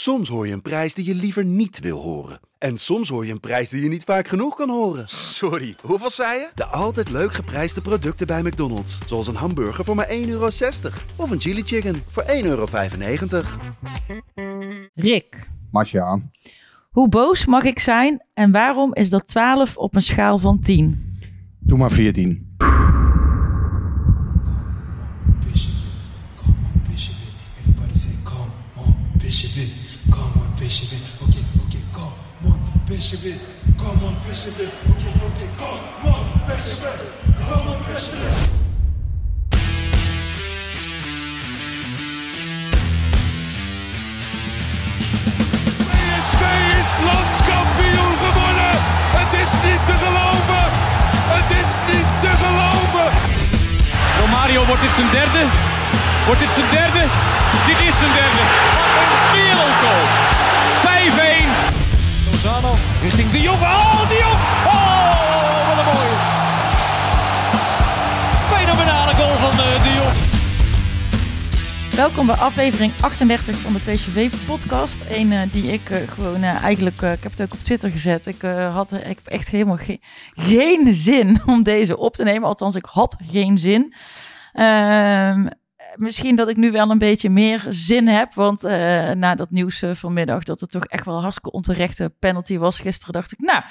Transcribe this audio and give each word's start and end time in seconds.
Soms 0.00 0.28
hoor 0.28 0.46
je 0.46 0.52
een 0.52 0.62
prijs 0.62 0.94
die 0.94 1.04
je 1.04 1.14
liever 1.14 1.44
niet 1.44 1.80
wil 1.80 2.00
horen. 2.00 2.40
En 2.58 2.76
soms 2.76 3.08
hoor 3.08 3.26
je 3.26 3.32
een 3.32 3.40
prijs 3.40 3.68
die 3.68 3.82
je 3.82 3.88
niet 3.88 4.04
vaak 4.04 4.28
genoeg 4.28 4.56
kan 4.56 4.70
horen. 4.70 5.08
Sorry, 5.08 5.76
hoeveel 5.82 6.10
zei 6.10 6.38
je? 6.38 6.48
De 6.54 6.64
altijd 6.64 7.10
leuk 7.10 7.32
geprijsde 7.32 7.80
producten 7.80 8.26
bij 8.26 8.42
McDonald's. 8.42 8.98
Zoals 9.06 9.26
een 9.26 9.34
hamburger 9.34 9.84
voor 9.84 9.94
maar 9.94 10.08
1,60 10.08 10.12
euro. 10.14 10.48
Of 11.16 11.30
een 11.30 11.40
chili 11.40 11.62
chicken 11.62 12.02
voor 12.08 12.22
1,95 12.22 12.30
euro. 12.42 12.66
Rick, 14.94 15.48
Masja, 15.70 16.22
hoe 16.90 17.08
boos 17.08 17.46
mag 17.46 17.64
ik 17.64 17.78
zijn 17.78 18.24
en 18.34 18.50
waarom 18.50 18.94
is 18.94 19.10
dat 19.10 19.26
12 19.26 19.76
op 19.76 19.94
een 19.94 20.02
schaal 20.02 20.38
van 20.38 20.60
10? 20.60 21.18
doe 21.58 21.78
maar 21.78 21.90
14. 21.90 22.47
It, 32.98 33.38
come 33.78 34.04
on, 34.04 34.14
Bishop 34.26 34.58
it. 34.58 34.68
Okay, 34.90 35.12
okay, 35.26 35.50
come 35.56 36.10
on, 36.10 36.26
Bishop 36.48 36.82
it, 36.82 36.98
come 37.46 37.68
on, 37.68 37.78
Bishop 37.86 38.18
it. 38.18 38.50
PSV 45.86 46.42
is 46.80 46.90
landskampioen 47.06 48.14
geworden. 48.24 48.74
Het 49.18 49.32
is 49.42 49.50
niet 49.64 49.82
te 49.86 49.94
geloven. 50.04 50.64
Het 51.34 51.50
is 51.62 51.70
niet 51.90 52.08
te 52.20 52.32
geloven. 52.42 53.08
Romario, 54.20 54.64
wordt 54.64 54.82
dit 54.82 54.92
zijn 54.92 55.10
derde? 55.10 55.42
Wordt 56.26 56.40
dit 56.40 56.52
zijn 56.54 56.70
derde? 56.70 57.02
Dit 57.66 57.78
is 57.88 57.98
zijn 57.98 58.12
derde. 58.12 58.42
Wat 58.96 59.08
een 59.14 59.24
wereldgoal. 59.32 60.47
5-1. 62.58 62.60
Lozano 62.60 62.74
richting 63.02 63.30
De 63.30 63.40
Jong. 63.40 63.56
Oh, 63.62 64.08
De 64.08 64.16
Jong. 64.18 64.38
Oh, 64.66 65.68
wat 65.68 65.78
een 65.78 65.84
mooie. 65.92 66.16
Fenomenale 68.54 69.14
goal 69.14 69.36
van 69.36 69.50
eh, 69.64 69.82
De 69.82 69.92
Jong. 69.92 70.36
Welkom 71.96 72.26
bij 72.26 72.34
aflevering 72.36 72.92
38 73.00 73.56
van 73.56 73.72
de 73.72 73.78
PSV-podcast. 73.92 74.96
Een 75.10 75.32
eh, 75.32 75.40
die 75.52 75.72
ik 75.72 75.90
eh, 75.90 76.08
gewoon 76.08 76.42
eigenlijk, 76.42 76.96
ik 77.02 77.22
heb 77.22 77.30
het 77.32 77.42
ook 77.42 77.52
op 77.52 77.58
Twitter 77.64 77.90
gezet. 77.90 78.26
Ik, 78.26 78.42
had, 78.72 78.92
ik 78.92 79.02
heb 79.04 79.26
echt 79.26 79.48
helemaal 79.48 79.76
ge- 79.76 80.00
geen 80.34 80.94
zin 80.94 81.40
om 81.46 81.62
deze 81.62 81.96
op 81.98 82.14
te 82.16 82.24
nemen. 82.24 82.48
Althans, 82.48 82.74
ik 82.74 82.84
had 82.90 83.16
geen 83.30 83.58
zin. 83.58 83.94
Ehm, 84.52 85.46
misschien 85.96 86.36
dat 86.36 86.48
ik 86.48 86.56
nu 86.56 86.70
wel 86.70 86.90
een 86.90 86.98
beetje 86.98 87.30
meer 87.30 87.64
zin 87.68 88.08
heb. 88.08 88.34
Want 88.34 88.64
eh, 88.64 89.10
na 89.10 89.34
dat 89.34 89.50
nieuws 89.50 89.82
eh, 89.82 89.90
vanmiddag 89.94 90.42
dat 90.42 90.60
het 90.60 90.70
toch 90.70 90.84
echt 90.84 91.04
wel 91.04 91.20
hartstikke 91.20 91.50
onterechte 91.50 92.12
penalty 92.18 92.58
was 92.58 92.80
gisteren, 92.80 93.12
dacht 93.14 93.32
ik, 93.32 93.38
nou, 93.38 93.62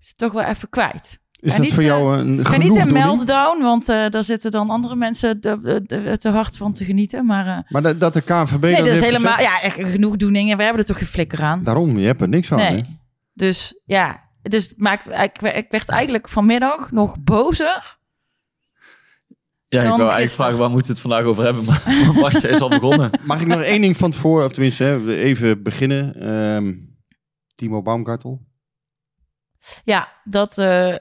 is 0.00 0.08
het 0.08 0.18
toch 0.18 0.32
wel 0.32 0.44
even 0.44 0.68
kwijt. 0.68 1.18
Is 1.32 1.50
Ja, 1.50 1.56
dat 1.56 1.64
niet, 1.66 1.74
voor 1.74 1.82
eh, 1.82 1.88
jou 1.88 2.16
een 2.18 2.30
niet 2.30 2.38
een 2.38 2.44
genoegdoening? 2.46 2.92
meltdown, 2.92 3.62
want 3.62 3.88
eh, 3.88 4.08
daar 4.08 4.24
zitten 4.24 4.50
dan 4.50 4.70
andere 4.70 4.96
mensen 4.96 5.40
de- 5.40 5.80
de- 5.86 6.16
te 6.18 6.28
hard 6.28 6.56
van 6.56 6.72
te 6.72 6.84
genieten. 6.84 7.26
Maar 7.26 7.46
eh, 7.46 7.58
Maar 7.68 7.82
dat, 7.82 8.00
dat 8.00 8.12
de 8.12 8.20
KNVB 8.22 8.62
nee, 8.62 8.76
dat 8.76 8.86
is 8.86 9.00
helemaal 9.00 9.32
gezegd? 9.34 9.50
ja, 9.52 9.60
echt 9.60 9.78
een 9.78 9.90
genoegdoening. 9.90 10.50
En 10.50 10.56
we 10.56 10.62
hebben 10.62 10.80
er 10.82 10.88
toch 10.88 10.98
geen 10.98 11.06
flikker 11.06 11.42
aan. 11.42 11.62
Daarom, 11.64 11.98
je 11.98 12.06
hebt 12.06 12.20
er 12.20 12.28
niks 12.28 12.52
aan. 12.52 12.58
hè? 12.58 12.70
Nee. 12.70 12.98
Dus 13.34 13.80
ja, 13.84 14.20
dus 14.42 14.72
maakt, 14.76 15.08
ik, 15.08 15.42
ik 15.42 15.66
werd 15.70 15.88
eigenlijk 15.88 16.28
vanmiddag 16.28 16.90
nog 16.90 17.16
bozer. 17.20 17.98
Ja, 19.70 19.82
ik 19.82 19.88
wou 19.88 20.00
eigenlijk 20.00 20.20
gisteren. 20.20 20.36
vragen 20.46 20.58
waar 20.58 20.70
moeten 20.70 20.86
we 20.86 20.92
het 20.92 21.02
vandaag 21.02 21.24
over 21.24 21.44
hebben, 21.44 21.64
maar 21.68 22.14
Marcia 22.14 22.48
is 22.48 22.60
al 22.60 22.68
begonnen. 22.68 23.10
Mag 23.22 23.40
ik 23.40 23.46
nog 23.46 23.62
één 23.62 23.80
ding 23.80 23.96
van 23.96 24.10
tevoren, 24.10 24.44
of 24.44 24.52
tenminste 24.52 24.84
hè, 24.84 25.12
even 25.16 25.62
beginnen? 25.62 26.14
Ehm, 26.14 26.74
Timo 27.54 27.82
Baumgartel. 27.82 28.40
Ja, 29.84 30.08
dat 30.24 30.58
eh, 30.58 30.94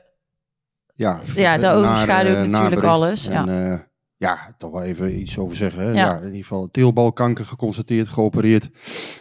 Ja, 0.96 1.22
Ja, 1.36 1.58
dat 1.58 1.76
overschaduwt 1.76 2.46
eh, 2.46 2.52
natuurlijk 2.52 2.84
alles, 2.84 3.24
ja. 3.24 3.48
En, 3.48 3.72
eh, 3.72 3.80
ja, 4.18 4.54
toch 4.58 4.72
wel 4.72 4.84
even 4.84 5.20
iets 5.20 5.38
over 5.38 5.56
zeggen. 5.58 5.82
Hè? 5.82 5.90
Ja. 5.90 5.96
Ja. 5.96 6.18
in 6.18 6.26
ieder 6.26 6.42
geval 6.42 6.70
teelbalkanker 6.72 7.46
geconstateerd, 7.46 8.08
geopereerd. 8.08 8.70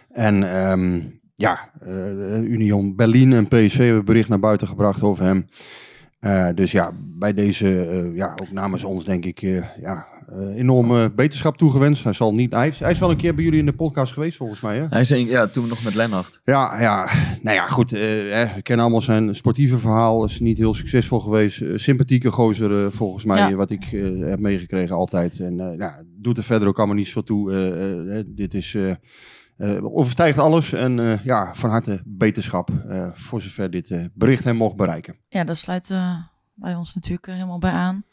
En 0.09 0.53
ehm, 0.53 1.01
ja, 1.35 1.71
eh, 1.81 2.41
Union 2.41 2.97
Berlin 2.97 3.33
en 3.33 3.49
PSV 3.49 3.79
hebben 3.79 4.05
bericht 4.05 4.29
naar 4.29 4.41
buiten 4.41 4.69
gebracht 4.69 5.03
over 5.03 5.25
hem. 5.25 5.47
Eh, 6.19 6.49
dus 6.55 6.73
ja, 6.73 6.93
bij 7.19 7.35
deze, 7.35 7.81
eh, 7.87 8.17
ja, 8.17 8.33
ook 8.43 8.51
namens 8.51 8.85
ons 8.85 9.05
denk 9.05 9.25
ik, 9.25 9.43
eh, 9.43 9.65
ja, 9.81 10.07
eh, 10.29 10.57
enorme 10.57 11.11
beterschap 11.11 11.57
toegewenst. 11.57 12.05
Hij, 12.05 12.13
zal 12.13 12.35
niet, 12.35 12.53
hij, 12.53 12.69
is, 12.69 12.79
hij 12.79 12.91
is 12.91 12.99
wel 12.99 13.11
een 13.11 13.17
keer 13.17 13.35
bij 13.35 13.45
jullie 13.45 13.59
in 13.59 13.67
de 13.67 13.73
podcast 13.73 14.13
geweest 14.13 14.37
volgens 14.37 14.61
mij, 14.61 14.79
hè? 14.79 14.87
Hij 14.91 15.05
zei, 15.05 15.27
ja, 15.27 15.47
toen 15.47 15.69
nog 15.69 15.85
met 15.85 15.95
Lennart. 15.95 16.41
Ja, 16.45 16.81
ja, 16.81 17.09
nou 17.43 17.57
ja, 17.57 17.67
goed. 17.67 17.93
eh, 17.93 18.01
hè, 18.01 18.55
we 18.55 18.63
kennen 18.63 18.85
allemaal 18.85 19.01
zijn 19.05 19.35
sportieve 19.35 19.79
verhaal. 19.79 20.25
Is 20.25 20.41
niet 20.41 20.59
heel 20.59 20.75
succesvol 20.75 21.21
geweest. 21.21 21.63
Sympathieke 21.75 22.31
gozer, 22.31 22.93
volgens 22.93 23.25
mij, 23.25 23.49
Ja. 23.51 23.55
wat 23.55 23.71
ik 23.71 23.85
eh, 23.93 24.19
heb 24.29 24.39
meegekregen 24.39 24.97
altijd. 24.97 25.41
En 25.41 25.61
eh, 25.61 25.79
ja, 25.79 26.03
doet 26.17 26.39
er 26.39 26.45
verder 26.45 26.69
ook 26.69 26.79
allemaal 26.79 26.97
niet 26.97 27.09
zo 27.09 27.23
toe. 27.23 28.25
Dit 28.27 28.55
is, 28.55 28.77
eh 29.59 29.77
eh, 29.77 29.85
overstijgt 29.85 30.39
alles. 30.39 30.73
En 30.73 30.99
eh, 31.01 31.25
ja, 31.25 31.55
van 31.55 31.71
harte 31.71 32.01
beterschap 32.05 32.71
eh, 32.89 33.09
voor 33.15 33.41
zover 33.41 33.71
dit 33.71 33.91
eh, 33.91 34.05
bericht 34.15 34.45
hem 34.45 34.57
mocht 34.57 34.77
bereiken. 34.77 35.17
ja, 35.29 35.45
dat 35.45 35.57
sluit 35.57 35.91
eh, 35.91 36.15
bij 36.55 36.75
ons 36.75 36.95
natuurlijk 36.95 37.27
er 37.27 37.33
helemaal 37.35 37.59
bij 37.59 37.71
aan. 37.73 38.05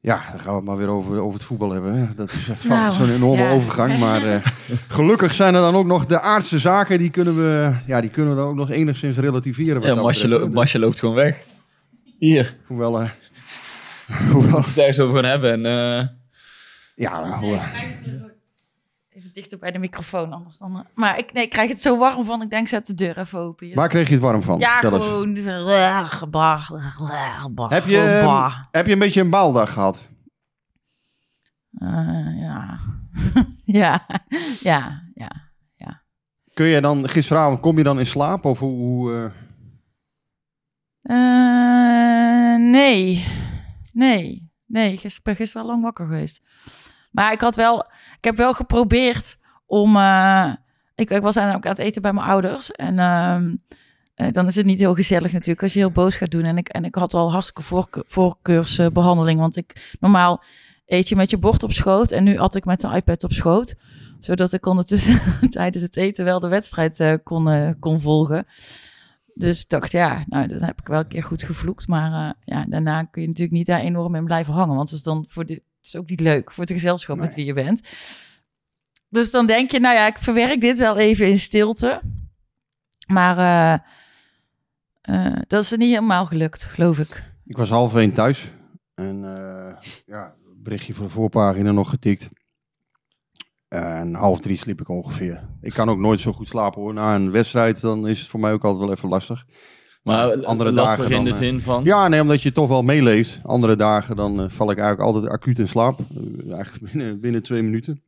Ja, 0.00 0.20
dan 0.30 0.40
gaan 0.40 0.50
we 0.50 0.56
het 0.56 0.64
maar 0.64 0.76
weer 0.76 0.88
over, 0.88 1.18
over 1.20 1.32
het 1.38 1.44
voetbal 1.44 1.70
hebben. 1.70 1.94
Hè. 1.96 2.14
Dat 2.14 2.30
is 2.32 2.64
Nou, 2.64 2.94
zo'n 2.94 3.10
enorme 3.10 3.42
ja. 3.42 3.50
overgang. 3.50 3.98
Maar 3.98 4.22
eh, 4.32 4.40
gelukkig 4.88 5.34
zijn 5.34 5.54
er 5.54 5.60
dan 5.60 5.74
ook 5.74 5.86
nog 5.86 6.06
de 6.06 6.20
aardse 6.20 6.58
zaken. 6.58 6.98
Die 6.98 7.10
kunnen 7.10 7.36
we, 7.36 7.76
ja, 7.86 8.00
die 8.00 8.10
kunnen 8.10 8.32
we 8.34 8.38
dan 8.38 8.48
ook 8.48 8.54
nog 8.54 8.70
enigszins 8.70 9.16
relativeren. 9.16 9.96
wat 9.96 10.18
Ja, 10.18 10.28
lo. 10.28 10.48
Marcia 10.48 10.80
loopt 10.80 10.98
gewoon 10.98 11.14
weg. 11.14 11.44
Hier, 12.18 12.56
Hoewel, 12.66 13.00
eh, 13.00 13.10
hoewel, 14.32 14.64
daar 14.74 14.86
eens 14.86 15.00
over 15.00 15.14
gaan 15.14 15.30
hebben. 15.30 15.52
En, 15.52 15.66
eh, 16.00 16.06
ja, 16.94 17.20
nou, 17.20 17.58
Even 19.14 19.32
dichter 19.32 19.58
bij 19.58 19.70
de 19.70 19.78
microfoon, 19.78 20.32
anders 20.32 20.58
dan. 20.58 20.76
eh, 20.76 20.82
Maar 20.94 21.18
ik, 21.18 21.32
nee, 21.32 21.42
ik 21.44 21.50
krijg 21.50 21.68
het 21.70 21.80
zo 21.80 21.98
warm 21.98 22.24
van. 22.24 22.42
Ik 22.42 22.50
denk, 22.50 22.68
zet 22.68 22.86
de 22.86 22.94
deur 22.94 23.18
even 23.18 23.38
open. 23.38 23.66
Hier. 23.66 23.74
waar 23.76 23.88
kreeg 23.88 24.06
je 24.08 24.14
het 24.14 24.22
warm 24.22 24.42
van? 24.42 24.58
ja, 24.58 24.72
Vertel 24.78 24.94
eens. 24.98 25.06
gewoon. 25.06 26.06
gebah, 26.08 26.62
gebah, 27.40 27.70
Heb 27.70 27.86
je, 27.86 28.00
ehm, 28.00 28.50
heb 28.70 28.86
je 28.86 28.92
een 28.92 28.98
beetje 28.98 29.20
een 29.20 29.30
baaldag 29.30 29.72
gehad? 29.72 30.08
Eh, 31.78 32.38
ja. 32.40 32.78
ja, 33.64 34.06
ja, 34.60 35.02
ja. 35.14 36.02
Kun 36.54 36.66
je 36.66 36.80
dan 36.80 37.08
gisteravond, 37.08 37.60
kom 37.60 37.76
je 37.78 37.82
dan 37.84 37.98
in 37.98 38.06
slaap? 38.06 38.44
Of 38.44 38.58
hoe, 38.58 38.72
hoe, 38.72 39.32
eh, 41.02 42.56
nee. 42.70 43.26
Nee. 43.92 44.52
Nee, 44.66 44.90
gisteren, 44.90 45.16
ik 45.16 45.22
ben 45.22 45.36
gisteren 45.36 45.62
wel 45.62 45.70
lang 45.72 45.84
wakker 45.84 46.06
geweest. 46.06 46.42
Maar 47.14 47.32
ik 47.32 47.40
had 47.40 47.54
wel... 47.56 47.78
Ik 48.16 48.24
heb 48.24 48.36
wel 48.36 48.54
geprobeerd 48.54 49.38
om... 49.66 49.96
eh, 49.96 50.52
ik, 50.94 51.10
ik 51.10 51.22
was 51.22 51.36
aan, 51.36 51.52
aan 51.52 51.60
het 51.62 51.78
eten 51.78 52.02
bij 52.02 52.12
mijn 52.12 52.26
ouders. 52.26 52.72
En 52.72 52.98
ehm, 52.98 53.56
eh, 54.14 54.32
dan 54.32 54.46
is 54.46 54.54
het 54.54 54.66
niet 54.66 54.78
heel 54.78 54.94
gezellig 54.94 55.32
natuurlijk 55.32 55.62
als 55.62 55.72
je 55.72 55.78
heel 55.78 55.90
boos 55.90 56.14
gaat 56.16 56.30
doen. 56.30 56.44
En 56.44 56.58
ik, 56.58 56.68
en 56.68 56.84
ik 56.84 56.94
had 56.94 57.14
al 57.14 57.30
hartstikke 57.32 57.62
voorke- 57.62 58.04
voorkeursbehandeling. 58.06 59.40
Want 59.40 59.56
ik 59.56 59.96
normaal 60.00 60.42
eet 60.86 61.08
je 61.08 61.16
met 61.16 61.30
je 61.30 61.38
bord 61.38 61.62
op 61.62 61.72
schoot. 61.72 62.10
En 62.10 62.24
nu 62.24 62.38
at 62.38 62.54
ik 62.54 62.64
met 62.64 62.80
de 62.80 62.94
iPad 62.94 63.24
op 63.24 63.32
schoot. 63.32 63.74
Zodat 64.20 64.52
ik 64.52 64.66
ondertussen 64.66 65.20
tijdens 65.50 65.82
het 65.82 65.96
eten 65.96 66.24
wel 66.24 66.40
de 66.40 66.48
wedstrijd 66.48 67.00
eh, 67.00 67.14
kon, 67.22 67.76
kon 67.78 68.00
volgen. 68.00 68.46
Dus 69.34 69.62
ik 69.62 69.68
dacht, 69.68 69.92
ja, 69.92 70.24
nou, 70.26 70.46
dat 70.46 70.60
heb 70.60 70.80
ik 70.80 70.86
wel 70.86 70.98
een 70.98 71.06
keer 71.08 71.22
goed 71.22 71.42
gevloekt. 71.42 71.88
Maar 71.88 72.34
ja, 72.44 72.64
daarna 72.68 73.02
kun 73.02 73.22
je 73.22 73.28
natuurlijk 73.28 73.56
niet 73.56 73.66
daar 73.66 73.80
enorm 73.80 74.14
in 74.14 74.24
blijven 74.24 74.54
hangen. 74.54 74.76
Want 74.76 74.92
is 74.92 75.02
dan 75.02 75.24
voor 75.28 75.46
de, 75.46 75.62
het 75.84 75.94
is 75.94 76.00
ook 76.00 76.08
niet 76.08 76.20
leuk 76.20 76.52
voor 76.52 76.64
het 76.64 76.72
gezelschap 76.72 77.16
met 77.16 77.34
wie 77.34 77.44
je 77.44 77.52
bent. 77.52 77.80
Dus 79.08 79.30
dan 79.30 79.46
denk 79.46 79.70
je, 79.70 79.80
nou 79.80 79.94
ja, 79.94 80.06
ik 80.06 80.18
verwerk 80.18 80.60
dit 80.60 80.78
wel 80.78 80.96
even 80.96 81.28
in 81.28 81.38
stilte. 81.38 82.02
Maar 83.06 83.38
eh, 83.38 83.78
eh, 85.00 85.42
dat 85.46 85.62
is 85.62 85.72
er 85.72 85.78
niet 85.78 85.94
helemaal 85.94 86.26
gelukt, 86.26 86.62
geloof 86.62 86.98
ik. 86.98 87.32
ik 87.46 87.56
was 87.56 87.68
half 87.68 87.94
één 87.94 88.12
thuis. 88.12 88.50
En 88.94 89.24
eh, 89.24 89.76
ja, 90.06 90.34
berichtje 90.56 90.94
voor 90.94 91.04
de 91.04 91.10
voorpagina 91.10 91.72
nog 91.72 91.90
getikt. 91.90 92.30
En 93.68 94.14
half 94.14 94.40
drie 94.40 94.56
sliep 94.56 94.80
ik 94.80 94.88
ongeveer. 94.88 95.48
Ik 95.60 95.72
kan 95.72 95.88
ook 95.88 95.98
nooit 95.98 96.20
zo 96.20 96.32
goed 96.32 96.48
slapen 96.48 96.80
hoor. 96.80 96.94
Na 96.94 97.14
een 97.14 97.30
wedstrijd 97.30 97.80
dan 97.80 98.08
is 98.08 98.20
het 98.20 98.28
voor 98.28 98.40
mij 98.40 98.52
ook 98.52 98.64
altijd 98.64 98.84
wel 98.84 98.92
even 98.92 99.08
lastig. 99.08 99.46
Maar 100.04 100.44
Andere 100.44 100.72
dagen 100.72 101.04
in 101.04 101.10
dan, 101.10 101.24
de 101.24 101.30
eh, 101.30 101.36
zin 101.36 101.60
van... 101.60 101.84
Ja, 101.84 102.08
nee, 102.08 102.20
omdat 102.20 102.42
je 102.42 102.52
toch 102.52 102.68
wel 102.68 102.82
meeleeft. 102.82 103.38
Andere 103.42 103.76
dagen 103.76 104.16
dan 104.16 104.40
eh, 104.40 104.48
val 104.48 104.70
ik 104.70 104.78
eigenlijk 104.78 105.08
altijd 105.08 105.32
acuut 105.32 105.58
in 105.58 105.68
slaap. 105.68 105.98
Eh, 105.98 106.54
eigenlijk 106.54 106.84
binnen, 106.92 107.20
binnen 107.20 107.42
twee 107.42 107.62
minuten. 107.62 108.02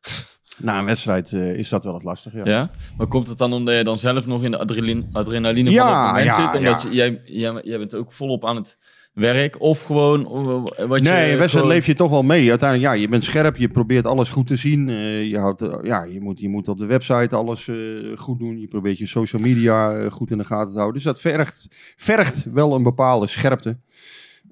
Na 0.56 0.78
een 0.78 0.84
wedstrijd 0.84 1.32
is 1.32 1.68
dat 1.68 1.84
wel 1.84 1.94
het 1.94 2.02
lastig, 2.02 2.32
ja. 2.32 2.44
Ja? 2.44 2.70
Maar 2.96 3.06
komt 3.06 3.28
het 3.28 3.38
dan 3.38 3.52
omdat 3.52 3.76
je 3.76 3.84
dan 3.84 3.98
zelf 3.98 4.26
nog 4.26 4.44
in 4.44 4.50
de 4.50 4.58
adrenaline, 4.58 5.04
adrenaline 5.12 5.70
Ja, 5.70 5.86
van 5.86 5.96
het 5.96 6.06
moment 6.06 6.24
ja, 6.24 6.50
zit? 6.50 6.60
Omdat 6.60 6.82
je, 6.82 6.90
jij, 6.90 7.22
jij, 7.24 7.60
jij 7.64 7.78
bent 7.78 7.94
ook 7.94 8.12
volop 8.12 8.44
aan 8.44 8.56
het 8.56 8.78
werk 9.20 9.60
of 9.60 9.82
gewoon 9.82 10.20
eh, 10.26 10.86
wat 10.86 11.02
je... 11.02 11.08
Nee, 11.10 11.26
wedstrijd 11.26 11.50
gewoon- 11.50 11.66
leef 11.66 11.86
je 11.86 11.94
toch 11.94 12.10
wel 12.10 12.22
mee. 12.22 12.48
Uiteindelijk, 12.50 12.92
ja, 12.92 13.00
je 13.00 13.08
bent 13.08 13.24
scherp, 13.24 13.56
je 13.56 13.68
probeert 13.68 14.06
alles 14.06 14.30
goed 14.30 14.46
te 14.46 14.56
zien. 14.56 14.88
Eh, 14.88 15.24
je, 15.28 15.38
houdt, 15.38 15.60
eh, 15.60 15.78
ja, 15.82 16.02
je, 16.02 16.20
moet, 16.20 16.40
je 16.40 16.48
moet 16.48 16.68
op 16.68 16.78
de 16.78 16.86
website 16.86 17.36
alles 17.36 17.70
goed 18.16 18.38
doen. 18.38 18.58
Je 18.60 18.68
probeert 18.68 18.98
je 18.98 19.06
social 19.06 19.42
media 19.42 20.08
goed 20.08 20.30
in 20.30 20.38
de 20.38 20.44
gaten 20.44 20.70
te 20.70 20.78
houden. 20.78 20.94
Dus 20.94 21.04
dat 21.04 21.20
vergt, 21.20 21.68
vergt 21.96 22.44
wel 22.44 22.74
een 22.74 22.82
bepaalde 22.82 23.26
scherpte. 23.26 23.78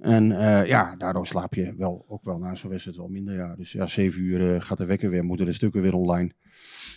En 0.00 0.26
ja, 0.67 0.94
daardoor 0.97 1.26
slaap 1.26 1.55
je 1.55 1.75
wel, 1.76 2.05
ook 2.09 2.25
wel 2.25 2.38
na 2.38 2.55
zo'n 2.55 2.70
wedstrijd 2.70 2.97
wel 2.97 3.09
minder. 3.09 3.35
Ja. 3.35 3.55
Dus 3.56 3.73
ja, 3.73 3.87
zeven 3.87 4.23
uur 4.23 4.62
gaat 4.62 4.79
de 4.79 4.87
wekker 4.87 5.11
weer, 5.11 5.25
moeten 5.25 5.47
de 5.47 5.53
stukken 5.53 5.82
weer 5.82 5.94
online. 5.94 6.32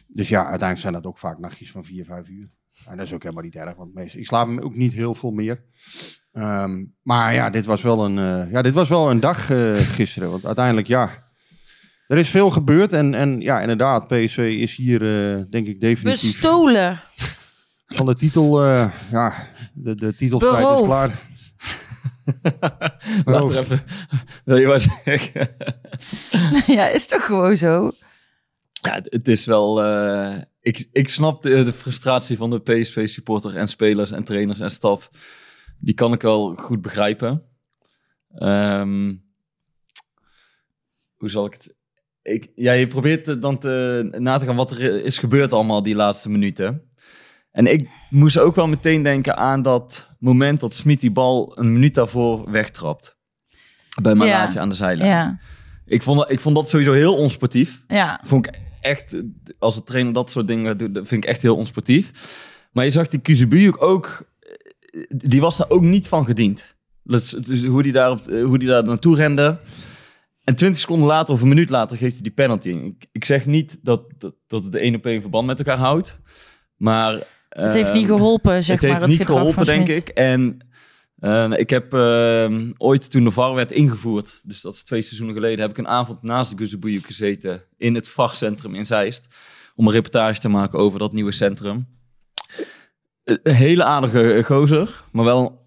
Dus 0.08 0.30
ja, 0.30 0.40
uiteindelijk 0.40 0.80
zijn 0.80 0.94
dat 0.94 1.06
ook 1.06 1.18
vaak 1.18 1.40
nachtjes 1.40 1.72
van 1.72 1.84
vier, 1.84 2.06
vijf 2.06 2.28
uur. 2.28 2.50
En 2.88 2.98
dat 2.98 3.06
is 3.06 3.14
ook 3.14 3.24
helemaal 3.24 3.44
niet 3.44 3.56
erg, 3.56 3.76
want 3.76 3.94
meestal, 3.94 4.20
ik 4.20 4.26
slaap 4.26 4.60
ook 4.60 4.76
niet 4.76 4.94
heel 4.94 5.16
veel 5.16 5.32
meer. 5.32 5.64
Ehm, 6.32 6.84
maar 7.04 7.34
ja, 7.34 7.50
dit 7.50 7.66
was 7.66 7.82
wel 7.82 8.06
een, 8.06 8.18
eh, 8.18 8.52
ja, 8.52 8.62
dit 8.62 8.74
was 8.74 8.90
wel 8.90 9.10
een 9.10 9.20
dag 9.20 9.50
eh, 9.50 9.74
gisteren. 9.76 10.32
Want 10.32 10.46
uiteindelijk, 10.46 10.88
ja, 10.88 11.24
er 12.08 12.18
is 12.18 12.30
veel 12.30 12.50
gebeurd. 12.50 12.94
En, 12.94 13.14
en 13.14 13.40
ja, 13.42 13.62
inderdaad, 13.62 14.08
PSV 14.08 14.58
is 14.60 14.76
hier, 14.76 15.02
eh, 15.02 15.44
denk 15.50 15.68
ik, 15.68 15.80
definitief 15.80 16.32
Bestolen. 16.32 17.02
van 17.88 18.06
de 18.06 18.16
titel. 18.16 18.64
eh, 18.64 18.92
ja, 19.12 19.34
de, 19.74 19.96
de 19.96 20.14
titelstrijd 20.14 20.80
is 20.80 20.86
klaar. 20.86 21.30
Laat 23.26 23.56
even... 23.56 23.82
Wil 24.46 24.58
je 24.58 24.66
wat 24.66 24.88
zeggen? 25.06 25.50
ja, 26.78 26.88
is 26.88 27.08
toch 27.08 27.26
gewoon 27.26 27.58
zo? 27.58 27.92
Ja, 28.82 28.94
het, 28.94 29.08
het 29.10 29.28
is 29.28 29.46
wel... 29.46 29.84
eh, 29.84 30.38
ik, 30.62 30.88
ik 30.92 31.08
snap 31.10 31.42
de, 31.44 31.64
de 31.64 31.74
frustratie 31.74 32.38
van 32.38 32.50
de 32.50 32.60
PSV-supporter 32.60 33.58
en 33.58 33.68
spelers 33.68 34.12
en 34.12 34.24
trainers 34.24 34.60
en 34.60 34.70
staf. 34.70 35.10
Die 35.82 35.94
kan 35.96 36.14
ik 36.14 36.22
wel 36.22 36.56
goed 36.56 36.82
begrijpen. 36.82 37.44
Ehm, 38.36 39.14
hoe 41.16 41.30
zal 41.30 41.46
ik 41.46 41.54
het... 41.54 41.76
Ik, 42.22 42.52
ja, 42.56 42.72
je 42.72 42.88
probeert 42.88 43.42
dan 43.42 43.58
te, 43.58 44.08
na 44.18 44.38
te 44.38 44.46
gaan 44.46 44.56
wat 44.56 44.72
er 44.72 45.04
is 45.04 45.18
gebeurd 45.18 45.54
allemaal 45.54 45.84
die 45.84 45.96
laatste 45.96 46.30
minuten. 46.30 46.90
En 47.52 47.66
ik 47.68 47.90
moest 48.10 48.38
ook 48.38 48.56
wel 48.56 48.68
meteen 48.68 49.04
denken 49.04 49.38
aan 49.38 49.62
dat 49.62 50.10
moment 50.20 50.60
dat 50.60 50.74
Smit 50.74 51.00
die 51.00 51.12
bal 51.12 51.58
een 51.60 51.74
minuut 51.74 51.94
daarvoor 51.96 52.52
wegtrapt. 52.52 53.18
Bij 54.02 54.16
Malaatje 54.16 54.60
aan 54.60 54.70
de 54.70 54.76
zijlijn. 54.76 55.10
Ja, 55.10 55.40
Ik, 55.86 56.02
vond, 56.02 56.18
dat- 56.18 56.32
ik 56.32 56.40
vond 56.40 56.56
dat 56.56 56.70
sowieso 56.70 56.92
heel 56.94 57.16
onsportief. 57.16 57.84
ja. 57.88 58.20
Vond 58.24 58.48
ik 58.48 58.60
echt, 58.82 59.22
als 59.60 59.76
een 59.78 59.84
trainer 59.84 60.14
dat 60.14 60.32
soort 60.32 60.48
dingen 60.48 60.78
doet, 60.78 60.94
dat 60.94 61.08
vind 61.08 61.24
ik 61.24 61.30
echt 61.30 61.42
heel 61.42 61.56
onsportief. 61.56 62.12
Maar 62.72 62.86
je 62.86 62.92
zag 62.92 63.08
die 63.08 63.20
Kuzubujuk 63.20 63.84
ook, 63.84 64.31
die 65.08 65.42
was 65.42 65.58
daar 65.58 65.70
ook 65.70 65.82
niet 65.82 66.08
van 66.08 66.26
gediend. 66.26 66.76
Is, 67.06 67.30
dus 67.30 67.64
hoe, 67.64 67.84
die 67.84 67.92
daar 67.92 68.12
op, 68.12 68.28
eh, 68.28 68.44
hoe 68.44 68.58
die 68.58 68.68
daar 68.68 68.84
naartoe 68.84 69.16
rende. 69.16 69.60
En 70.44 70.56
20 70.56 70.80
seconden 70.80 71.08
later 71.08 71.34
of 71.34 71.42
een 71.42 71.48
minuut 71.48 71.70
later 71.70 71.98
geeft 71.98 72.14
hij 72.14 72.22
die 72.22 72.32
penalty. 72.32 72.70
Ik, 72.70 73.06
ik 73.12 73.26
zeg 73.26 73.46
niet 73.46 73.80
dat, 73.82 74.04
dat, 74.18 74.34
dat 74.48 74.64
het 74.64 74.72
de 74.72 74.80
één 74.80 74.96
op 74.96 75.06
één 75.06 75.22
verband 75.22 75.48
met 75.48 75.58
elkaar 75.58 75.78
houdt. 75.78 76.20
Maar... 76.78 77.14
Het 77.50 77.74
heeft 77.74 77.88
ehm, 77.88 77.98
niet 77.98 78.06
geholpen, 78.06 78.64
zeg 78.64 78.76
het 78.76 78.86
heeft 78.86 79.00
maar. 79.00 79.10
niet 79.10 79.20
gedrag 79.20 79.38
geholpen, 79.38 79.66
van 79.66 79.76
denk 79.76 79.88
ik. 79.88 80.08
En 80.08 80.58
eh, 81.20 81.52
ik 81.56 81.70
heb 81.70 81.94
eh, 81.94 82.52
ooit, 82.78 83.12
toen 83.12 83.24
de 83.24 83.32
VAR 83.32 83.54
werd 83.54 83.72
ingevoerd, 83.72 84.42
dus 84.44 84.62
dat 84.62 84.74
is 84.74 84.84
twee 84.84 85.02
seizoenen 85.02 85.36
geleden, 85.36 85.60
heb 85.60 85.70
ik 85.70 85.78
een 85.78 85.88
avond 85.88 86.22
naast 86.22 86.52
de 86.52 86.58
Guzebujuk 86.58 87.06
gezeten 87.06 87.64
in 87.78 87.96
het 87.96 88.10
VAR-centrum 88.10 88.76
in 88.76 88.86
Zeist. 88.86 89.28
Om 89.76 89.88
een 89.88 89.94
reportage 89.94 90.40
te 90.40 90.50
maken 90.50 90.80
over 90.80 91.00
dat 91.00 91.14
nieuwe 91.14 91.32
centrum. 91.32 91.88
Eh, 93.24 93.36
Een 93.44 93.54
hele 93.56 93.84
aardige 93.84 94.42
gozer, 94.46 95.04
maar 95.12 95.26
wel 95.26 95.40
een 95.42 95.60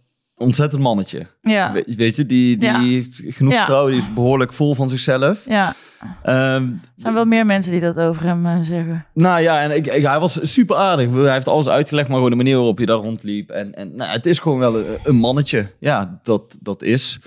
ontzettend 0.47 0.83
mannetje. 0.83 1.27
Ja, 1.41 1.73
We- 1.73 1.85
weet 1.97 2.17
je, 2.17 2.27
die, 2.27 2.57
die 2.57 2.69
Ja. 2.69 2.81
heeft 2.81 3.23
genoeg 3.27 3.53
Ja. 3.53 3.59
vertrouwen, 3.59 3.93
die 3.93 4.01
is 4.01 4.15
behoorlijk 4.15 4.53
vol 4.53 4.75
van 4.75 4.89
zichzelf. 4.89 5.45
ja. 5.49 5.75
Ehm, 6.23 6.63
Er 6.63 6.79
zijn 6.97 7.15
wel 7.15 7.25
meer 7.25 7.47
mensen 7.47 7.73
die 7.73 7.81
dat 7.81 7.99
over 8.01 8.23
hem 8.23 8.47
eh, 8.47 8.59
zeggen. 8.61 9.07
nou 9.15 9.41
ja, 9.41 9.61
en 9.63 9.71
ik, 9.77 9.87
ik- 9.87 10.03
hij 10.05 10.21
was 10.21 10.39
super 10.53 10.77
aardig. 10.77 11.11
Hij 11.11 11.33
heeft 11.33 11.49
alles 11.49 11.69
uitgelegd, 11.69 12.07
maar 12.09 12.17
gewoon 12.17 12.31
de 12.31 12.37
manier 12.37 12.57
waarop 12.57 12.79
je 12.79 12.87
daar 12.87 12.97
rondliep. 12.97 13.51
En, 13.51 13.75
en 13.75 13.97
nou, 13.97 14.11
het 14.11 14.27
is 14.27 14.39
gewoon 14.39 14.59
wel 14.59 14.79
een, 14.79 14.99
een 15.05 15.17
mannetje. 15.17 15.71
Ja, 15.79 16.21
dat, 16.23 16.57
dat 16.61 16.83
is. 16.83 17.19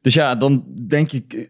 Dus 0.00 0.14
ja, 0.14 0.34
dan 0.34 0.64
denk 0.88 1.12
ik, 1.12 1.32
eh, 1.32 1.40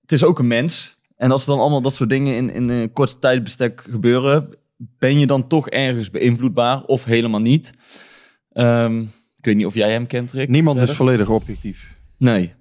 het 0.00 0.12
is 0.12 0.24
ook 0.24 0.38
een 0.38 0.46
mens. 0.46 0.96
En 1.16 1.30
als 1.30 1.42
er 1.42 1.48
dan 1.48 1.60
allemaal 1.60 1.80
dat 1.82 1.94
soort 1.94 2.10
dingen 2.10 2.36
in, 2.36 2.50
in 2.50 2.68
een 2.68 2.92
korte 2.92 3.18
tijdbestek 3.18 3.86
gebeuren, 3.90 4.48
ben 4.76 5.18
je 5.18 5.26
dan 5.26 5.46
toch 5.48 5.68
ergens 5.68 6.10
beïnvloedbaar 6.10 6.82
of 6.82 7.04
helemaal 7.04 7.40
niet? 7.40 7.70
Ehm, 8.52 9.00
ik 9.36 9.44
weet 9.44 9.56
niet 9.56 9.66
of 9.66 9.74
jij 9.74 9.92
hem 9.92 10.06
kent, 10.06 10.32
Rick. 10.32 10.48
Niemand 10.48 10.80
is 10.80 10.90
volledig 10.96 11.28
objectief. 11.28 11.94
Nee. 12.18 12.54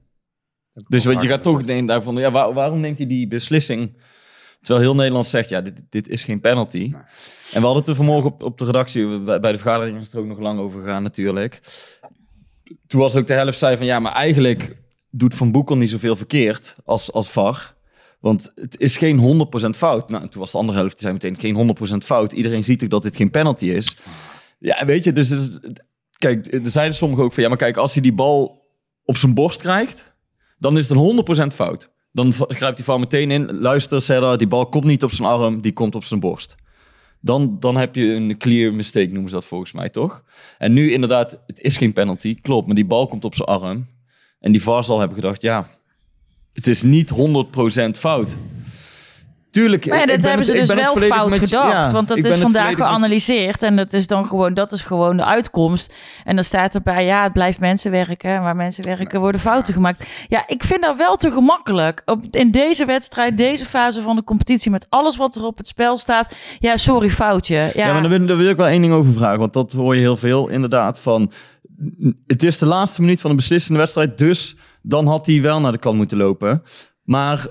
Dus 0.87 1.05
al 1.05 1.11
want 1.11 1.23
je 1.23 1.29
gaat 1.29 1.43
toch 1.43 1.63
denken 1.63 1.85
daarvan, 1.85 2.15
ja, 2.15 2.31
waar- 2.31 2.53
waarom 2.53 2.79
neemt 2.79 2.97
hij 2.97 3.07
die 3.07 3.27
beslissing? 3.27 3.97
Terwijl 4.61 4.85
heel 4.85 4.95
Nederland 4.95 5.25
zegt, 5.25 5.49
ja, 5.49 5.61
dit, 5.61 5.81
dit 5.89 6.07
is 6.07 6.23
geen 6.23 6.39
penalty. 6.39 6.93
En 7.53 7.59
we 7.59 7.65
hadden 7.65 7.75
het 7.77 7.87
er 7.87 7.95
vanmorgen 7.95 8.31
op, 8.31 8.43
op 8.43 8.57
de 8.57 8.65
redactie, 8.65 9.19
bij, 9.19 9.39
bij 9.39 9.51
de 9.51 9.57
vergadering 9.57 9.97
is 9.97 10.03
het 10.03 10.13
er 10.13 10.19
ook 10.19 10.25
nog 10.25 10.39
lang 10.39 10.59
over 10.59 10.79
gegaan 10.81 11.03
natuurlijk. 11.03 11.61
Toen 12.87 12.99
was 12.99 13.15
ook 13.15 13.27
de 13.27 13.33
helft 13.33 13.57
zei 13.57 13.77
van, 13.77 13.85
ja, 13.85 13.99
maar 13.99 14.11
eigenlijk 14.13 14.77
doet 15.09 15.35
Van 15.35 15.51
Boekel 15.51 15.77
niet 15.77 15.89
zoveel 15.89 16.15
verkeerd 16.15 16.75
als, 16.85 17.11
als 17.11 17.29
VAR. 17.29 17.74
Want 18.25 18.51
het 18.55 18.79
is 18.79 18.97
geen 18.97 19.47
100% 19.65 19.69
fout. 19.69 20.09
Nou, 20.09 20.23
en 20.23 20.29
toen 20.29 20.41
was 20.41 20.51
de 20.51 20.57
andere 20.57 20.77
helft, 20.77 20.91
die 20.91 21.01
zei 21.01 21.13
meteen, 21.13 21.55
geen 21.55 21.75
100% 21.95 22.05
fout. 22.05 22.33
Iedereen 22.33 22.63
ziet 22.63 22.83
ook 22.83 22.89
dat 22.89 23.03
dit 23.03 23.15
geen 23.15 23.31
penalty 23.31 23.65
is. 23.65 23.95
Ja, 24.59 24.85
weet 24.85 25.03
je, 25.03 25.13
dus, 25.13 25.59
kijk, 26.17 26.53
er 26.53 26.69
zeiden 26.69 26.95
sommigen 26.95 27.23
ook 27.23 27.33
van, 27.33 27.43
ja, 27.43 27.49
maar 27.49 27.57
kijk, 27.57 27.77
als 27.77 27.93
hij 27.93 28.03
die 28.03 28.13
bal 28.13 28.67
op 29.03 29.17
zijn 29.17 29.33
borst 29.33 29.61
krijgt, 29.61 30.13
dan 30.57 30.77
is 30.77 30.89
het 30.89 30.97
een 30.97 31.51
100% 31.51 31.55
fout. 31.55 31.91
Dan 32.11 32.33
grijpt 32.33 32.77
hij 32.77 32.85
van 32.85 32.99
meteen 32.99 33.31
in. 33.31 33.59
Luister, 33.59 34.01
Serra, 34.01 34.35
die 34.35 34.47
bal 34.47 34.69
komt 34.69 34.85
niet 34.85 35.03
op 35.03 35.11
zijn 35.11 35.27
arm, 35.27 35.61
die 35.61 35.73
komt 35.73 35.95
op 35.95 36.03
zijn 36.03 36.19
borst. 36.19 36.55
Dan, 37.21 37.59
dan 37.59 37.77
heb 37.77 37.95
je 37.95 38.13
een 38.13 38.37
clear 38.37 38.73
mistake, 38.73 39.11
noemen 39.11 39.29
ze 39.29 39.35
dat 39.35 39.45
volgens 39.45 39.71
mij, 39.71 39.89
toch? 39.89 40.23
En 40.57 40.73
nu 40.73 40.91
inderdaad, 40.91 41.39
het 41.47 41.59
is 41.59 41.77
geen 41.77 41.93
penalty, 41.93 42.39
klopt. 42.41 42.65
Maar 42.65 42.75
die 42.75 42.85
bal 42.85 43.07
komt 43.07 43.25
op 43.25 43.35
zijn 43.35 43.47
arm. 43.47 43.87
En 44.39 44.51
die 44.51 44.61
VAR 44.61 44.83
zal 44.83 44.99
hebben 44.99 45.17
gedacht, 45.17 45.41
ja, 45.41 45.67
het 46.55 46.67
is 46.67 46.81
niet 46.81 47.09
100% 47.09 47.97
fout. 47.97 48.35
Tuurlijk, 49.51 49.85
Maar 49.87 49.99
ja, 49.99 50.05
dat 50.05 50.15
ben 50.21 50.29
hebben 50.29 50.45
het- 50.47 50.55
ze 50.67 50.73
dus 50.73 50.83
wel 50.83 50.95
fout 50.97 51.29
met 51.29 51.39
gedacht. 51.39 51.71
ja, 51.71 51.91
want 51.91 52.07
dat 52.07 52.17
is 52.17 52.35
vandaag 52.35 52.75
geanalyseerd. 52.75 53.63
En 53.63 53.75
dat 53.75 53.93
is 53.93 54.07
dan 54.07 54.25
gewoon, 54.27 54.53
dat 54.53 54.71
is 54.71 54.81
gewoon 54.81 55.17
de 55.17 55.25
uitkomst. 55.25 55.93
En 56.23 56.35
dan 56.35 56.43
staat 56.43 56.75
erbij, 56.75 57.05
ja, 57.05 57.23
het 57.23 57.33
blijft 57.33 57.59
mensenwerken. 57.59 58.41
Waar 58.41 58.55
mensen 58.55 58.83
werken 58.83 59.19
worden 59.19 59.41
fouten 59.41 59.73
gemaakt. 59.73 60.07
Ja, 60.27 60.43
ik 60.47 60.63
vind 60.63 60.81
dat 60.81 60.97
wel 60.97 61.15
te 61.15 61.31
gemakkelijk. 61.31 62.01
Op, 62.05 62.23
in 62.31 62.51
deze 62.51 62.85
wedstrijd, 62.85 63.37
deze 63.37 63.65
fase 63.65 64.01
van 64.01 64.15
de 64.15 64.23
competitie, 64.23 64.71
met 64.71 64.85
alles 64.89 65.17
wat 65.17 65.35
er 65.35 65.45
op 65.45 65.57
het 65.57 65.67
spel 65.67 65.97
staat. 65.97 66.35
Ja, 66.59 66.77
sorry, 66.77 67.09
foutje. 67.09 67.55
Ja, 67.55 67.69
Ja, 67.73 67.91
maar 67.93 68.01
daar 68.01 68.11
wil, 68.11 68.25
daar 68.25 68.37
wil 68.37 68.49
ik 68.49 68.57
wel 68.57 68.67
één 68.67 68.81
ding 68.81 68.93
over 68.93 69.11
vragen. 69.13 69.39
Want 69.39 69.53
dat 69.53 69.71
hoor 69.73 69.95
je 69.95 70.01
heel 70.01 70.17
veel, 70.17 70.47
inderdaad. 70.47 70.99
Van, 70.99 71.31
het 72.27 72.43
is 72.43 72.57
de 72.57 72.65
laatste 72.65 73.01
minuut 73.01 73.21
van 73.21 73.29
een 73.29 73.35
beslissende 73.35 73.79
wedstrijd. 73.79 74.17
Dus 74.17 74.55
dan 74.87 75.07
had 75.07 75.25
hij 75.25 75.41
wel 75.41 75.59
naar 75.59 75.71
de 75.71 75.77
kant 75.77 75.97
moeten 75.97 76.17
lopen. 76.17 76.63
Maar 77.03 77.47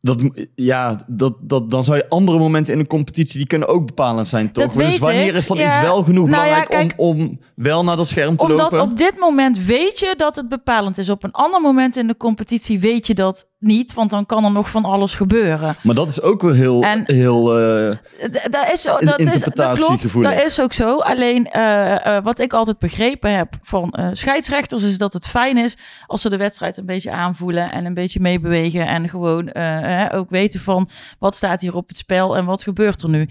dat, 0.00 0.30
ja, 0.54 1.04
dat, 1.06 1.34
dat, 1.40 1.70
dan 1.70 1.84
zou 1.84 1.96
je 1.96 2.08
andere 2.08 2.38
momenten 2.38 2.72
in 2.72 2.78
de 2.78 2.86
competitie... 2.86 3.38
die 3.38 3.46
kunnen 3.46 3.68
ook 3.68 3.86
bepalend 3.86 4.28
zijn, 4.28 4.52
toch? 4.52 4.72
Dus 4.72 4.98
wanneer 4.98 5.28
ik. 5.28 5.34
is 5.34 5.46
dan 5.46 5.56
Ja, 5.56 5.64
iets 5.66 5.88
wel 5.88 6.02
genoeg 6.02 6.28
nou 6.28 6.46
ja, 6.46 6.52
belangrijk 6.52 6.88
kijk- 6.88 7.00
om, 7.00 7.20
om 7.20 7.40
wel 7.54 7.84
naar 7.84 7.96
dat 7.96 8.08
scherm 8.08 8.36
te 8.36 8.42
Omdat 8.44 8.58
lopen? 8.72 8.80
op 8.80 8.96
dit 8.96 9.18
moment 9.18 9.64
weet 9.64 9.98
je 9.98 10.14
dat 10.16 10.36
het 10.36 10.48
bepalend 10.48 10.98
is. 10.98 11.10
Op 11.10 11.24
een 11.24 11.32
ander 11.32 11.60
moment 11.60 11.96
in 11.96 12.06
de 12.06 12.16
competitie 12.16 12.80
weet 12.80 13.06
je 13.06 13.14
dat 13.14 13.50
niet. 13.58 13.94
Want 13.94 14.10
dan 14.10 14.26
kan 14.26 14.44
er 14.44 14.50
nog 14.52 14.70
van 14.70 14.84
alles 14.84 15.14
gebeuren. 15.14 15.74
Maar 15.82 15.94
dat 15.94 16.08
is 16.08 16.20
ook 16.22 16.42
weer 16.42 16.54
heel... 16.54 16.82
En- 16.82 17.02
heel 17.06 17.44
D- 18.30 18.48
Dat 18.52 18.70
is, 18.72 18.82
zo, 18.82 18.96
dat 19.06 19.18
is, 19.34 19.40
dat 20.36 20.44
is 20.44 20.60
ook 20.60 20.72
zo. 20.72 20.98
Alleen 20.98 21.46
eh, 21.46 22.16
eh, 22.16 22.24
wat 22.24 22.38
ik 22.38 22.52
altijd 22.52 22.78
begrepen 22.78 23.36
heb 23.36 23.54
van 23.62 23.94
scheidsrechters 24.12 24.82
is 24.82 24.98
dat 24.98 25.12
het 25.12 25.26
fijn 25.26 25.56
is 25.56 25.76
als 26.06 26.20
ze 26.20 26.28
de 26.28 26.36
wedstrijd 26.36 26.76
een 26.76 26.86
beetje 26.86 27.10
aanvoelen 27.12 27.72
en 27.72 27.84
een 27.84 27.94
beetje 27.94 28.20
meebewegen 28.20 28.86
en 28.86 29.08
gewoon 29.08 29.54
ook 30.12 30.30
weten 30.30 30.60
van 30.60 30.88
wat 31.18 31.34
staat 31.34 31.60
hier 31.60 31.74
op 31.76 31.88
het 31.88 31.96
spel 31.96 32.36
en 32.36 32.44
wat 32.44 32.62
gebeurt 32.62 33.02
er 33.02 33.08
nu. 33.08 33.28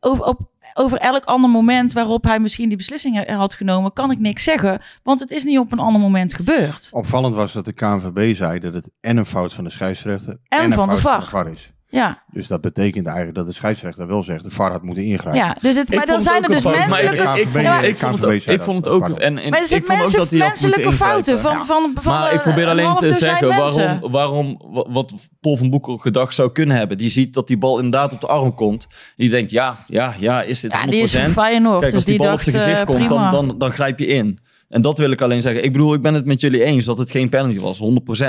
Over, 0.00 0.24
op, 0.24 0.40
over 0.78 0.98
elk 0.98 1.24
ander 1.24 1.50
moment 1.50 1.92
waarop 1.92 2.24
hij 2.24 2.40
misschien 2.40 2.68
die 2.68 2.76
beslissingen 2.76 3.34
had 3.34 3.54
genomen, 3.54 3.92
kan 3.92 4.10
ik 4.10 4.18
niks 4.18 4.42
zeggen, 4.44 4.80
want 5.02 5.20
het 5.20 5.30
is 5.30 5.44
niet 5.44 5.58
op 5.58 5.72
een 5.72 5.78
ander 5.78 6.00
moment 6.00 6.34
gebeurd. 6.34 6.88
Opvallend 6.90 7.34
was 7.34 7.52
dat 7.52 7.64
de 7.64 7.72
KNVB 7.72 8.34
zei 8.34 8.60
dat 8.60 8.74
het 8.74 8.90
en 9.00 9.16
een 9.16 9.26
fout 9.26 9.54
van 9.54 9.64
de 9.64 9.70
scheidsrechter 9.70 10.38
en, 10.48 10.64
een 10.64 10.72
van 10.72 10.88
de 10.88 10.98
fout 10.98 11.00
VAR. 11.00 11.30
van 11.30 11.42
de 11.42 11.50
VAR 11.50 11.52
is. 11.52 11.72
Ja, 11.90 12.22
Dus 12.32 12.46
dat 12.46 12.60
betekent 12.60 13.06
eigenlijk 13.06 13.36
dat 13.36 13.46
de 13.46 13.52
scheidsrechter 13.52 14.06
wel 14.06 14.22
zegt 14.22 14.42
de 14.42 14.50
VAR 14.50 14.70
had 14.70 14.82
moeten 14.82 15.04
ingrijpen. 15.04 15.40
ja. 15.42 15.56
Dus 15.60 15.76
het, 15.76 15.88
Ik 15.90 15.96
maar 15.96 16.06
dan 16.06 16.20
zijn 16.20 16.42
het 16.42 16.50
er 16.50 16.62
dus 16.62 16.64
menselijke... 16.64 17.16
ik, 17.16 17.34
ik, 17.36 17.48
vond, 17.48 17.64
Ja, 17.64 17.80
ik, 17.80 17.96
vond 17.96 18.16
het 18.16 18.24
ook, 18.24 18.32
ik 18.32 18.62
vond 18.62 18.84
het 18.84 18.94
ook, 18.94 19.08
en, 19.18 19.38
en 19.38 19.50
Maar 19.50 19.60
ik 19.62 19.66
vond 19.68 19.82
ook 19.82 19.88
mensen, 19.88 20.18
dat 20.18 20.30
hij 20.30 20.38
had 20.40 20.48
moeten 20.60 20.68
menselijke 20.68 20.92
fouten 20.92 21.40
van, 21.40 21.66
van, 21.66 21.92
van 22.00 22.12
Maar 22.12 22.32
ik 22.32 22.38
eh, 22.38 22.42
probeer 22.42 22.62
een 22.64 22.70
alleen 22.70 22.96
te 22.96 23.12
zeggen 23.14 23.48
waarom, 23.48 24.10
waarom, 24.10 24.60
wa- 24.64 24.90
wat 24.90 25.14
Paul 25.40 25.56
van 25.56 25.70
Boekel 25.70 25.96
gedacht 25.96 26.34
zou 26.34 26.52
kunnen 26.52 26.76
hebben. 26.76 26.98
Die 26.98 27.10
ziet 27.10 27.34
dat 27.34 27.46
die 27.46 27.58
bal 27.58 27.76
inderdaad 27.76 28.12
op 28.12 28.20
de 28.20 28.26
arm 28.26 28.54
komt. 28.54 28.86
Die 29.16 29.30
denkt, 29.30 29.50
ja, 29.50 29.78
ja, 29.86 30.14
ja, 30.18 30.42
is 30.42 30.60
dit 30.60 30.72
100%? 30.72 30.74
Ja, 30.74 30.86
die 30.86 31.00
is 31.02 31.12
van 31.16 31.30
Feyenoord, 31.30 31.80
Kijk, 31.80 31.84
dus 31.84 31.94
als 31.94 32.04
die, 32.04 32.16
die 32.18 32.26
bal 32.26 32.36
dacht, 32.36 32.46
op 32.46 32.52
zijn 32.52 32.62
gezicht 32.64 32.80
eh, 32.80 32.86
komt, 32.86 33.08
dan, 33.08 33.16
prima. 33.18 33.30
dan, 33.30 33.58
dan 33.58 33.70
grijp 33.72 33.98
je 33.98 34.06
in. 34.06 34.38
En 34.68 34.82
dat 34.82 34.98
wil 34.98 35.10
ik 35.10 35.20
alleen 35.20 35.42
zeggen. 35.42 35.64
Ik 35.64 35.72
bedoel, 35.72 35.94
ik 35.94 36.02
ben 36.02 36.14
het 36.14 36.24
met 36.24 36.40
jullie 36.40 36.62
eens 36.64 36.84
dat 36.84 36.98
het 36.98 37.10
geen 37.10 37.28
penalty 37.28 37.60
was, 37.60 37.80
100%. 38.22 38.24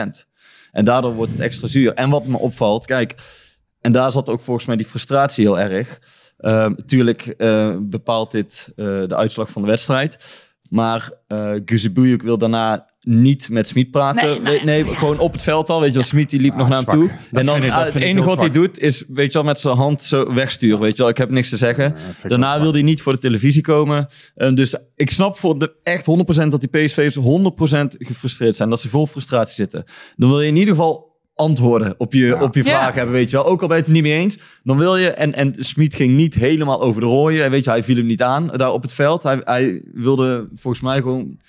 En 0.71 0.85
daardoor 0.85 1.13
wordt 1.13 1.31
het 1.31 1.41
extra 1.41 1.67
zuur. 1.67 1.93
En 1.93 2.09
wat 2.09 2.25
me 2.25 2.37
opvalt, 2.37 2.85
kijk, 2.85 3.15
en 3.81 3.91
daar 3.91 4.11
zat 4.11 4.29
ook 4.29 4.41
volgens 4.41 4.65
mij 4.65 4.75
die 4.75 4.85
frustratie 4.85 5.45
heel 5.45 5.59
erg. 5.59 5.99
Uh, 6.39 6.65
tuurlijk 6.85 7.21
eh, 7.27 7.75
bepaalt 7.79 8.31
dit 8.31 8.67
eh, 8.75 8.85
de 8.85 9.15
uitslag 9.15 9.49
van 9.49 9.61
de 9.61 9.67
wedstrijd. 9.67 10.17
Maar 10.69 11.11
uh, 11.27 11.51
Guzebujuk 11.65 12.21
wil 12.21 12.37
daarna 12.37 12.87
niet 13.01 13.49
met 13.49 13.67
Smit 13.67 13.91
praten. 13.91 14.23
Nee, 14.29 14.39
Nee, 14.39 14.63
nee, 14.63 14.83
nee, 14.83 14.95
gewoon 14.95 15.19
op 15.19 15.31
het 15.31 15.41
veld 15.41 15.69
al. 15.69 15.79
Weet 15.79 15.89
je 15.89 15.95
wel, 15.95 16.03
Smit 16.03 16.29
die 16.29 16.39
liep 16.39 16.55
nog 16.55 16.67
naar 16.69 16.77
hem 16.77 16.83
zwak. 16.91 16.95
toe. 16.95 17.07
Dat 17.31 17.39
en 17.39 17.45
dan 17.45 17.63
ik- 17.63 17.71
het 17.71 17.95
enige 17.95 18.25
wat 18.27 18.39
hij 18.39 18.49
doet 18.51 18.79
is, 18.79 19.03
weet 19.07 19.27
je 19.27 19.33
wel, 19.33 19.43
met 19.43 19.59
zijn 19.59 19.75
hand 19.75 20.01
zo 20.01 20.33
wegsturen. 20.33 20.79
Weet 20.79 20.91
je 20.95 21.01
wel, 21.01 21.11
ik 21.11 21.17
heb 21.17 21.29
niks 21.29 21.49
te 21.49 21.57
zeggen. 21.57 21.95
Ja, 22.23 22.29
Daarna 22.29 22.59
wil 22.61 22.71
hij 22.71 22.81
niet 22.81 23.01
voor 23.01 23.13
de 23.13 23.19
televisie 23.19 23.61
komen. 23.61 24.07
Eh, 24.35 24.53
dus 24.55 24.75
ik 24.95 25.09
snap 25.09 25.37
voor 25.37 25.59
de, 25.59 25.73
echt 25.83 26.05
100% 26.05 26.51
dat 26.51 26.59
die 26.59 26.69
PSV's 26.69 27.15
100% 27.15 27.95
gefrustreerd 27.97 28.55
zijn. 28.55 28.69
Dat 28.69 28.81
ze 28.81 28.89
vol 28.89 29.05
frustratie 29.07 29.55
zitten. 29.55 29.83
Dan 30.15 30.29
wil 30.29 30.41
je 30.41 30.47
in 30.47 30.55
ieder 30.55 30.75
geval 30.75 31.08
antwoorden 31.39 31.95
op 31.97 32.13
je, 32.13 32.25
Ja. 32.25 32.41
op 32.41 32.53
je 32.55 32.63
Ja. 32.63 32.69
vragen 32.69 32.93
hebben, 32.93 33.13
weet 33.13 33.29
je 33.29 33.35
wel. 33.35 33.45
Ook 33.45 33.61
al 33.61 33.67
ben 33.67 33.75
je 33.75 33.81
het 33.83 33.91
er 33.91 33.95
niet 33.97 34.03
mee 34.11 34.19
eens. 34.21 34.37
Dan 34.63 34.77
wil 34.77 34.97
je, 34.97 35.09
en, 35.11 35.33
en 35.33 35.53
Smit 35.57 35.95
ging 35.95 36.15
niet 36.15 36.33
helemaal 36.35 36.81
over 36.81 37.01
de 37.01 37.07
rooien. 37.07 37.43
En 37.43 37.51
weet 37.51 37.63
je, 37.63 37.69
hij 37.69 37.83
viel 37.83 37.95
hem 37.95 38.05
niet 38.05 38.21
aan 38.21 38.47
daar 38.47 38.71
op 38.71 38.81
het 38.81 38.93
veld. 38.93 39.23
Hij, 39.23 39.41
hij 39.43 39.81
wilde 39.93 40.47
volgens 40.55 40.83
mij 40.83 40.97
gewoon 41.01 41.39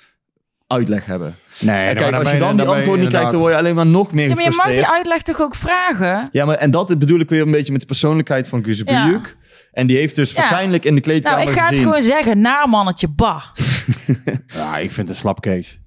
uitleg 0.67 1.07
hebben. 1.07 1.35
Nee, 1.61 1.77
En 1.77 1.85
maar 1.85 1.95
kijk, 1.95 2.15
als 2.15 2.31
je 2.31 2.39
dan 2.39 2.57
die 2.57 2.67
antwoorden 2.67 3.01
niet 3.01 3.09
krijgt, 3.09 3.31
dan 3.31 3.41
word 3.41 3.53
je 3.53 3.59
alleen 3.59 3.75
maar 3.75 3.87
nog 3.87 4.13
meer 4.13 4.29
Ja, 4.29 4.35
maar 4.35 4.45
je 4.45 4.51
mag 4.57 4.67
die 4.67 4.87
uitleg 4.87 5.23
toch 5.23 5.41
ook 5.41 5.55
vragen? 5.55 6.29
Ja, 6.33 6.45
maar 6.45 6.57
en 6.57 6.71
dat 6.71 6.99
bedoel 6.99 7.21
ik 7.21 7.29
weer 7.29 7.43
een 7.43 7.51
beetje 7.51 7.73
met 7.73 7.81
de 7.81 7.87
persoonlijkheid 7.87 8.49
van 8.49 8.65
Guzebujuk. 8.65 9.37
En 9.73 9.87
die 9.87 9.97
heeft 9.97 10.15
dus 10.15 10.31
Ja. 10.31 10.37
waarschijnlijk 10.37 10.85
in 10.85 10.95
de 10.95 11.01
kleedkamer 11.01 11.39
Nou, 11.39 11.51
ik 11.51 11.57
ga 11.57 11.63
het 11.63 11.69
gezien... 11.75 11.85
gewoon 11.87 12.03
zeggen. 12.03 12.41
Na 12.41 12.67
mannetje, 12.67 13.09
bah. 13.09 13.43
Ja, 14.55 14.77
ik 14.79 14.91
vind 14.91 14.97
het 14.97 15.09
een 15.09 15.15
slap 15.15 15.41
Kees. 15.41 15.79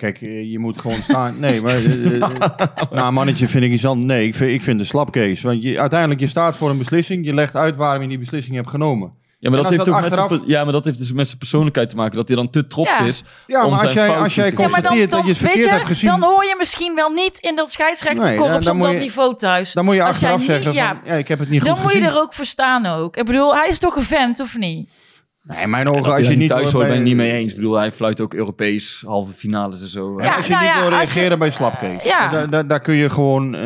Kijk, 0.00 0.22
eh, 0.22 0.50
je 0.50 0.58
moet 0.58 0.80
gewoon 0.80 1.02
staan. 1.02 1.34
Nee, 1.38 1.60
maar 1.60 1.74
eh, 1.74 2.14
eh, 2.22 2.28
na 2.92 3.06
een 3.06 3.14
mannetje 3.14 3.48
vind 3.48 3.64
ik 3.64 3.70
iets 3.72 3.84
anders. 3.86 4.06
Nee, 4.06 4.26
ik 4.26 4.34
vind, 4.34 4.50
ik 4.50 4.62
vind 4.62 4.70
het 4.78 4.80
een 4.80 4.86
slap 4.86 5.12
Kees. 5.12 5.42
Want 5.42 5.62
je, 5.62 5.80
uiteindelijk, 5.80 6.20
je 6.20 6.26
staat 6.28 6.56
voor 6.56 6.70
een 6.70 6.78
beslissing. 6.78 7.24
Je 7.26 7.34
legt 7.34 7.56
uit 7.56 7.76
waarom 7.76 8.02
je 8.02 8.08
die 8.08 8.18
beslissing 8.18 8.56
hebt 8.56 8.68
genomen. 8.68 9.12
Ja, 9.38 9.50
maar 9.50 9.58
dat, 9.60 9.70
heeft 9.70 9.84
dat 9.84 9.94
ook 9.94 10.00
met 10.00 10.04
achteraf- 10.12 10.28
per- 10.28 10.48
ja, 10.48 10.64
maar 10.64 10.72
dat 10.72 10.84
heeft 10.84 10.98
dus 10.98 11.12
met 11.12 11.26
zijn 11.26 11.38
persoonlijkheid 11.38 11.88
te 11.88 11.96
maken. 11.96 12.16
Dat 12.16 12.26
hij 12.28 12.36
dan 12.36 12.50
te 12.50 12.66
trots 12.66 12.98
Ja. 12.98 13.04
is. 13.04 13.22
Ja, 13.46 13.64
om 13.64 13.70
maar 13.70 13.80
als 13.80 13.92
zijn 13.92 13.94
jij, 13.94 14.06
fout 14.14 14.22
als 14.22 14.34
jij 14.34 14.44
Ja, 14.44 14.50
maar 14.52 14.58
dan, 14.62 14.70
constateert 14.72 15.10
dan, 15.10 15.18
dat 15.20 15.28
je 15.28 15.34
het 15.34 15.42
verkeerd 15.42 15.70
je, 15.70 15.76
hebt 15.76 15.86
gezien... 15.86 16.10
dan 16.10 16.22
hoor 16.22 16.44
je 16.44 16.54
misschien 16.58 16.94
wel 16.94 17.08
niet 17.10 17.38
in 17.38 17.56
dat 17.56 17.70
scheidsrechterkorps 17.70 18.50
Nee, 18.54 18.60
dan 18.64 18.76
op 18.76 18.82
dat 18.82 18.92
je- 18.92 18.98
niveau 18.98 19.36
thuis. 19.36 19.72
dan 19.72 19.84
moet 19.84 19.94
je 19.94 20.02
Als 20.02 20.10
achteraf 20.10 20.42
zeggen 20.42 20.72
ja, 20.72 20.88
van... 20.88 20.98
Ja, 21.04 21.14
ik 21.14 21.28
heb 21.28 21.38
het 21.38 21.50
niet 21.50 21.64
dan 21.64 21.74
goed 21.74 21.82
moet 21.82 21.92
je 21.92 21.98
gezien. 21.98 22.14
er 22.14 22.20
ook 22.22 22.32
voor 22.34 22.44
staan 22.44 22.86
ook. 22.86 23.16
Ik 23.16 23.24
bedoel, 23.24 23.54
hij 23.56 23.68
is 23.68 23.78
toch 23.78 23.96
een 23.96 24.02
vent, 24.02 24.40
of 24.40 24.56
niet? 24.58 24.88
Nee, 25.42 25.66
mijn 25.66 25.88
ogen, 25.88 26.12
als 26.12 26.26
je 26.28 26.36
niet... 26.36 26.48
thuis 26.48 26.72
hoort, 26.72 26.86
ben 26.86 26.96
ik 26.96 27.02
niet 27.02 27.16
mee 27.16 27.32
eens. 27.32 27.50
Ik 27.50 27.56
bedoel, 27.56 27.74
hij 27.76 27.92
fluit 27.92 28.20
ook 28.20 28.34
Europees, 28.34 29.02
halve 29.06 29.32
finales 29.32 29.80
en 29.82 29.88
zo. 29.88 30.14
Ja, 30.18 30.24
Ja, 30.24 30.36
als 30.36 30.46
je 30.46 30.52
nou 30.52 30.64
niet 30.64 30.72
ja, 30.74 30.80
wil 30.80 30.90
als 30.98 31.08
je- 31.08 31.14
reageren 31.14 31.38
bij 31.38 31.50
slapkees. 31.50 32.02
Ja. 32.02 32.28
Daar, 32.28 32.50
daar, 32.50 32.66
daar 32.66 32.80
kun 32.80 32.94
je 32.94 33.10
gewoon, 33.10 33.54
eh, 33.54 33.60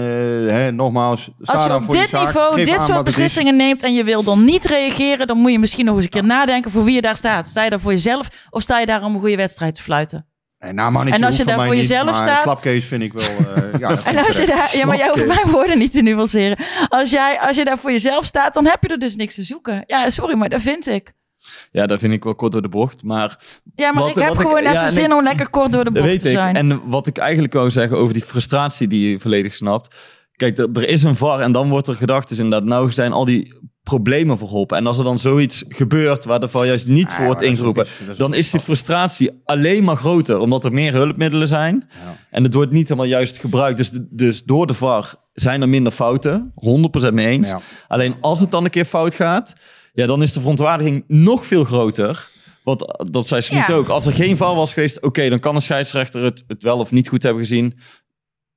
hè, 0.48 0.72
nogmaals, 0.72 1.30
sta 1.40 1.52
Als 1.52 1.66
je 1.66 1.74
op 1.74 1.84
voor 1.84 1.94
dit 1.94 2.08
zaak. 2.08 2.26
niveau 2.26 2.64
dit 2.64 2.80
soort 2.80 3.04
beslissingen 3.04 3.56
neemt 3.56 3.82
en 3.82 3.94
je 3.94 4.04
wil 4.04 4.22
dan 4.22 4.44
niet 4.44 4.64
reageren, 4.64 5.26
dan 5.26 5.38
moet 5.38 5.52
je 5.52 5.58
misschien 5.58 5.84
nog 5.84 5.94
eens 5.94 6.04
een 6.04 6.10
keer 6.10 6.24
nadenken 6.24 6.70
voor 6.70 6.84
wie 6.84 6.94
je 6.94 7.00
daar 7.00 7.16
staat. 7.16 7.46
Sta 7.46 7.64
je 7.64 7.70
daar 7.70 7.80
voor 7.80 7.92
jezelf 7.92 8.28
of 8.50 8.62
sta 8.62 8.78
je 8.78 8.86
daar 8.86 9.02
om 9.04 9.14
een 9.14 9.20
goede 9.20 9.36
wedstrijd 9.36 9.74
te 9.74 9.82
fluiten? 9.82 10.26
Nee, 10.58 10.72
nou, 10.72 10.90
mannetje 10.92 11.18
En 11.18 11.24
als 11.26 11.36
je 11.36 11.44
daar 11.44 11.56
mij 11.56 11.66
voor 11.66 11.76
jezelf 11.76 12.08
staat- 12.08 12.42
slapkees 12.42 12.84
vind 12.86 13.02
ik 13.02 13.12
wel... 13.12 13.22
eh, 13.24 13.78
ja, 13.78 13.90
En 14.12 14.18
als 14.26 14.36
je 14.36 14.46
daar, 14.46 14.76
ja, 14.76 14.86
maar 14.86 14.96
jij 14.96 15.08
hoeft 15.08 15.26
mijn 15.26 15.50
woorden 15.50 15.78
niet 15.78 15.92
te 15.92 16.02
nuanceren. 16.02 16.56
Als, 16.88 17.10
jij, 17.10 17.40
als 17.40 17.56
je 17.56 17.64
daar 17.64 17.78
voor 17.78 17.90
jezelf 17.90 18.24
staat, 18.24 18.54
dan 18.54 18.64
heb 18.66 18.76
je 18.82 18.88
er 18.88 18.98
dus 18.98 19.16
niks 19.16 19.34
te 19.34 19.42
zoeken. 19.42 19.82
Ja, 19.86 20.10
sorry, 20.10 20.34
maar 20.36 20.48
dat 20.48 20.60
vind 20.60 20.86
ik. 20.86 21.12
Ja, 21.72 21.86
dat 21.86 21.98
vind 22.00 22.12
ik 22.12 22.24
wel 22.24 22.34
kort 22.34 22.52
door 22.52 22.62
de 22.62 22.68
bocht. 22.68 23.02
Maar 23.02 23.38
Ja, 23.74 23.92
maar 23.92 24.02
Wat- 24.02 24.16
ik 24.16 24.22
heb 24.22 24.28
wat 24.28 24.36
gewoon 24.46 24.58
even 24.58 24.80
en 24.80 24.92
zin 24.92 25.04
ik- 25.04 25.14
om 25.16 25.22
lekker 25.22 25.48
kort 25.50 25.72
door 25.72 25.84
de 25.84 25.90
bocht 25.90 26.04
weet 26.04 26.20
te 26.20 26.28
ik. 26.30 26.34
zijn. 26.36 26.56
En 26.56 26.80
wat 26.88 27.06
ik 27.06 27.18
eigenlijk 27.18 27.52
wou 27.52 27.70
zeggen 27.70 27.98
over 27.98 28.14
die 28.14 28.22
frustratie 28.24 28.86
die 28.88 29.10
je 29.10 29.20
volledig 29.20 29.54
snapt. 29.54 29.96
Kijk, 30.36 30.58
er, 30.58 30.68
er 30.72 30.88
is 30.88 31.02
een 31.02 31.16
VAR 31.16 31.40
en 31.40 31.52
dan 31.52 31.68
wordt 31.68 31.86
er 31.88 31.94
gedacht, 31.96 32.28
dus 32.28 32.38
inderdaad, 32.38 32.68
nou 32.68 32.92
zijn 32.92 33.12
al 33.12 33.24
die 33.24 33.54
problemen 33.82 34.38
verholpen. 34.38 34.76
En 34.76 34.86
als 34.86 34.98
er 34.98 35.04
dan 35.04 35.18
zoiets 35.18 35.64
gebeurt 35.68 36.24
waar 36.24 36.40
de 36.40 36.48
VAR 36.48 36.66
juist 36.66 36.86
niet 36.86 37.12
voor 37.12 37.24
wordt 37.24 37.40
is 37.40 37.46
ook 37.46 37.52
ingeroepen, 37.52 37.82
is 38.10 38.16
dan 38.16 38.34
is 38.34 38.50
die 38.50 38.60
frustratie 38.60 39.40
alleen 39.44 39.84
maar 39.84 39.96
groter, 39.96 40.38
omdat 40.38 40.64
er 40.64 40.72
meer 40.72 40.92
hulpmiddelen 40.92 41.48
zijn. 41.48 41.88
Ja. 42.04 42.16
En 42.30 42.42
het 42.44 42.54
wordt 42.54 42.72
niet 42.72 42.88
helemaal 42.88 43.08
juist 43.10 43.38
gebruikt. 43.38 43.76
Dus, 43.76 43.90
dus 44.10 44.42
door 44.44 44.66
de 44.66 44.74
VAR 44.74 45.14
zijn 45.32 45.62
er 45.62 45.68
minder 45.68 45.92
fouten. 45.92 46.52
100% 46.54 47.14
mee 47.14 47.26
eens. 47.26 47.52
Alleen 47.88 48.14
als 48.20 48.40
het 48.40 48.50
dan 48.50 48.64
een 48.64 48.70
keer 48.70 48.84
fout 48.84 49.14
gaat, 49.14 49.52
ja, 49.94 50.06
dan 50.06 50.22
is 50.22 50.32
de 50.32 50.40
verontwaardiging 50.40 51.04
nog 51.08 51.46
veel 51.46 51.64
groter. 51.64 52.28
Want 52.62 53.08
dat 53.12 53.26
zei 53.26 53.40
Smit 53.40 53.66
Ja. 53.66 53.74
ook. 53.74 53.88
Als 53.88 54.06
er 54.06 54.12
geen 54.12 54.36
VAR 54.36 54.54
was 54.54 54.72
geweest, 54.72 55.00
oké, 55.02 55.28
dan 55.28 55.38
kan 55.40 55.54
een 55.54 55.62
scheidsrechter 55.62 56.22
het, 56.22 56.44
het 56.46 56.62
wel 56.62 56.78
of 56.78 56.90
niet 56.92 57.08
goed 57.08 57.22
hebben 57.22 57.42
gezien. 57.42 57.78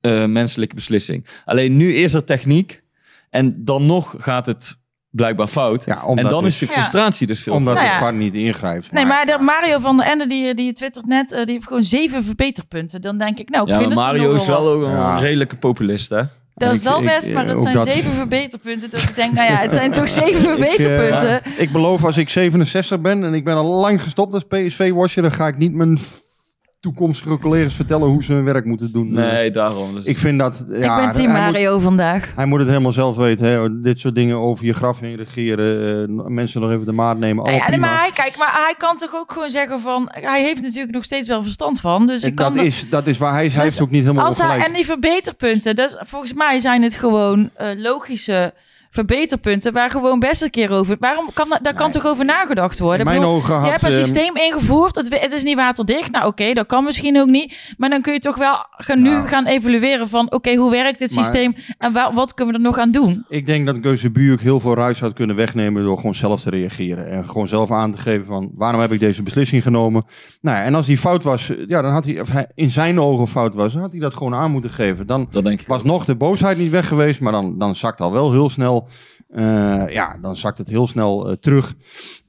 Eh, 0.01 0.25
menselijke 0.25 0.75
beslissing. 0.75 1.25
Alleen 1.46 1.77
nu 1.77 1.94
is 1.96 2.13
er 2.13 2.24
techniek. 2.24 2.84
En 3.29 3.63
dan 3.65 3.86
nog 3.86 4.15
gaat 4.17 4.46
het 4.46 4.75
blijkbaar 5.10 5.48
fout. 5.48 5.86
Ja, 5.86 6.03
en 6.15 6.15
dan 6.29 6.44
dus- 6.44 6.53
is 6.53 6.60
de 6.60 6.65
Ja. 6.65 6.72
frustratie 6.72 7.27
dus 7.27 7.39
veel 7.44 7.53
Omdat 7.53 7.74
Nou 7.75 7.88
de. 7.88 7.94
VAR 7.96 8.13
niet 8.13 8.34
ingrijpt. 8.34 8.91
Nee, 8.91 9.06
maar 9.06 9.25
de 9.25 9.38
Mario 9.41 9.79
van 9.79 9.98
der 9.98 10.06
Ende, 10.06 10.27
die, 10.27 10.53
die 10.53 10.74
twittert 10.74 11.06
net, 11.06 11.32
eh, 11.32 11.44
die 11.46 11.53
heeft 11.53 11.67
gewoon 11.67 11.84
zeven 11.84 12.24
verbeterpunten. 12.24 13.01
Dan 13.01 13.17
denk 13.17 13.39
ik, 13.39 13.50
nou, 13.50 13.63
ik 13.63 13.70
Ja, 13.70 13.77
vind 13.79 13.94
maar 13.94 14.08
het 14.13 14.17
Mario 14.22 14.36
is 14.36 14.46
wel 14.48 14.63
wat. 14.63 14.74
ook 14.74 14.82
een 14.84 14.89
Ja. 14.91 15.15
redelijke 15.15 15.58
populist, 15.58 16.10
hè? 16.10 16.22
Dat 16.58 16.74
is 16.74 16.78
Ik- 16.80 16.84
wel 16.88 16.98
ik- 17.00 17.06
best, 17.06 17.32
maar 17.34 17.48
het 17.48 17.56
ook 17.58 17.62
zijn 17.62 17.74
dat- 17.76 17.88
zeven 17.88 18.12
verbeterpunten. 18.12 18.90
Dat 18.90 19.02
ik 19.02 19.16
denk, 19.16 19.34
nou 19.34 19.52
ja, 19.52 19.58
het 19.58 19.72
zijn 19.72 19.92
toch 19.92 20.08
zeven 20.24 20.30
Ik, 20.30 20.58
eh, 20.60 20.66
verbeterpunten. 20.66 21.42
ik 21.58 21.72
beloof 21.72 22.04
als 22.04 22.18
ik 22.18 22.30
67 22.30 23.00
ben 23.02 23.24
en 23.24 23.34
ik 23.34 23.44
ben 23.44 23.56
al 23.56 23.66
lang 23.80 24.02
gestopt 24.02 24.34
als 24.34 24.44
PSV-watcher, 24.44 25.22
dan 25.22 25.32
ga 25.32 25.48
ik 25.48 25.58
niet 25.58 25.74
mijn 25.74 25.98
toekomstige 26.79 27.38
collega's 27.38 27.74
vertellen 27.74 28.07
hoe 28.07 28.24
ze 28.24 28.34
hun 28.34 28.43
werk 28.43 28.65
moeten 28.65 28.91
doen. 28.91 29.12
Nee, 29.13 29.51
daarom. 29.51 29.96
Dus 29.96 30.05
Ik 30.05 30.17
vind 30.17 30.39
dat... 30.39 30.65
Ja, 30.69 30.98
ik 31.00 31.05
ben 31.05 31.15
team 31.15 31.27
moet- 31.31 31.39
Mario 31.39 31.79
vandaag. 31.79 32.31
Hij 32.36 32.46
moet 32.46 32.60
het 32.60 32.67
helemaal 32.67 32.91
zelf 32.91 33.15
weten. 33.15 33.46
Hè? 33.48 33.81
Dit 33.81 34.00
soort 34.00 34.15
dingen 34.15 34.38
over 34.38 34.65
je 34.65 34.74
graf 34.74 35.00
heen 35.00 35.15
regeren. 35.15 36.07
eh, 36.10 36.25
mensen 36.27 36.62
nog 36.62 36.72
even 36.72 36.86
de 36.86 36.91
maat 36.91 37.17
nemen. 37.17 37.43
Nou 37.46 37.55
ja, 37.72 37.77
maar 37.77 38.00
hij, 38.00 38.12
kijk, 38.13 38.38
maar 38.38 38.51
hij 38.65 38.75
kan 38.77 38.96
toch 38.98 39.13
ook 39.15 39.31
gewoon 39.31 39.50
zeggen 39.50 39.79
van... 39.79 40.07
Hij 40.12 40.43
heeft 40.43 40.62
natuurlijk 40.62 40.93
nog 40.93 41.03
steeds 41.03 41.27
wel 41.27 41.43
verstand 41.43 41.79
van. 41.79 42.07
Dus 42.07 42.22
En 42.22 42.29
ik 42.29 42.36
kan 42.36 42.55
dat, 42.55 42.65
is, 42.65 42.89
dat 42.89 43.07
is 43.07 43.17
waar 43.17 43.34
hij, 43.34 43.48
hij 43.48 43.63
heeft 43.63 43.81
ook 43.81 43.91
niet 43.91 44.03
helemaal 44.03 44.25
als 44.25 44.38
hij. 44.38 44.60
En 44.65 44.74
die 44.74 44.86
verbeterpunten, 44.86 45.75
dus 45.75 45.96
volgens 46.05 46.34
mij 46.34 46.60
zijn 46.60 46.81
het 46.84 46.93
gewoon 46.93 47.50
eh, 47.55 47.69
logische 47.75 48.53
verbeterpunten... 49.06 49.74
waar 49.74 49.89
gewoon 49.89 50.20
best 50.20 50.42
een 50.42 50.50
keer 50.50 50.72
over... 50.72 50.96
Waarom 51.00 51.30
kan, 51.34 51.50
dat- 51.50 51.60
daar 51.63 51.74
kan 51.74 51.89
Nee. 51.89 52.01
toch 52.01 52.12
over 52.12 52.25
nagedacht 52.25 52.80
worden? 52.80 53.00
In 53.00 53.06
mijn 53.06 53.20
bedoel, 53.20 53.34
ogen 53.36 53.63
je 53.63 53.70
hebt 53.70 53.84
een 53.84 53.92
ehm, 53.92 54.04
systeem 54.04 54.36
ingevoerd, 54.36 54.96
het, 54.96 55.20
het 55.22 55.32
is 55.34 55.44
niet 55.44 55.56
waterdicht. 55.56 56.12
Nou 56.12 56.25
oké, 56.25 56.54
dat 56.54 56.66
kan 56.68 56.84
misschien 56.84 57.20
ook 57.20 57.27
niet. 57.27 57.74
Maar 57.77 57.89
dan 57.89 58.01
kun 58.01 58.13
je 58.13 58.20
toch 58.20 58.38
wel 58.38 58.66
gaan, 58.70 59.01
nu 59.01 59.10
Nou. 59.10 59.27
gaan 59.27 59.46
evalueren 59.48 60.08
van... 60.10 60.32
oké, 60.32 60.56
hoe 60.56 60.72
werkt 60.72 61.00
dit 61.00 61.16
Maar- 61.16 61.24
systeem 61.24 61.56
en 61.77 61.94
wa- 61.94 62.13
wat 62.13 62.34
kunnen 62.34 62.54
we 62.54 62.60
er 62.60 62.66
nog 62.66 62.77
aan 62.77 62.92
doen? 62.92 63.25
Ik 63.30 63.46
denk 63.46 63.66
dat 63.66 63.77
Geuze 63.82 64.12
Buurk 64.12 64.42
heel 64.42 64.60
veel 64.60 64.75
ruis 64.75 65.00
had 65.00 65.13
kunnen 65.13 65.36
wegnemen 65.36 65.84
door 65.84 65.96
gewoon 65.98 66.16
zelf 66.16 66.42
te 66.42 66.50
reageren. 66.50 67.10
En 67.10 67.25
gewoon 67.30 67.48
zelf 67.48 67.72
aan 67.72 67.92
te 67.92 67.98
geven 67.98 68.25
van 68.25 68.51
waarom 68.56 68.82
heb 68.82 68.92
ik 68.92 69.00
deze 69.00 69.24
beslissing 69.24 69.63
genomen. 69.63 70.06
Nou 70.42 70.58
ja, 70.58 70.63
en 70.63 70.75
als 70.75 70.86
die 70.86 70.98
fout 70.98 71.24
was, 71.24 71.51
ja, 71.68 71.82
dan 71.82 71.92
had 71.92 72.06
hij, 72.06 72.22
of 72.22 72.30
hij 72.30 72.48
in 72.56 72.70
zijn 72.70 73.00
ogen 73.00 73.27
fout 73.27 73.54
was, 73.56 73.74
dan 73.74 73.82
had 73.82 73.92
hij 73.92 74.01
dat 74.01 74.13
gewoon 74.16 74.36
aan 74.36 74.51
moeten 74.51 74.70
geven. 74.70 75.08
Dan 75.08 75.27
dat 75.30 75.44
denk 75.44 75.62
ik. 75.62 75.68
was 75.68 75.84
nog 75.84 76.06
de 76.06 76.16
boosheid 76.16 76.58
niet 76.58 76.70
weg 76.72 76.88
geweest, 76.88 77.22
maar 77.22 77.32
dan, 77.32 77.58
dan 77.58 77.75
zakt 77.75 78.01
al 78.01 78.12
wel 78.12 78.32
heel 78.32 78.50
snel. 78.50 78.87
Eh, 79.27 79.84
ja, 79.89 80.17
dan 80.22 80.36
zakt 80.36 80.58
het 80.58 80.70
heel 80.70 80.88
snel 80.88 81.29
eh, 81.29 81.36
terug 81.36 81.75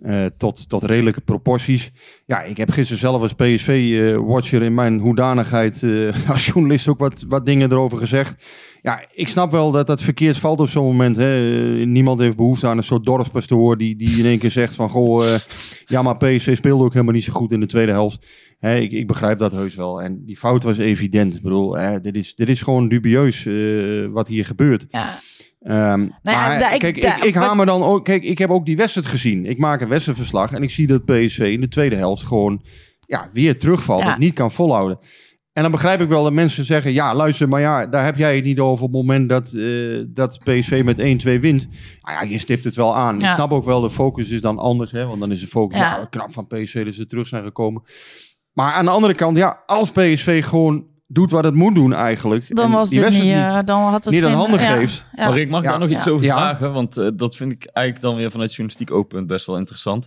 eh, 0.02 0.24
tot, 0.36 0.68
tot 0.68 0.82
redelijke 0.82 1.20
proporties. 1.20 1.92
Ja, 2.26 2.42
ik 2.42 2.56
heb 2.56 2.70
gisteren 2.70 3.00
zelf 3.00 3.22
als 3.22 3.34
PSV-watcher 3.34 4.62
in 4.62 4.74
mijn 4.74 4.98
hoedanigheid 4.98 5.84
als 6.28 6.46
journalist 6.46 6.88
ook 6.88 6.98
wat, 6.98 7.24
wat 7.28 7.46
dingen 7.46 7.72
erover 7.72 7.98
gezegd. 7.98 8.34
Ja, 8.82 9.04
ik 9.14 9.28
snap 9.28 9.50
wel 9.50 9.70
dat 9.70 9.86
dat 9.86 10.02
verkeerd 10.02 10.36
valt 10.36 10.60
op 10.60 10.68
zo'n 10.68 10.84
moment. 10.84 11.16
Hè. 11.16 11.38
Niemand 11.84 12.20
heeft 12.20 12.36
behoefte 12.36 12.66
aan 12.66 12.76
een 12.76 12.82
soort 12.82 13.04
dorpspastoor 13.04 13.78
die, 13.78 13.96
die 13.96 14.18
in 14.18 14.24
één 14.24 14.38
keer 14.38 14.50
zegt 14.50 14.74
van... 14.74 14.88
Goh, 14.88 15.36
ja, 15.84 16.02
maar 16.02 16.16
PSV 16.16 16.56
speelde 16.56 16.84
ook 16.84 16.92
helemaal 16.92 17.14
niet 17.14 17.24
zo 17.24 17.32
goed 17.32 17.52
in 17.52 17.60
de 17.60 17.66
tweede 17.66 17.92
helft. 17.92 18.26
Hè, 18.58 18.76
ik, 18.76 18.92
ik 18.92 19.06
begrijp 19.06 19.38
dat 19.38 19.52
heus 19.52 19.74
wel. 19.74 20.02
En 20.02 20.24
die 20.24 20.36
fout 20.36 20.62
was 20.62 20.78
evident. 20.78 21.34
Ik 21.34 21.42
bedoel, 21.42 21.76
hè, 21.76 22.00
dit, 22.00 22.16
is, 22.16 22.34
dit 22.34 22.48
is 22.48 22.62
gewoon 22.62 22.88
dubieus 22.88 23.48
wat 24.10 24.28
hier 24.28 24.44
gebeurt. 24.44 24.86
Ja, 24.90 25.18
Ehm, 25.60 26.00
ja, 26.00 26.08
maar 26.22 26.58
daar- 26.58 26.74
ik- 26.74 26.80
kijk, 26.80 26.96
ik, 26.96 27.02
daar- 27.02 27.26
ik 27.26 27.34
dan 27.66 27.82
ook... 27.82 28.04
Kijk, 28.04 28.22
ik 28.22 28.38
heb 28.38 28.50
ook 28.50 28.66
die 28.66 28.76
wedstrijd 28.76 29.06
gezien. 29.06 29.46
Ik 29.46 29.58
maak 29.58 29.80
een 29.80 29.88
wedstrijdverslag 29.88 30.52
en 30.52 30.62
ik 30.62 30.70
zie 30.70 30.86
dat 30.86 31.04
PSV 31.04 31.38
in 31.38 31.60
de 31.60 31.68
tweede 31.68 31.96
helft 31.96 32.22
gewoon... 32.22 32.62
Ja, 33.06 33.30
weer 33.32 33.58
terugvalt, 33.58 34.02
Ja. 34.02 34.08
het 34.08 34.18
niet 34.18 34.34
kan 34.34 34.52
volhouden. 34.52 34.98
En 35.52 35.62
dan 35.62 35.72
begrijp 35.72 36.00
ik 36.00 36.08
wel 36.08 36.22
dat 36.22 36.32
mensen 36.32 36.64
zeggen... 36.64 36.92
Ja, 36.92 37.14
luister, 37.14 37.48
maar 37.48 37.60
ja, 37.60 37.86
daar 37.86 38.04
heb 38.04 38.16
jij 38.16 38.34
het 38.34 38.44
niet 38.44 38.58
over 38.58 38.84
op 38.84 38.92
het 38.92 39.00
moment 39.00 39.28
dat, 39.28 39.52
eh, 39.52 40.02
dat 40.08 40.38
PSV 40.44 40.82
met 40.84 40.98
1-2 40.98 41.40
wint. 41.40 41.68
Nou 42.02 42.24
ja, 42.24 42.30
je 42.30 42.38
stipt 42.38 42.64
het 42.64 42.76
wel 42.76 42.96
aan. 42.96 43.18
Ja. 43.20 43.28
Ik 43.28 43.34
snap 43.34 43.52
ook 43.52 43.64
wel, 43.64 43.80
de 43.80 43.90
focus 43.90 44.30
is 44.30 44.40
dan 44.40 44.58
anders. 44.58 44.90
Hè, 44.92 45.06
want 45.06 45.20
dan 45.20 45.30
is 45.30 45.40
de 45.40 45.46
focus 45.46 45.78
Ja. 45.78 45.96
ja, 45.98 46.06
knap 46.10 46.32
van 46.32 46.46
PSV 46.46 46.84
dat 46.84 46.94
ze 46.94 47.06
terug 47.06 47.26
zijn 47.26 47.42
gekomen. 47.44 47.82
Maar 48.52 48.72
aan 48.72 48.84
de 48.84 48.90
andere 48.90 49.14
kant, 49.14 49.36
ja, 49.36 49.62
als 49.66 49.90
PSV 49.90 50.44
gewoon 50.44 50.86
doet 51.10 51.30
wat 51.30 51.44
het 51.44 51.54
moet 51.54 51.74
doen 51.74 51.92
eigenlijk... 51.92 52.54
dan 52.56 52.66
en 52.66 52.72
was 52.72 52.88
die 52.88 53.00
dit 53.00 53.10
niet, 53.10 53.22
eh, 53.32 53.58
dan 53.64 53.80
had 53.82 54.04
het 54.04 54.12
niet 54.14 54.24
aan 54.24 54.32
handen 54.32 54.60
ja, 54.60 54.76
geeft... 54.76 55.06
ja. 55.16 55.24
Maar 55.24 55.34
Rick, 55.34 55.48
mag 55.48 55.58
ik 55.60 55.64
Ja. 55.66 55.70
daar 55.70 55.88
nog 55.88 55.96
iets 55.96 56.08
over 56.08 56.26
Ja. 56.26 56.36
vragen? 56.36 56.72
Want 56.72 56.96
eh, 56.96 57.08
dat 57.14 57.36
vind 57.36 57.52
ik 57.52 57.64
eigenlijk 57.66 58.06
dan 58.06 58.16
weer 58.16 58.30
vanuit 58.30 58.50
journalistiek 58.54 58.90
oogpunt 58.90 59.26
best 59.26 59.46
wel 59.46 59.56
interessant. 59.56 60.06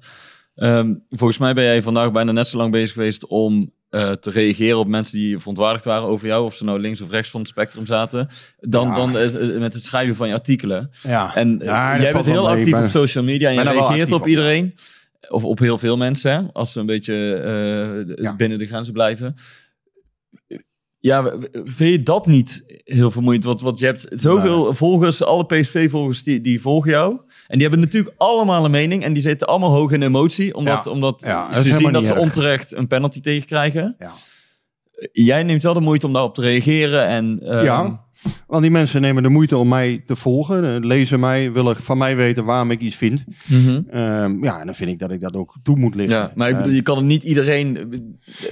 Ehm, 0.56 0.94
volgens 1.10 1.40
mij 1.40 1.54
ben 1.54 1.64
jij 1.64 1.82
vandaag 1.84 2.12
bijna 2.12 2.32
net 2.32 2.48
zo 2.48 2.58
lang 2.58 2.72
bezig 2.72 2.92
geweest 2.94 3.26
om 3.28 3.72
eh, 3.90 4.12
te 4.12 4.30
reageren 4.30 4.78
op 4.78 4.88
mensen 4.88 5.18
die 5.18 5.38
verontwaardigd 5.40 5.86
waren 5.86 6.08
over 6.08 6.28
jou, 6.28 6.44
of 6.46 6.56
ze 6.56 6.64
nou 6.64 6.80
links 6.80 7.02
of 7.02 7.10
rechts 7.12 7.30
van 7.30 7.40
het 7.40 7.50
spectrum 7.50 7.86
zaten, 7.86 8.28
dan, 8.60 8.88
Ja. 8.88 8.96
dan 8.96 9.12
met 9.60 9.74
het 9.74 9.84
schrijven 9.86 10.16
van 10.16 10.28
je 10.28 10.34
artikelen. 10.34 10.90
Ja. 11.02 11.36
En 11.36 11.60
jij 11.64 12.12
bent 12.14 12.26
heel 12.26 12.44
mee. 12.48 12.52
actief 12.58 12.72
ben- 12.74 12.84
op 12.84 12.90
social 12.90 13.24
media 13.24 13.50
en 13.50 13.56
je 13.56 13.62
reageert 13.62 14.12
op 14.12 14.28
iedereen. 14.28 14.74
Of 15.30 15.44
op 15.46 15.60
heel 15.60 15.78
veel 15.78 15.98
mensen, 15.98 16.32
hè, 16.32 16.42
als 16.54 16.72
ze 16.72 16.80
een 16.80 16.86
beetje 16.86 17.36
eh, 18.16 18.24
Ja. 18.24 18.36
binnen 18.36 18.58
de 18.58 18.66
grenzen 18.66 18.94
blijven. 18.94 19.36
Ja, 21.04 21.24
vind 21.52 21.92
je 21.92 22.04
dat 22.04 22.26
niet 22.26 22.64
heel 22.84 23.12
vermoeiend? 23.12 23.44
Want, 23.44 23.62
want 23.62 23.80
je 23.80 23.86
hebt 23.86 24.08
zoveel 24.10 24.74
volgers, 24.74 25.24
alle 25.24 25.46
PSV-volgers 25.46 26.24
die, 26.24 26.42
die 26.42 26.62
volgen 26.62 26.92
jou. 26.92 27.12
En 27.48 27.58
die 27.58 27.62
hebben 27.62 27.80
natuurlijk 27.80 28.16
allemaal 28.18 28.66
een 28.66 28.72
mening. 28.72 29.04
En 29.04 29.14
die 29.14 29.22
zitten 29.22 29.48
allemaal 29.48 29.72
hoog 29.72 29.92
in 29.92 30.02
emotie. 30.02 30.56
Omdat, 30.56 30.86
Ja. 30.86 30.92
omdat 30.92 31.22
Ja, 31.26 31.54
ze 31.54 31.74
zien 31.76 31.92
dat 31.92 32.04
ze 32.04 32.12
erg. 32.14 32.20
onterecht 32.22 32.74
een 32.76 32.88
penalty 32.88 33.20
tegenkrijgen. 33.22 33.96
Ja. 34.00 34.12
Jij 35.12 35.44
neemt 35.44 35.64
wel 35.64 35.74
de 35.74 35.80
moeite 35.80 36.06
om 36.06 36.14
daarop 36.14 36.36
te 36.36 36.42
reageren. 36.42 37.08
En, 37.08 37.40
ehm, 37.44 37.64
Ja, 37.64 38.06
want 38.48 38.62
die 38.62 38.72
mensen 38.72 39.02
nemen 39.02 39.24
de 39.24 39.30
moeite 39.30 39.58
om 39.58 39.68
mij 39.68 40.02
te 40.06 40.16
volgen, 40.16 40.76
eh, 40.76 40.84
lezen 40.84 41.20
mij, 41.20 41.52
willen 41.52 41.76
van 41.76 41.98
mij 41.98 42.16
weten 42.16 42.46
waarom 42.46 42.72
ik 42.72 42.80
iets 42.82 42.96
vind. 42.96 43.24
mhm. 43.48 43.82
Ehm, 43.90 44.44
ja, 44.44 44.60
en 44.60 44.66
dan 44.66 44.76
vind 44.76 44.90
ik 44.90 45.00
dat 45.00 45.12
ik 45.12 45.20
dat 45.22 45.36
ook 45.36 45.54
toe 45.64 45.78
moet 45.78 45.96
liggen. 45.96 46.16
ja, 46.18 46.32
maar 46.36 46.48
ik 46.50 46.54
Eh, 46.56 46.62
bedoel, 46.62 46.76
je 46.76 46.82
kan 46.82 46.98
het 46.98 47.06
niet 47.06 47.24
iedereen... 47.24 47.78
eh, 47.78 47.84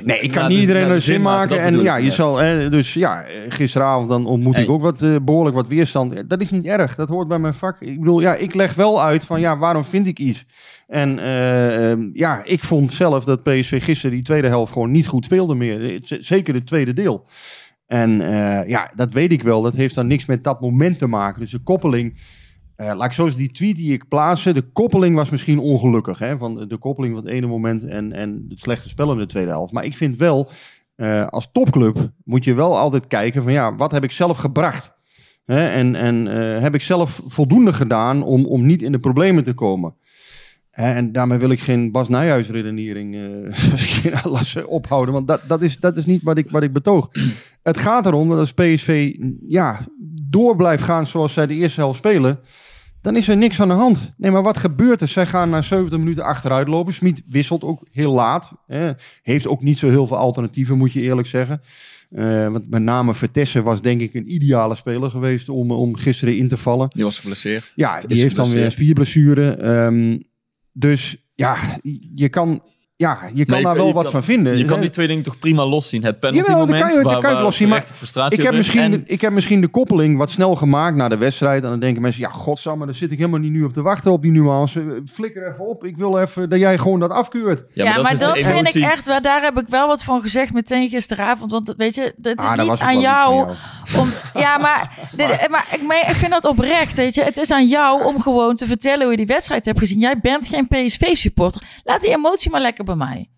Nee, 0.03 0.19
ik 0.19 0.31
kan 0.31 0.47
niet 0.47 0.55
de- 0.55 0.61
iedereen 0.61 0.89
een 0.91 1.01
zin 1.01 1.21
maken. 1.21 1.61
En 1.61 1.81
ja, 1.81 1.95
je 1.95 2.11
zal. 2.11 2.37
Hè, 2.37 2.69
dus 2.69 2.93
ja, 2.93 3.25
gisteravond 3.49 4.09
dan 4.09 4.25
ontmoet 4.25 4.55
Hey. 4.55 4.63
ik 4.63 4.69
ook 4.69 4.81
wat, 4.81 5.01
eh, 5.01 5.15
behoorlijk 5.23 5.55
wat 5.55 5.67
weerstand. 5.67 6.29
Dat 6.29 6.41
is 6.41 6.49
niet 6.51 6.65
erg. 6.65 6.95
Dat 6.95 7.09
hoort 7.09 7.27
bij 7.27 7.39
mijn 7.39 7.53
vak. 7.53 7.81
Ik 7.81 7.99
bedoel, 7.99 8.19
ja, 8.21 8.35
ik 8.35 8.53
leg 8.53 8.73
wel 8.73 9.01
uit 9.03 9.25
van 9.25 9.39
ja, 9.39 9.57
waarom 9.57 9.83
vind 9.83 10.07
ik 10.07 10.19
iets? 10.19 10.45
En 10.87 11.19
eh, 11.19 11.91
ehm, 11.91 12.09
ja, 12.13 12.41
ik 12.45 12.63
vond 12.63 12.91
zelf 12.91 13.23
dat 13.23 13.43
PSV 13.43 13.83
gisteren 13.83 14.15
die 14.15 14.23
tweede 14.25 14.47
helft 14.47 14.73
gewoon 14.73 14.91
niet 14.91 15.07
goed 15.07 15.25
speelde 15.25 15.55
meer. 15.55 15.85
Eh, 15.85 15.97
Zeker 16.19 16.53
het 16.53 16.65
tweede 16.67 16.93
deel. 16.93 17.25
En 17.89 18.21
eh, 18.21 18.67
ja, 18.69 18.91
dat 18.95 19.11
weet 19.11 19.31
ik 19.31 19.43
wel. 19.43 19.61
Dat 19.61 19.73
heeft 19.73 19.95
dan 19.95 20.07
niks 20.07 20.25
met 20.25 20.43
dat 20.43 20.61
moment 20.61 20.99
te 20.99 21.07
maken. 21.07 21.39
Dus 21.41 21.51
de 21.51 21.59
koppeling. 21.59 22.17
eh, 22.75 22.91
laat 22.95 23.05
ik 23.05 23.11
zo 23.11 23.25
eens 23.25 23.35
die 23.35 23.51
tweet 23.51 23.75
die 23.75 23.93
ik 23.93 24.07
plaatste. 24.07 24.53
De 24.53 24.61
koppeling 24.61 25.15
was 25.15 25.29
misschien 25.29 25.59
ongelukkig. 25.59 26.19
Hè, 26.19 26.37
van 26.37 26.67
de 26.67 26.77
koppeling 26.77 27.13
van 27.15 27.23
het 27.23 27.33
ene 27.33 27.47
moment 27.47 27.83
en, 27.85 28.13
en 28.13 28.45
het 28.49 28.59
slechte 28.59 28.89
spel 28.89 29.11
in 29.11 29.17
de 29.17 29.25
tweede 29.25 29.51
helft. 29.51 29.73
Maar 29.73 29.85
ik 29.85 29.97
vind 29.97 30.17
wel, 30.17 30.49
eh, 30.95 31.27
als 31.27 31.51
topclub 31.51 32.11
moet 32.23 32.43
je 32.43 32.53
wel 32.53 32.77
altijd 32.77 33.07
kijken 33.07 33.43
van 33.43 33.51
ja, 33.51 33.75
wat 33.75 33.91
heb 33.91 34.03
ik 34.03 34.11
zelf 34.11 34.37
gebracht? 34.37 34.97
Hè, 35.45 35.67
en 35.67 35.95
en 35.95 36.25
heb 36.61 36.75
ik 36.75 36.81
zelf 36.81 37.21
voldoende 37.25 37.73
gedaan 37.73 38.23
om, 38.23 38.45
om 38.45 38.65
niet 38.65 38.81
in 38.81 38.91
de 38.91 38.99
problemen 38.99 39.43
te 39.43 39.53
komen? 39.53 39.95
En 40.71 41.11
daarmee 41.11 41.37
wil 41.37 41.49
ik 41.49 41.59
geen 41.59 41.91
Bas 41.91 42.09
Nijhuis 42.09 42.49
redenering 42.49 43.17
las 44.23 44.63
ophouden. 44.65 45.13
Want 45.13 45.27
dat, 45.27 45.41
dat, 45.47 45.61
is, 45.61 45.79
dat 45.79 45.97
is 45.97 46.05
niet 46.05 46.23
wat 46.23 46.37
ik, 46.37 46.49
wat 46.49 46.63
ik 46.63 46.73
betoog. 46.73 47.09
Het 47.63 47.77
gaat 47.77 48.05
erom 48.05 48.29
dat 48.29 48.39
als 48.39 48.53
PSV 48.53 49.15
ja, 49.47 49.87
door 50.29 50.55
blijft 50.55 50.83
gaan 50.83 51.07
zoals 51.07 51.33
zij 51.33 51.47
de 51.47 51.53
eerste 51.53 51.79
helft 51.79 51.97
spelen. 51.97 52.39
Dan 53.01 53.15
is 53.15 53.27
er 53.27 53.37
niks 53.37 53.61
aan 53.61 53.67
de 53.67 53.73
hand. 53.73 54.13
Nee, 54.17 54.31
maar 54.31 54.43
wat 54.43 54.57
gebeurt 54.57 55.01
er? 55.01 55.07
Zij 55.07 55.25
gaan 55.25 55.49
na 55.49 55.61
70 55.61 55.99
minuten 55.99 56.23
achteruit 56.23 56.67
lopen. 56.67 56.93
Smit 56.93 57.21
wisselt 57.25 57.63
ook 57.63 57.87
heel 57.91 58.13
laat. 58.13 58.51
Hè. 58.67 58.91
Heeft 59.21 59.47
ook 59.47 59.61
niet 59.61 59.77
zo 59.77 59.89
heel 59.89 60.07
veel 60.07 60.17
alternatieven, 60.17 60.77
moet 60.77 60.93
je 60.93 61.01
eerlijk 61.01 61.27
zeggen. 61.27 61.61
Eh, 62.09 62.47
want 62.47 62.69
met 62.69 62.81
name 62.81 63.13
Vertessen 63.13 63.63
was 63.63 63.81
denk 63.81 64.01
ik 64.01 64.13
een 64.13 64.33
ideale 64.33 64.75
speler 64.75 65.09
geweest 65.09 65.49
om, 65.49 65.71
om 65.71 65.95
gisteren 65.95 66.37
in 66.37 66.47
te 66.47 66.57
vallen. 66.57 66.89
Die 66.89 67.03
was 67.03 67.19
geblesseerd. 67.19 67.71
Ja, 67.75 67.99
die 67.99 68.21
heeft 68.21 68.35
dan 68.35 68.49
weer 68.49 68.65
een 68.65 68.71
spierblessure. 68.71 69.55
Ehm, 69.55 70.19
dus 70.71 71.17
ja, 71.35 71.57
je 72.15 72.29
kan, 72.29 72.61
ja, 73.01 73.17
je 73.33 73.45
kan 73.45 73.57
je 73.57 73.63
daar 73.63 73.63
kan- 73.63 73.75
wel 73.75 73.87
je 73.87 73.93
wat 73.93 74.03
kan- 74.03 74.11
van 74.11 74.23
vinden. 74.23 74.57
Je 74.57 74.65
kan 74.65 74.79
die 74.79 74.89
twee 74.89 75.07
dingen 75.07 75.23
toch 75.23 75.39
prima 75.39 75.65
loszien. 75.65 76.03
Het 76.03 76.19
penalty 76.19 76.41
Jawel, 76.41 76.57
dat 76.59 76.67
moment, 76.67 76.83
kan 76.89 76.97
je- 76.97 77.09
dat 77.09 77.21
kan 77.21 77.41
loszien, 77.41 77.67
maar 77.69 77.83
frustratie 77.93 78.37
Ik 78.37 78.43
heb, 78.43 78.53
misschien, 78.53 78.81
En- 78.81 78.91
de, 78.91 79.01
ik 79.05 79.21
heb 79.21 79.31
misschien 79.31 79.61
de 79.61 79.67
koppeling 79.67 80.17
wat 80.17 80.29
snel 80.29 80.55
gemaakt 80.55 80.95
na 80.95 81.07
de 81.07 81.17
wedstrijd. 81.17 81.63
En 81.63 81.69
dan 81.69 81.79
denken 81.79 82.01
mensen, 82.01 82.21
ja, 82.21 82.29
godsamme, 82.29 82.85
daar 82.85 82.95
zit 82.95 83.11
ik 83.11 83.17
helemaal 83.17 83.39
niet 83.39 83.51
nu 83.51 83.63
op 83.63 83.73
te 83.73 83.81
wachten 83.81 84.11
op 84.11 84.21
die 84.21 84.31
nuance. 84.31 85.01
Flikker 85.05 85.47
even 85.49 85.65
op. 85.67 85.83
Ik 85.83 85.97
wil 85.97 86.19
even 86.19 86.49
dat 86.49 86.59
jij 86.59 86.77
gewoon 86.77 86.99
dat 86.99 87.11
afkeurt. 87.11 87.63
Ja, 87.73 88.01
maar, 88.01 88.17
dat, 88.17 88.37
vind 88.37 88.75
ik 88.75 88.83
echt, 88.83 89.05
daar 89.05 89.41
heb 89.41 89.59
ik 89.59 89.65
wel 89.69 89.87
wat 89.87 90.03
van 90.03 90.21
gezegd 90.21 90.53
meteen 90.53 90.89
gisteravond. 90.89 91.51
Want 91.51 91.73
weet 91.77 91.95
je, 91.95 92.01
het 92.21 92.25
is 92.39 92.45
Ah, 92.45 92.55
dat 92.57 92.65
niet 92.69 92.79
aan 92.79 92.99
jou, 92.99 93.49
om... 93.97 94.09
Ja, 94.33 94.57
maar, 94.57 94.91
dit- 95.17 95.47
maar, 95.49 95.67
ik, 95.71 95.81
maar 95.87 96.09
ik 96.09 96.15
vind 96.15 96.31
dat 96.31 96.45
oprecht, 96.45 96.95
weet 96.95 97.13
je. 97.13 97.23
Het 97.23 97.37
is 97.37 97.51
aan 97.51 97.67
jou 97.67 98.03
om 98.05 98.21
gewoon 98.21 98.55
te 98.55 98.65
vertellen 98.65 99.01
hoe 99.01 99.11
je 99.11 99.17
die 99.17 99.25
wedstrijd 99.25 99.65
hebt 99.65 99.79
gezien. 99.79 99.99
Jij 99.99 100.19
bent 100.21 100.47
geen 100.47 100.67
PSV-supporter. 100.67 101.61
Laat 101.83 102.01
die 102.01 102.09
emotie 102.15 102.51
maar 102.51 102.61
lekker 102.61 102.83
bij 102.97 103.07
mij. 103.07 103.29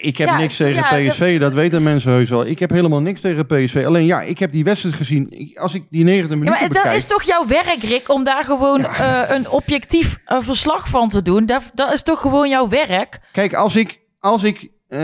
Ik 0.00 0.16
heb 0.18 0.28
Ja, 0.28 0.36
niks 0.38 0.56
tegen 0.56 0.98
ja, 1.04 1.10
PSV, 1.10 1.40
dat 1.40 1.52
weten 1.52 1.82
mensen 1.82 2.10
heus 2.10 2.30
wel. 2.30 2.46
Ik 2.46 2.58
heb 2.58 2.70
helemaal 2.70 3.00
niks 3.00 3.20
tegen 3.20 3.46
PSV. 3.46 3.82
Alleen 3.86 4.04
ja, 4.06 4.20
ik 4.22 4.38
heb 4.38 4.52
die 4.52 4.64
wedstrijd 4.64 4.94
gezien. 4.94 5.26
Ik- 5.30 5.58
Als 5.58 5.74
ik 5.74 5.84
die 5.90 6.04
90 6.04 6.30
Ja, 6.30 6.36
minuten 6.36 6.60
maar 6.60 6.68
dat 6.68 6.82
bekijk... 6.82 6.96
is 6.96 7.04
toch 7.06 7.22
jouw 7.22 7.46
werk, 7.46 7.82
Rick, 7.82 8.08
om 8.08 8.24
daar 8.24 8.44
gewoon 8.44 8.84
eh, 8.84 9.20
een 9.28 9.48
objectief 9.50 10.18
eh, 10.24 10.38
verslag 10.40 10.88
van 10.88 11.08
te 11.08 11.22
doen. 11.22 11.46
Dat, 11.46 11.62
dat 11.74 11.92
is 11.92 12.02
toch 12.02 12.20
gewoon 12.20 12.48
jouw 12.48 12.68
werk? 12.68 13.20
Kijk, 13.32 13.54
als 13.54 13.76
ik, 13.76 14.00
als 14.18 14.42
ik 14.42 14.68
eh, 14.88 14.98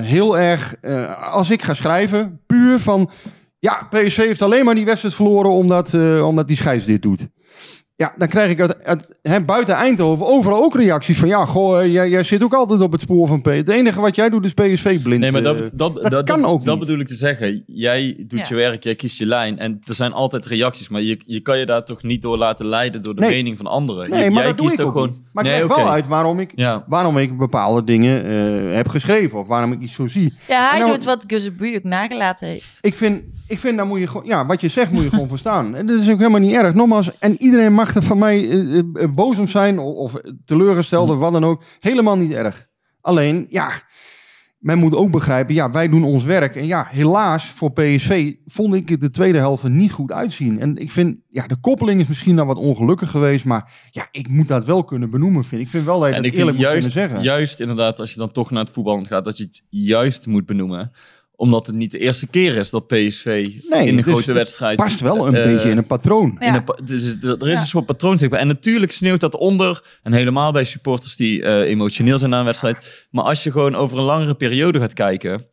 heel 0.00 0.38
erg, 0.38 0.74
eh, 0.80 1.32
als 1.32 1.50
ik 1.50 1.62
ga 1.62 1.74
schrijven, 1.74 2.40
puur 2.46 2.78
van, 2.80 3.10
ja, 3.58 3.86
PSV 3.90 4.16
heeft 4.16 4.42
alleen 4.42 4.64
maar 4.64 4.74
die 4.74 4.84
wedstrijd 4.84 5.14
verloren 5.14 5.50
omdat, 5.50 5.94
eh, 5.94 6.26
omdat 6.26 6.46
die 6.46 6.56
scheids 6.56 6.84
dit 6.84 7.02
doet. 7.02 7.28
Ja, 7.96 8.12
dan 8.16 8.28
krijg 8.28 8.50
ik 8.50 8.60
uit, 8.60 8.84
uit, 8.84 9.18
hè, 9.22 9.40
buiten 9.44 9.74
Eindhoven 9.74 10.26
overal 10.26 10.62
ook 10.62 10.74
reacties 10.76 11.18
van, 11.18 11.28
ja, 11.28 11.44
goh, 11.44 11.80
eh, 11.80 11.92
jij, 11.92 12.08
jij 12.08 12.22
zit 12.22 12.42
ook 12.42 12.54
altijd 12.54 12.80
op 12.80 12.92
het 12.92 13.00
spoor 13.00 13.26
van 13.28 13.40
PSV. 13.40 13.56
Het 13.56 13.68
enige 13.68 14.00
wat 14.00 14.14
jij 14.14 14.28
doet 14.30 14.44
is 14.44 14.52
PSV 14.54 15.02
blind. 15.02 15.20
Nee, 15.20 15.30
maar 15.32 15.42
dat, 15.42 15.56
eh, 15.56 15.62
dat, 15.72 15.94
dat 15.94 16.10
dat, 16.10 16.24
kan 16.24 16.40
dat, 16.42 16.50
ook 16.50 16.64
dat 16.64 16.76
niet. 16.76 16.84
bedoel 16.86 17.00
ik 17.00 17.06
te 17.06 17.14
zeggen. 17.14 17.62
Jij 17.66 18.24
doet 18.28 18.38
Ja. 18.38 18.44
je 18.48 18.54
werk, 18.54 18.82
jij 18.84 18.94
kiest 18.94 19.18
je 19.18 19.26
lijn. 19.26 19.58
En 19.58 19.80
er 19.84 19.94
zijn 19.94 20.12
altijd 20.12 20.46
reacties. 20.46 20.88
Maar 20.88 21.02
je, 21.02 21.20
je 21.26 21.40
kan 21.40 21.58
je 21.58 21.66
daar 21.66 21.84
toch 21.84 22.02
niet 22.02 22.22
door 22.22 22.38
laten 22.38 22.66
leiden 22.66 23.02
door 23.02 23.14
de 23.14 23.20
Nee. 23.20 23.30
mening 23.30 23.56
van 23.56 23.66
anderen. 23.66 24.10
nee, 24.10 24.24
Je- 24.24 24.30
maar 24.30 24.34
jij 24.38 24.46
dat 24.48 24.56
doe 24.56 24.66
kiest 24.66 24.78
ik 24.78 24.84
toch 24.84 24.94
ook 24.94 25.00
gewoon. 25.02 25.08
niet. 25.16 25.20
Maar 25.32 25.44
ik 25.44 25.50
nee, 25.50 25.60
leg 25.60 25.70
oké. 25.70 25.80
wel 25.82 25.90
uit 25.90 26.06
waarom 26.06 26.40
ik, 26.40 26.52
Ja. 26.54 26.84
waarom 26.86 27.18
ik 27.18 27.38
bepaalde 27.38 27.84
dingen 27.84 28.24
eh, 28.24 28.74
heb 28.74 28.88
geschreven. 28.88 29.38
Of 29.38 29.48
waarom 29.48 29.72
ik 29.72 29.80
iets 29.80 29.94
zo 29.94 30.06
zie. 30.06 30.32
Ja, 30.48 30.70
hij 30.70 30.78
nou- 30.78 30.90
doet 30.92 31.04
wat 31.04 31.24
Guzebu 31.26 31.76
ook 31.76 31.82
nagelaten 31.84 32.48
heeft. 32.48 32.78
Ik 32.80 32.94
vind, 32.94 33.22
ik 33.48 33.58
vind, 33.58 33.76
daar 33.76 33.86
moet 33.86 33.98
je 33.98 34.06
gewoon, 34.06 34.26
ja, 34.26 34.46
wat 34.46 34.60
je 34.60 34.68
zegt 34.68 34.90
moet 34.90 35.02
je 35.02 35.08
gewoon 35.10 35.28
verstaan. 35.36 35.74
En 35.74 35.86
dat 35.86 36.00
is 36.00 36.10
ook 36.10 36.18
helemaal 36.18 36.40
niet 36.40 36.54
erg. 36.54 36.74
Nogmaals, 36.74 37.10
en 37.18 37.42
iedereen 37.42 37.72
mag 37.72 37.83
er 37.94 38.02
van 38.02 38.18
mij 38.18 38.50
eh, 38.50 38.78
eh, 38.78 38.84
boos 39.14 39.38
om 39.38 39.48
zijn 39.48 39.78
of, 39.78 40.14
teleurgesteld 40.44 41.10
of 41.10 41.18
wat 41.18 41.32
dan 41.32 41.44
ook. 41.44 41.62
Helemaal 41.80 42.16
niet 42.16 42.32
erg. 42.32 42.66
Alleen, 43.00 43.46
ja, 43.48 43.72
men 44.64 44.78
moet 44.78 44.94
ook 44.94 45.10
begrijpen, 45.10 45.54
ja, 45.54 45.70
wij 45.70 45.88
doen 45.88 46.04
ons 46.04 46.24
werk. 46.24 46.56
En 46.56 46.66
ja, 46.66 46.86
helaas 46.90 47.46
voor 47.46 47.72
PSV 47.72 48.34
vond 48.46 48.74
ik 48.74 48.88
het 48.88 49.00
de 49.00 49.10
tweede 49.10 49.38
helft 49.38 49.62
er 49.62 49.70
niet 49.70 49.92
goed 49.92 50.12
uitzien. 50.12 50.60
En 50.60 50.76
ik 50.76 50.90
vind, 50.90 51.16
ja, 51.28 51.46
de 51.46 51.56
koppeling 51.56 52.00
is 52.00 52.06
misschien 52.06 52.36
dan 52.36 52.46
wat 52.46 52.56
ongelukkig 52.56 53.10
geweest, 53.10 53.44
maar 53.44 53.72
ja, 53.90 54.08
ik 54.10 54.28
moet 54.28 54.48
dat 54.48 54.64
wel 54.64 54.84
kunnen 54.84 55.10
benoemen, 55.10 55.44
vind 55.44 55.60
ik. 55.60 55.66
Ik 55.66 55.72
vind 55.72 55.84
wel 55.84 56.00
dat 56.00 56.08
je 56.08 56.14
En 56.14 56.22
het 56.22 56.26
ik 56.26 56.34
vind 56.34 56.46
eerlijk 56.46 56.64
moet 56.64 56.72
juist, 56.72 56.88
kunnen 56.88 57.08
zeggen. 57.10 57.34
juist 57.34 57.60
inderdaad, 57.60 58.00
als 58.00 58.12
je 58.12 58.18
dan 58.18 58.32
toch 58.32 58.50
naar 58.50 58.64
het 58.64 58.72
voetballen 58.72 59.06
gaat, 59.06 59.24
dat 59.24 59.36
je 59.36 59.44
het 59.44 59.62
juist 59.68 60.26
moet 60.26 60.46
benoemen. 60.46 60.92
Omdat 61.36 61.66
het 61.66 61.76
niet 61.76 61.90
de 61.92 61.98
eerste 61.98 62.26
keer 62.26 62.56
is 62.56 62.70
dat 62.70 62.86
PSV 62.86 63.24
Nee, 63.68 63.82
in 63.82 63.88
een 63.88 63.96
dus 63.96 64.04
grote 64.04 64.24
het 64.26 64.36
wedstrijd... 64.36 64.76
past 64.76 65.00
wel 65.00 65.26
een 65.26 65.34
eh, 65.34 65.44
beetje 65.44 65.70
in 65.70 65.76
een 65.76 65.86
patroon. 65.86 66.36
Ja. 66.40 66.46
in 66.46 66.54
een 66.54 66.64
pa- 66.64 66.78
dus 66.84 67.04
er 67.22 67.40
is 67.40 67.46
Ja. 67.54 67.60
een 67.60 67.66
soort 67.66 67.86
patroon 67.86 68.18
zichtbaar. 68.18 68.40
En 68.40 68.46
natuurlijk 68.46 68.92
sneeuwt 68.92 69.20
dat 69.20 69.36
onder. 69.36 69.82
En 70.02 70.12
helemaal 70.12 70.52
bij 70.52 70.64
supporters 70.64 71.16
die 71.16 71.42
eh, 71.42 71.70
emotioneel 71.70 72.18
zijn 72.18 72.30
na 72.30 72.38
een 72.38 72.44
wedstrijd. 72.44 73.06
Maar 73.10 73.24
als 73.24 73.42
je 73.42 73.50
gewoon 73.50 73.74
over 73.74 73.98
een 73.98 74.04
langere 74.04 74.34
periode 74.34 74.80
gaat 74.80 74.92
kijken. 74.92 75.46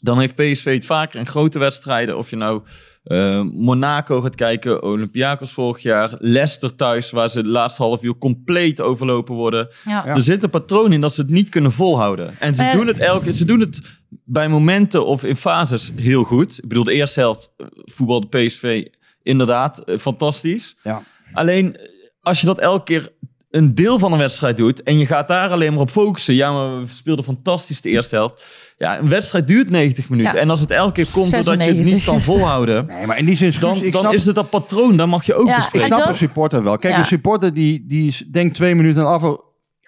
Dan 0.00 0.18
heeft 0.20 0.34
PSV 0.34 0.74
het 0.74 0.84
vaker 0.86 1.18
in 1.20 1.26
grote 1.26 1.58
wedstrijden. 1.58 2.18
Of 2.18 2.30
je 2.30 2.36
nou 2.36 2.62
eh, 3.04 3.42
Monaco 3.52 4.20
gaat 4.20 4.34
kijken. 4.34 4.82
Olympiakos 4.82 5.52
vorig 5.52 5.82
jaar. 5.82 6.14
Leicester 6.18 6.74
thuis. 6.74 7.10
Waar 7.10 7.28
ze 7.30 7.42
de 7.42 7.48
laatste 7.48 7.82
half 7.82 8.02
uur 8.02 8.18
compleet 8.18 8.80
overlopen 8.80 9.34
worden. 9.34 9.68
Ja. 9.84 10.02
Ja. 10.06 10.14
Er 10.14 10.22
zit 10.22 10.42
een 10.42 10.50
patroon 10.50 10.92
in 10.92 11.00
dat 11.00 11.14
ze 11.14 11.20
het 11.20 11.30
niet 11.30 11.48
kunnen 11.48 11.72
volhouden. 11.72 12.34
En 12.38 12.54
ze 12.54 12.70
doen 12.72 12.86
het 12.86 12.98
elke 12.98 13.32
Ze 13.32 13.44
doen 13.44 13.60
het 13.60 13.80
bij 14.24 14.48
momenten 14.48 15.06
of 15.06 15.24
in 15.24 15.36
fases 15.36 15.92
heel 15.96 16.24
goed. 16.24 16.58
Ik 16.62 16.68
bedoel, 16.68 16.84
de 16.84 16.92
eerste 16.92 17.20
helft 17.20 17.50
eh, 17.56 17.66
voetbalde 17.72 18.26
PSV 18.26 18.84
inderdaad 19.22 19.78
eh, 19.78 19.98
fantastisch. 19.98 20.76
Ja. 20.82 21.02
Alleen 21.32 21.76
eh, 21.76 21.82
als 22.22 22.40
je 22.40 22.46
dat 22.46 22.58
elke 22.58 22.84
keer 22.84 23.12
een 23.50 23.74
deel 23.74 23.98
van 23.98 24.12
een 24.12 24.18
wedstrijd 24.18 24.56
doet 24.56 24.82
en 24.82 24.98
je 24.98 25.06
gaat 25.06 25.28
daar 25.28 25.50
alleen 25.50 25.72
maar 25.72 25.80
op 25.80 25.90
focussen. 25.90 26.34
Ja, 26.34 26.52
maar 26.52 26.80
we 26.80 26.86
speelden 26.86 27.24
fantastisch 27.24 27.80
de 27.80 27.88
eerste 27.88 28.14
helft. 28.14 28.44
Ja, 28.78 28.98
een 28.98 29.08
wedstrijd 29.08 29.48
duurt 29.48 29.70
90 29.70 30.08
minuten. 30.08 30.32
Ja. 30.34 30.38
En 30.40 30.50
als 30.50 30.60
het 30.60 30.70
elke 30.70 30.92
keer 30.92 31.06
komt 31.12 31.30
doordat 31.30 31.54
je 31.54 31.60
het 31.62 31.76
niet 31.76 31.84
96. 31.84 32.04
kan 32.12 32.20
volhouden, 32.20 32.86
Nee, 32.96 33.06
maar 33.06 33.18
in 33.18 33.24
die 33.24 33.36
zin, 33.36 33.52
dan, 33.60 33.82
ik 33.82 33.92
dan 33.92 34.00
snap, 34.02 34.12
is 34.14 34.24
het 34.26 34.34
dat 34.34 34.50
patroon. 34.50 34.96
Dan 34.96 35.08
mag 35.08 35.24
je 35.26 35.34
ook 35.34 35.46
Ja, 35.46 35.50
Ik 35.52 35.56
bespreken. 35.58 35.80
En 35.80 35.86
snap 35.86 35.98
dat- 36.00 36.08
een 36.12 36.18
supporter 36.18 36.62
wel. 36.62 36.78
Kijk, 36.78 36.92
Ja. 36.94 36.98
een 37.00 37.06
supporter 37.06 37.54
die, 37.54 37.84
die 37.86 38.06
is- 38.06 38.24
denkt 38.30 38.54
twee 38.54 38.74
minuten 38.74 39.06
af. 39.06 39.36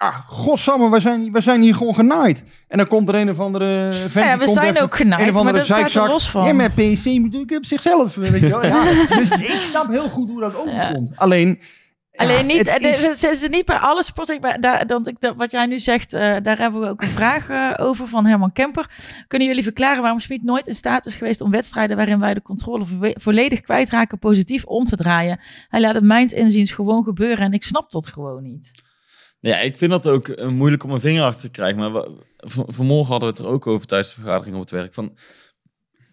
Ja, 0.03 0.11
godsamme, 0.11 0.91
we 0.91 1.01
zijn, 1.01 1.33
we 1.33 1.41
zijn 1.41 1.63
hier 1.63 1.75
gewoon 1.75 1.95
genaaid. 1.95 2.43
En 2.69 2.77
dan 2.79 2.87
komt 2.87 3.09
er 3.09 3.15
een 3.15 3.31
of 3.31 3.41
andere 3.41 3.93
vent. 3.93 4.13
Ja, 4.15 4.31
die 4.31 4.39
we 4.39 4.45
komt 4.45 4.57
zijn 4.57 4.71
even- 4.71 4.83
ook 4.83 4.97
genaaid, 4.97 5.21
Een 5.23 5.27
of 5.29 5.33
maar 5.33 5.41
andere 5.41 5.57
dat 5.57 5.67
staat 5.67 5.79
er 5.85 5.91
zeikzak. 5.91 6.09
los 6.13 6.31
van. 6.31 6.47
Ja, 6.47 6.53
maar 6.53 6.71
PSV 6.71 7.19
ook 7.35 7.51
op 7.57 7.65
zichzelf, 7.65 8.15
weet 8.15 8.41
je 8.41 8.49
wel. 8.49 8.65
Ja, 8.73 8.85
dus 9.17 9.31
ik 9.31 9.61
snap 9.71 9.89
heel 9.89 10.09
goed 10.09 10.29
hoe 10.29 10.41
dat 10.41 10.57
overkomt. 10.57 11.17
Alleen, 11.17 11.61
Alleen 12.17 12.47
niet, 12.47 12.71
het 12.73 12.83
eh, 13.23 13.31
is- 13.31 13.49
niet 13.49 13.65
bij 13.65 13.77
alle 13.77 14.03
sporten. 14.03 14.35
ik 14.35 14.63
Daar, 14.63 14.87
dat, 14.87 15.13
dat, 15.19 15.35
wat 15.37 15.51
jij 15.51 15.67
nu 15.67 15.79
zegt, 15.79 16.13
eh, 16.13 16.37
daar 16.43 16.59
hebben 16.59 16.81
we 16.81 16.89
ook 16.89 17.03
een 17.03 17.09
vraag 17.09 17.49
eh, 17.49 17.71
over 17.87 18.07
van 18.09 18.27
Herman 18.27 18.53
Kemper. 18.53 18.91
Kunnen 19.29 19.49
jullie 19.49 19.63
verklaren 19.63 20.01
waarom 20.03 20.21
Smit 20.21 20.43
nooit 20.45 20.67
in 20.67 20.75
staat 20.75 21.07
is 21.07 21.15
geweest 21.15 21.41
om 21.41 21.51
wedstrijden 21.51 21.97
waarin 21.97 22.21
wij 22.21 22.35
de 22.35 22.43
controle 22.43 22.85
vo- 22.87 23.13
volledig 23.21 23.61
kwijtraken 23.61 24.19
positief 24.19 24.65
om 24.65 24.85
te 24.85 24.97
draaien? 24.97 25.41
Hij 25.69 25.81
laat 25.81 25.95
het 25.95 26.05
mijns 26.05 26.33
inziens 26.33 26.71
gewoon 26.73 27.05
gebeuren 27.05 27.45
en 27.45 27.53
ik 27.53 27.65
snap 27.65 27.91
dat 27.91 28.07
gewoon 28.09 28.43
niet. 28.43 28.71
Ja, 29.41 29.59
ik 29.61 29.79
vind 29.79 29.91
dat 29.91 30.07
ook 30.07 30.29
eh, 30.29 30.49
moeilijk 30.49 30.85
om 30.85 30.91
een 30.91 31.01
vinger 31.01 31.23
achter 31.25 31.41
te 31.41 31.49
krijgen. 31.51 31.79
Maar 31.79 31.93
we- 31.93 32.11
vanmorgen 32.67 33.11
hadden 33.11 33.29
we 33.29 33.35
het 33.37 33.45
er 33.45 33.53
ook 33.53 33.67
over 33.67 33.87
tijdens 33.87 34.15
de 34.15 34.21
vergadering 34.21 34.55
op 34.55 34.61
het 34.61 34.71
werk. 34.71 34.95
Van 34.95 35.17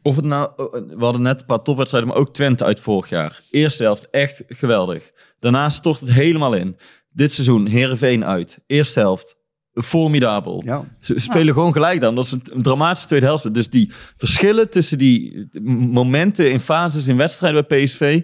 of 0.02 0.16
het 0.16 0.26
nou, 0.26 0.50
we 0.88 1.04
hadden 1.04 1.22
net 1.22 1.40
een 1.40 1.46
paar 1.46 1.62
topwedstrijden, 1.62 2.10
maar 2.10 2.20
ook 2.20 2.34
Twente 2.34 2.66
uit 2.66 2.80
vorig 2.80 3.10
jaar. 3.10 3.42
Eerste 3.52 3.84
helft 3.84 4.10
echt 4.10 4.44
geweldig. 4.48 5.12
Daarna 5.40 5.70
stort 5.70 6.00
het 6.00 6.12
helemaal 6.12 6.54
in. 6.54 6.78
Dit 7.10 7.32
seizoen 7.32 7.68
Herenveen 7.68 8.26
uit. 8.26 8.60
Eerste 8.68 9.00
helft 9.00 9.36
formidabel. 9.74 10.62
Ja. 10.66 10.84
Ze 11.00 11.20
spelen 11.20 11.54
gewoon 11.54 11.74
gelijk 11.74 12.00
dan. 12.02 12.16
Dat 12.16 12.26
is 12.26 12.32
een, 12.32 12.42
een 12.50 12.62
dramatische 12.62 13.08
tweede 13.08 13.26
helft. 13.26 13.54
Dus 13.54 13.70
die 13.70 13.92
verschillen 14.18 14.70
tussen 14.70 14.98
die 14.98 15.48
momenten 15.92 16.52
in 16.52 16.60
fases 16.60 17.08
in 17.08 17.18
wedstrijden 17.18 17.66
bij 17.68 17.84
PSV. 17.84 18.22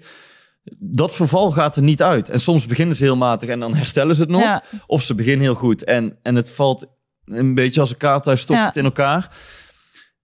Dat 0.80 1.13
verval 1.15 1.52
gaat 1.52 1.76
er 1.76 1.82
niet 1.82 2.02
uit. 2.02 2.30
En 2.30 2.39
soms 2.39 2.65
beginnen 2.65 2.95
ze 2.95 3.04
heel 3.04 3.15
matig 3.17 3.49
en 3.49 3.60
dan 3.60 3.73
herstellen 3.84 4.15
ze 4.15 4.21
het 4.21 4.30
nog. 4.30 4.41
Ja. 4.41 4.63
Of 4.88 5.02
ze 5.04 5.15
beginnen 5.15 5.41
heel 5.41 5.56
goed 5.56 5.84
en, 5.84 6.17
en 6.21 6.36
het 6.36 6.52
valt 6.52 6.86
een 7.26 7.56
beetje 7.56 7.80
als 7.80 7.89
een 7.89 7.97
kaart 7.97 8.23
thuis, 8.23 8.41
stopt 8.41 8.60
Ja. 8.60 8.65
het 8.65 8.76
in 8.76 8.84
elkaar. 8.84 9.36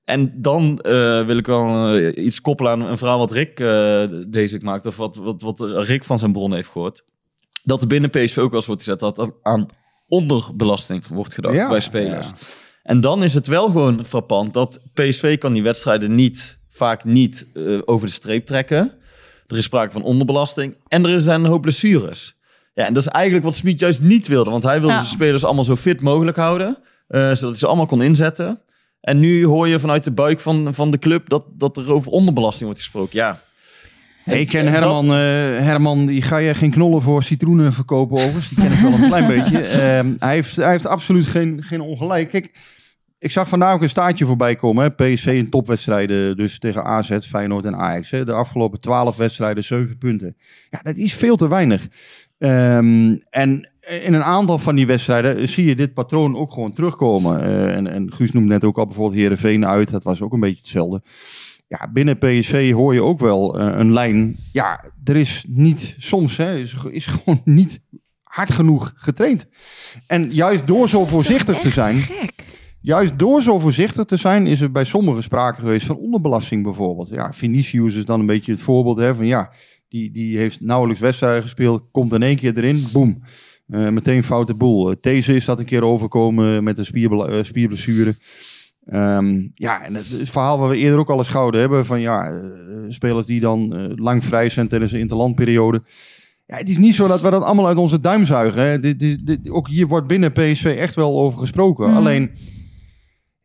En 0.04 0.32
dan 0.36 0.80
eh, 0.80 1.26
wil 1.26 1.38
ik 1.38 1.46
wel 1.46 1.94
eh, 1.96 2.26
iets 2.26 2.42
koppelen 2.42 2.72
aan 2.72 2.82
een 2.82 2.98
verhaal 2.98 3.18
wat 3.20 3.32
Rick 3.32 3.60
eh, 3.60 3.68
deze 4.28 4.52
week 4.54 4.64
maakt. 4.64 4.86
Of 4.86 4.98
wat, 4.98 5.16
wat, 5.16 5.42
wat 5.42 5.60
Rick 5.60 6.04
van 6.04 6.20
zijn 6.20 6.32
bron 6.32 6.54
heeft 6.54 6.70
gehoord. 6.70 7.04
Dat 7.64 7.82
er 7.82 7.88
binnen 7.88 8.10
PSV 8.10 8.38
ook 8.38 8.50
wel 8.50 8.60
eens 8.60 8.66
wordt 8.68 8.84
gezet 8.84 9.00
dat 9.00 9.18
er 9.18 9.34
aan 9.42 9.66
onderbelasting 10.08 11.08
wordt 11.08 11.34
gedacht 11.34 11.56
Ja, 11.56 11.70
bij 11.70 11.80
spelers. 11.80 12.28
ja. 12.28 12.34
En 12.84 13.02
dan 13.02 13.24
is 13.24 13.34
het 13.34 13.48
wel 13.48 13.66
gewoon 13.66 14.06
frappant 14.06 14.54
dat 14.54 14.82
PSV 14.94 15.38
kan 15.38 15.54
die 15.54 15.64
wedstrijden 15.64 16.16
niet, 16.16 16.60
vaak 16.70 17.04
niet 17.04 17.48
eh, 17.54 17.80
over 17.86 18.08
de 18.08 18.14
streep 18.14 18.46
trekken. 18.46 18.94
Er 19.50 19.58
is 19.58 19.64
sprake 19.64 19.92
van 19.92 20.04
onderbelasting 20.04 20.76
en 20.88 21.06
er 21.06 21.20
zijn 21.20 21.44
een 21.44 21.50
hoop 21.50 21.62
blessures. 21.62 22.36
Ja, 22.74 22.86
en 22.86 22.94
dat 22.94 23.04
is 23.04 23.10
eigenlijk 23.10 23.46
wat 23.46 23.56
Smit 23.56 23.80
juist 23.80 24.02
niet 24.02 24.28
wilde. 24.28 24.50
Want 24.50 24.64
hij 24.64 24.80
wilde 24.80 24.94
Ja. 24.94 25.00
zijn 25.00 25.12
spelers 25.14 25.44
allemaal 25.46 25.64
zo 25.64 25.76
fit 25.76 26.02
mogelijk 26.02 26.38
houden. 26.38 26.78
eh, 27.08 27.22
zodat 27.22 27.40
hij 27.40 27.54
ze 27.54 27.68
allemaal 27.68 27.86
kon 27.86 28.02
inzetten. 28.02 28.60
En 29.02 29.20
nu 29.20 29.46
hoor 29.46 29.68
je 29.68 29.80
vanuit 29.80 30.04
de 30.04 30.12
buik 30.12 30.40
van, 30.40 30.74
van 30.74 30.92
de 30.92 31.00
club 31.00 31.30
dat, 31.30 31.44
dat 31.54 31.78
er 31.78 31.92
over 31.94 32.12
onderbelasting 32.12 32.64
wordt 32.66 32.80
gesproken. 32.80 33.18
Ja, 33.20 33.42
Ik 34.26 34.48
ken 34.48 34.66
En 34.66 34.72
Herman, 34.72 35.06
eh, 35.06 35.12
Herman, 35.66 36.06
die 36.06 36.22
ga 36.22 36.38
je 36.38 36.54
geen 36.54 36.72
knollen 36.72 37.02
voor 37.02 37.24
citroenen 37.24 37.74
verkopen 37.74 38.16
overigens. 38.18 38.50
Die 38.50 38.58
ken 38.64 38.72
ik 38.74 38.80
wel 38.80 38.92
een 38.94 39.08
klein 39.08 39.28
beetje. 39.38 39.62
Ehm, 39.62 40.14
hij, 40.20 40.34
heeft, 40.34 40.56
hij 40.56 40.70
heeft 40.72 40.86
absoluut 40.86 41.28
geen, 41.28 41.64
geen 41.64 41.82
ongelijk. 41.82 42.30
Kijk, 42.30 42.52
ik 43.20 43.32
zag 43.32 43.48
vandaag 43.48 43.74
ook 43.74 43.82
een 43.82 43.90
staartje 43.90 44.26
voorbij 44.26 44.56
komen. 44.56 44.84
Hè. 44.84 44.92
PSV 44.92 45.26
in 45.26 45.50
topwedstrijden, 45.50 46.38
dus 46.38 46.60
tegen 46.60 46.84
AZ, 46.84 47.18
Feyenoord 47.20 47.66
en 47.66 47.76
Ajax. 47.76 48.10
Hè. 48.10 48.26
De 48.26 48.34
afgelopen 48.34 48.80
twaalf 48.80 49.18
wedstrijden, 49.18 49.64
zeven 49.64 49.98
punten. 49.98 50.38
Ja, 50.70 50.80
dat 50.84 50.96
is 50.96 51.14
veel 51.14 51.36
te 51.36 51.48
weinig. 51.48 51.88
Ehm, 52.38 53.18
en 53.30 53.70
in 53.80 54.14
een 54.14 54.24
aantal 54.24 54.60
van 54.60 54.76
die 54.76 54.88
wedstrijden 54.88 55.48
zie 55.48 55.66
je 55.66 55.76
dit 55.76 55.94
patroon 55.94 56.38
ook 56.38 56.54
gewoon 56.54 56.74
terugkomen. 56.74 57.44
Eh, 57.44 57.76
en, 57.76 57.88
en 57.88 58.14
Guus 58.14 58.32
noemt 58.32 58.48
net 58.48 58.64
ook 58.64 58.78
al 58.78 58.86
bijvoorbeeld 58.86 59.20
Heerenveen 59.20 59.66
uit. 59.66 59.92
Dat 59.92 60.04
was 60.04 60.22
ook 60.22 60.34
een 60.34 60.40
beetje 60.40 60.62
hetzelfde. 60.62 61.02
Ja, 61.68 61.90
binnen 61.94 62.18
PSV 62.18 62.72
hoor 62.72 62.94
je 62.94 63.04
ook 63.04 63.20
wel 63.20 63.60
eh, 63.60 63.78
een 63.78 63.94
lijn. 63.94 64.38
Ja, 64.52 64.86
er 65.04 65.16
is 65.16 65.46
niet, 65.48 65.96
soms 65.98 66.38
hè, 66.38 66.58
is, 66.58 66.76
is 66.90 67.06
gewoon 67.06 67.42
niet 67.44 67.82
hard 68.24 68.52
genoeg 68.52 68.94
getraind. 68.96 69.46
En 70.08 70.32
juist 70.32 70.68
door 70.68 70.90
zo 70.90 71.06
voorzichtig 71.06 71.60
te 71.60 71.70
zijn, 71.70 72.06
juist 72.82 73.20
door 73.20 73.42
zo 73.42 73.60
voorzichtig 73.60 74.04
te 74.06 74.16
zijn, 74.16 74.48
is 74.48 74.62
er 74.62 74.72
bij 74.72 74.84
sommigen 74.84 75.24
sprake 75.24 75.60
geweest 75.60 75.86
van 75.86 75.98
onderbelasting 75.98 76.64
bijvoorbeeld. 76.64 77.10
Ja, 77.10 77.34
Vinicius 77.34 77.96
is 77.96 78.06
dan 78.06 78.20
een 78.20 78.26
beetje 78.26 78.52
het 78.52 78.62
voorbeeld 78.62 78.98
hè, 78.98 79.16
van 79.16 79.26
ja, 79.26 79.52
die, 79.88 80.12
die 80.12 80.38
heeft 80.38 80.62
nauwelijks 80.62 81.02
wedstrijden 81.02 81.42
gespeeld, 81.42 81.84
komt 81.92 82.14
in 82.14 82.24
één 82.24 82.36
keer 82.38 82.58
erin, 82.58 82.86
boem. 82.92 83.22
Eh, 83.68 83.90
meteen 83.90 84.24
foute 84.24 84.54
boel. 84.54 84.90
Uh, 84.90 84.96
These 85.00 85.36
is 85.36 85.46
dat 85.46 85.60
een 85.60 85.66
keer 85.66 85.84
overkomen 85.84 86.64
met 86.64 86.78
een 86.78 87.10
eh, 87.20 87.44
spierblessure. 87.44 88.16
Ehm, 88.86 89.48
ja, 89.56 89.84
en 89.84 89.96
het, 89.96 90.10
het 90.10 90.30
verhaal 90.30 90.60
waar 90.60 90.70
we 90.70 90.78
eerder 90.78 91.00
ook 91.00 91.10
al 91.10 91.18
eens 91.18 91.28
gehouden 91.30 91.60
hebben 91.60 91.86
van 91.86 92.02
ja, 92.02 92.32
eh, 92.32 92.42
spelers 92.88 93.26
die 93.26 93.40
dan 93.40 93.76
eh, 93.76 93.86
lang 93.96 94.24
vrij 94.24 94.50
zijn 94.50 94.68
tijdens 94.68 94.92
de 94.92 95.00
interlandperiode. 95.00 95.84
Ja, 96.46 96.58
het 96.58 96.70
is 96.70 96.78
niet 96.78 96.96
zo 96.96 97.08
dat 97.08 97.22
we 97.22 97.30
dat 97.30 97.44
allemaal 97.44 97.68
uit 97.68 97.78
onze 97.78 98.00
duim 98.00 98.26
zuigen. 98.26 98.62
Hè. 98.64 98.80
Dit, 98.80 99.00
dit, 99.00 99.26
dit- 99.26 99.50
ook 99.50 99.68
hier 99.68 99.88
wordt 99.88 100.08
binnen 100.08 100.32
PSV 100.32 100.76
echt 100.80 100.96
wel 100.96 101.20
over 101.20 101.40
gesproken. 101.40 101.88
Mhm. 101.88 101.98
Alleen, 101.98 102.32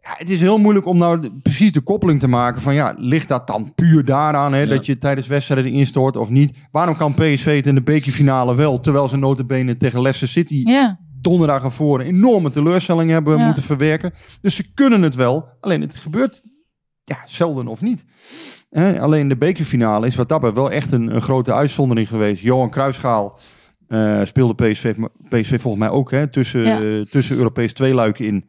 ja, 0.05 0.15
het 0.19 0.31
is 0.31 0.41
heel 0.41 0.59
moeilijk 0.59 0.87
om 0.87 0.99
nou 0.99 1.31
precies 1.43 1.73
de 1.73 1.81
koppeling 1.81 2.21
te 2.21 2.29
maken 2.29 2.61
van 2.61 2.75
ja, 2.75 2.95
ligt 2.99 3.29
dat 3.29 3.47
dan 3.47 3.73
puur 3.75 4.05
daaraan 4.05 4.53
hè, 4.53 4.61
Ja. 4.61 4.67
dat 4.67 4.87
je 4.87 4.99
tijdens 4.99 5.27
wedstrijden 5.27 5.73
instort 5.73 6.17
of 6.17 6.29
niet? 6.29 6.53
Waarom 6.71 6.97
kan 6.97 7.15
PSV 7.15 7.57
het 7.57 7.67
in 7.67 7.75
de 7.75 7.83
bekerfinale 7.83 8.55
wel, 8.55 8.81
terwijl 8.81 9.09
ze 9.09 9.17
notabene 9.17 9.77
tegen 9.77 10.01
Leicester 10.01 10.29
City 10.29 10.63
Ja, 10.65 10.99
donderdag 11.21 11.65
ervoor 11.65 12.01
een 12.01 12.07
enorme 12.07 12.51
teleurstelling 12.51 13.11
hebben 13.11 13.39
Ja. 13.39 13.45
moeten 13.45 13.63
verwerken. 13.63 14.13
Dus 14.41 14.55
ze 14.55 14.73
kunnen 14.75 15.03
het 15.03 15.15
wel, 15.15 15.49
alleen 15.61 15.81
het 15.81 15.97
gebeurt 15.97 16.43
ja, 17.05 17.19
zelden 17.25 17.67
of 17.69 17.81
niet. 17.81 18.05
Hè, 18.71 19.01
alleen 19.01 19.29
de 19.29 19.37
bekerfinale 19.37 20.07
is 20.07 20.17
wat 20.17 20.29
dat 20.29 20.41
betreft 20.41 20.61
wel 20.61 20.71
echt 20.71 20.93
een, 20.93 21.15
een 21.15 21.23
grote 21.23 21.53
uitzondering 21.53 22.09
geweest. 22.09 22.43
Johan 22.43 22.71
Cruijffschaal 22.71 23.39
eh, 23.89 24.21
speelde 24.25 24.55
PSV, 24.55 24.95
PSV 25.29 25.61
volgens 25.61 25.83
mij 25.85 25.93
ook 25.93 26.11
hè, 26.11 26.27
tussen, 26.27 26.61
Ja. 26.63 26.81
eh, 26.81 27.01
tussen 27.01 27.37
Europees 27.37 27.73
tweeluiken 27.73 28.25
in. 28.27 28.49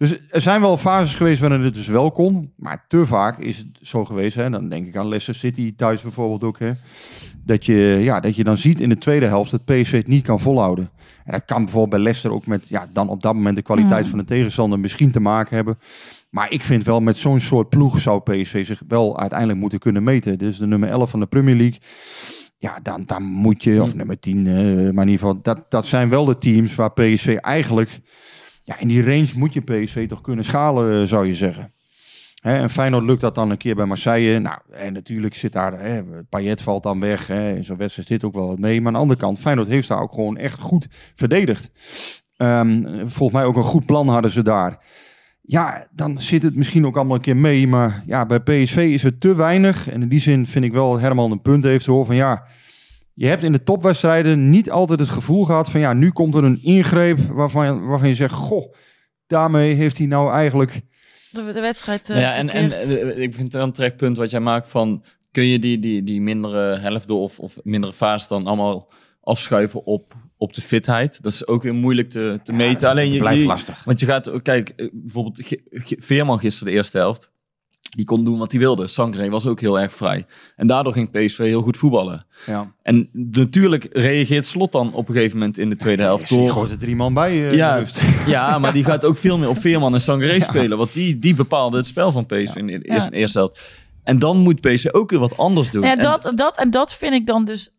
Dus 0.00 0.18
er 0.28 0.40
zijn 0.40 0.60
wel 0.60 0.76
fases 0.76 1.14
geweest 1.14 1.40
waarin 1.40 1.60
het 1.60 1.74
dus 1.74 1.86
wel 1.86 2.10
kon. 2.10 2.52
Maar 2.56 2.84
te 2.86 3.06
vaak 3.06 3.38
is 3.38 3.58
het 3.58 3.66
zo 3.82 4.04
geweest. 4.04 4.34
Hè, 4.36 4.50
dan 4.50 4.68
denk 4.68 4.86
ik 4.86 4.96
aan 4.96 5.08
Leicester 5.08 5.34
City 5.34 5.74
thuis 5.76 6.02
bijvoorbeeld 6.02 6.44
ook. 6.44 6.58
Hè, 6.58 6.70
dat, 7.44 7.66
je, 7.66 7.74
ja, 8.00 8.20
dat 8.20 8.36
je 8.36 8.44
dan 8.44 8.56
ziet 8.56 8.80
in 8.80 8.88
de 8.88 8.98
tweede 8.98 9.26
helft 9.26 9.50
dat 9.50 9.64
PSV 9.64 9.92
het 9.92 10.06
niet 10.06 10.24
kan 10.24 10.40
volhouden. 10.40 10.90
En 11.24 11.32
dat 11.32 11.44
kan 11.44 11.58
bijvoorbeeld 11.58 11.90
bij 11.90 12.00
Leicester 12.00 12.32
ook 12.32 12.46
met 12.46 12.68
ja, 12.68 12.86
dan 12.92 13.08
op 13.08 13.22
dat 13.22 13.34
moment 13.34 13.56
de 13.56 13.62
kwaliteit 13.62 14.00
Mhm. 14.00 14.10
van 14.10 14.18
de 14.18 14.24
tegenstander 14.24 14.78
misschien 14.78 15.10
te 15.10 15.20
maken 15.20 15.56
hebben. 15.56 15.78
Maar 16.30 16.52
ik 16.52 16.62
vind 16.62 16.84
wel 16.84 17.00
met 17.00 17.16
zo'n 17.16 17.40
soort 17.40 17.68
ploeg 17.68 18.00
zou 18.00 18.20
PSV 18.20 18.66
zich 18.66 18.82
wel 18.88 19.18
uiteindelijk 19.18 19.58
moeten 19.58 19.78
kunnen 19.78 20.02
meten. 20.02 20.38
Dit 20.38 20.48
is 20.48 20.58
de 20.58 20.66
nummer 20.66 20.88
11 20.88 21.10
van 21.10 21.20
de 21.20 21.26
Premier 21.26 21.56
League. 21.56 21.80
Ja, 22.56 22.78
dan, 22.82 23.02
dan 23.06 23.22
moet 23.22 23.64
je, 23.64 23.82
of 23.82 23.94
nummer 23.94 24.18
10, 24.20 24.46
eh, 24.46 24.54
maar 24.54 24.64
in 24.74 24.88
ieder 25.10 25.12
geval, 25.12 25.38
dat, 25.42 25.70
dat 25.70 25.86
zijn 25.86 26.08
wel 26.08 26.24
de 26.24 26.36
teams 26.36 26.74
waar 26.74 26.92
PSV 26.92 27.36
eigenlijk, 27.40 28.00
ja, 28.70 28.78
in 28.78 28.88
die 28.88 29.04
range 29.04 29.28
moet 29.36 29.52
je 29.52 29.60
PSV 29.60 30.08
toch 30.08 30.20
kunnen 30.20 30.44
schalen, 30.44 31.00
eh, 31.00 31.06
zou 31.06 31.26
je 31.26 31.34
zeggen. 31.34 31.72
Hè, 32.40 32.56
en 32.56 32.70
Feyenoord 32.70 33.04
lukt 33.04 33.20
dat 33.20 33.34
dan 33.34 33.50
een 33.50 33.56
keer 33.56 33.74
bij 33.74 33.84
Marseille. 33.84 34.38
Nou, 34.38 34.58
en 34.70 34.92
natuurlijk 34.92 35.36
zit 35.36 35.52
daar, 35.52 35.80
hè, 35.80 36.02
Payet 36.28 36.62
valt 36.62 36.82
dan 36.82 37.00
weg. 37.00 37.26
Hè, 37.26 37.56
in 37.56 37.64
zo'n 37.64 37.76
wedstrijd 37.76 38.08
zit 38.08 38.24
ook 38.24 38.34
wel 38.34 38.56
mee. 38.56 38.78
Maar 38.78 38.86
aan 38.86 38.92
de 38.92 38.98
andere 38.98 39.20
kant, 39.20 39.38
Feyenoord 39.38 39.68
heeft 39.68 39.88
daar 39.88 40.00
ook 40.00 40.12
gewoon 40.12 40.36
echt 40.36 40.58
goed 40.58 40.88
verdedigd. 41.14 41.70
Ehm, 42.36 42.82
volgens 43.06 43.32
mij 43.32 43.44
ook 43.44 43.56
een 43.56 43.62
goed 43.62 43.86
plan 43.86 44.08
hadden 44.08 44.30
ze 44.30 44.42
daar. 44.42 44.78
Ja, 45.40 45.86
dan 45.92 46.20
zit 46.20 46.42
het 46.42 46.56
misschien 46.56 46.86
ook 46.86 46.96
allemaal 46.96 47.16
een 47.16 47.22
keer 47.22 47.36
mee. 47.36 47.66
Maar 47.66 48.02
ja, 48.06 48.26
bij 48.26 48.40
PSV 48.40 48.76
is 48.76 49.02
het 49.02 49.20
te 49.20 49.34
weinig. 49.34 49.88
En 49.88 50.02
in 50.02 50.08
die 50.08 50.20
zin 50.20 50.46
vind 50.46 50.64
ik 50.64 50.72
wel 50.72 50.92
dat 50.92 51.00
Herman 51.00 51.30
een 51.30 51.42
punt 51.42 51.64
heeft 51.64 51.86
hoor. 51.86 52.06
Van 52.06 52.16
ja, 52.16 52.44
je 53.20 53.26
hebt 53.26 53.42
in 53.42 53.52
de 53.52 53.62
topwedstrijden 53.62 54.50
niet 54.50 54.70
altijd 54.70 55.00
het 55.00 55.08
gevoel 55.08 55.44
gehad 55.44 55.70
van 55.70 55.80
ja, 55.80 55.92
nu 55.92 56.10
komt 56.10 56.34
er 56.34 56.44
een 56.44 56.62
ingreep 56.62 57.18
waarvan, 57.18 57.86
waarvan 57.86 58.08
je 58.08 58.14
zegt, 58.14 58.34
goh, 58.34 58.74
daarmee 59.26 59.74
heeft 59.74 59.98
hij 59.98 60.06
nou 60.06 60.32
eigenlijk... 60.32 60.80
de, 61.30 61.52
de 61.52 61.60
wedstrijd. 61.60 62.10
eh, 62.10 62.20
ja, 62.20 62.34
en, 62.34 62.48
en 62.48 62.72
eh, 62.72 63.18
ik 63.18 63.34
vind 63.34 63.52
het 63.52 63.62
een 63.62 63.72
trekpunt 63.72 64.16
wat 64.16 64.30
jij 64.30 64.40
maakt 64.40 64.70
van... 64.70 65.04
kun 65.30 65.46
je 65.46 65.58
die, 65.58 65.78
die, 65.78 66.02
die 66.02 66.20
mindere 66.20 66.78
helft 66.78 67.10
of, 67.10 67.38
of 67.38 67.58
mindere 67.62 67.92
fase 67.92 68.28
dan 68.28 68.46
allemaal 68.46 68.90
afschuiven 69.20 69.84
op, 69.84 70.14
op 70.36 70.54
de 70.54 70.62
fitheid? 70.62 71.22
Dat 71.22 71.32
is 71.32 71.46
ook 71.46 71.62
weer 71.62 71.74
moeilijk 71.74 72.10
te, 72.10 72.40
te 72.44 72.52
meten. 72.52 72.88
Alleen 72.88 73.12
je, 73.12 73.18
blijft 73.18 73.44
lastig. 73.44 73.84
Want 73.84 74.00
je 74.00 74.06
gaat, 74.06 74.42
kijk, 74.42 74.68
eh, 74.68 74.88
bijvoorbeeld 74.92 75.40
Veerman 75.98 76.38
gisteren 76.38 76.72
de 76.72 76.78
eerste 76.78 76.98
helft. 76.98 77.32
Die 77.96 78.04
kon 78.04 78.24
doen 78.24 78.38
wat 78.38 78.50
hij 78.50 78.60
wilde. 78.60 78.86
Sankré 78.86 79.28
was 79.28 79.46
ook 79.46 79.60
heel 79.60 79.80
erg 79.80 79.92
vrij. 79.92 80.26
En 80.56 80.66
daardoor 80.66 80.92
ging 80.92 81.10
PSV 81.10 81.38
heel 81.38 81.62
goed 81.62 81.76
voetballen. 81.76 82.26
Ja, 82.46 82.72
En 82.82 83.08
natuurlijk 83.12 83.88
reageert 83.92 84.46
Slot 84.46 84.72
dan 84.72 84.94
op 84.94 85.08
een 85.08 85.14
gegeven 85.14 85.38
moment 85.38 85.58
in 85.58 85.70
de 85.70 85.76
tweede 85.76 86.02
helft 86.02 86.28
Je 86.28 86.34
door... 86.36 86.50
gooit 86.50 86.70
er 86.70 86.78
drie 86.78 86.96
man 86.96 87.14
bij. 87.14 87.30
eh, 87.48 87.54
Ja, 87.54 87.82
ja, 88.26 88.58
maar 88.58 88.72
die 88.72 88.84
gaat 88.84 89.04
ook 89.04 89.16
veel 89.16 89.38
meer 89.38 89.48
op 89.48 89.58
Veerman 89.58 89.94
en 89.94 90.00
Sangaré 90.00 90.40
spelen. 90.50 90.78
Want 90.78 90.92
die, 90.92 91.18
die 91.18 91.34
bepaalde 91.34 91.76
het 91.76 91.86
spel 91.86 92.12
van 92.12 92.26
PSV 92.26 92.54
in 92.54 92.66
de 92.66 92.72
eerste, 92.82 93.10
Ja. 93.10 93.16
eerste 93.16 93.38
helft. 93.38 93.78
En 94.02 94.18
dan 94.18 94.38
moet 94.38 94.60
PSV 94.60 94.86
ook 94.92 95.10
weer 95.10 95.20
wat 95.20 95.36
anders 95.36 95.70
doen. 95.70 95.82
Ja, 95.82 95.90
En- 95.92 96.00
dat, 96.00 96.32
dat, 96.34 96.58
en 96.58 96.70
dat 96.70 96.94
vind 96.94 97.12
ik 97.14 97.26
dan 97.26 97.44
dus 97.44 97.70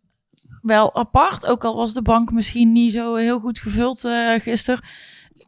wel 0.61 0.95
apart. 0.95 1.45
Ook 1.45 1.63
al 1.63 1.75
was 1.75 1.93
de 1.93 2.01
bank 2.01 2.31
misschien 2.31 2.71
niet 2.71 2.91
zo 2.93 3.15
heel 3.15 3.39
goed 3.39 3.59
gevuld 3.59 4.05
eh 4.05 4.39
gisteren. 4.39 4.81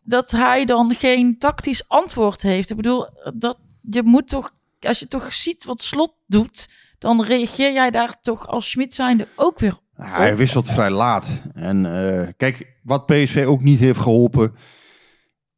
Dat 0.03 0.31
hij 0.31 0.65
dan 0.65 0.93
geen 0.95 1.37
tactisch 1.37 1.83
antwoord 1.87 2.41
heeft. 2.41 2.69
Ik 2.69 2.75
bedoel, 2.75 3.05
dat 3.33 3.57
je 3.89 4.03
moet 4.03 4.27
toch, 4.27 4.55
als 4.79 4.99
je 4.99 5.07
toch 5.07 5.33
ziet 5.33 5.63
wat 5.63 5.81
slot 5.81 6.13
doet, 6.27 6.69
dan 6.97 7.23
reageer 7.23 7.73
jij 7.73 7.91
daar 7.91 8.21
toch 8.21 8.47
als 8.47 8.69
Schmid 8.69 8.93
zijnde 8.93 9.27
ook 9.35 9.59
weer 9.59 9.77
Hij 9.93 10.35
wisselt 10.35 10.69
vrij 10.69 10.89
laat. 10.89 11.43
En 11.53 11.85
eh, 11.85 12.27
kijk, 12.37 12.77
wat 12.83 13.05
PSV 13.05 13.43
ook 13.47 13.61
niet 13.61 13.79
heeft 13.79 13.99
geholpen. 13.99 14.55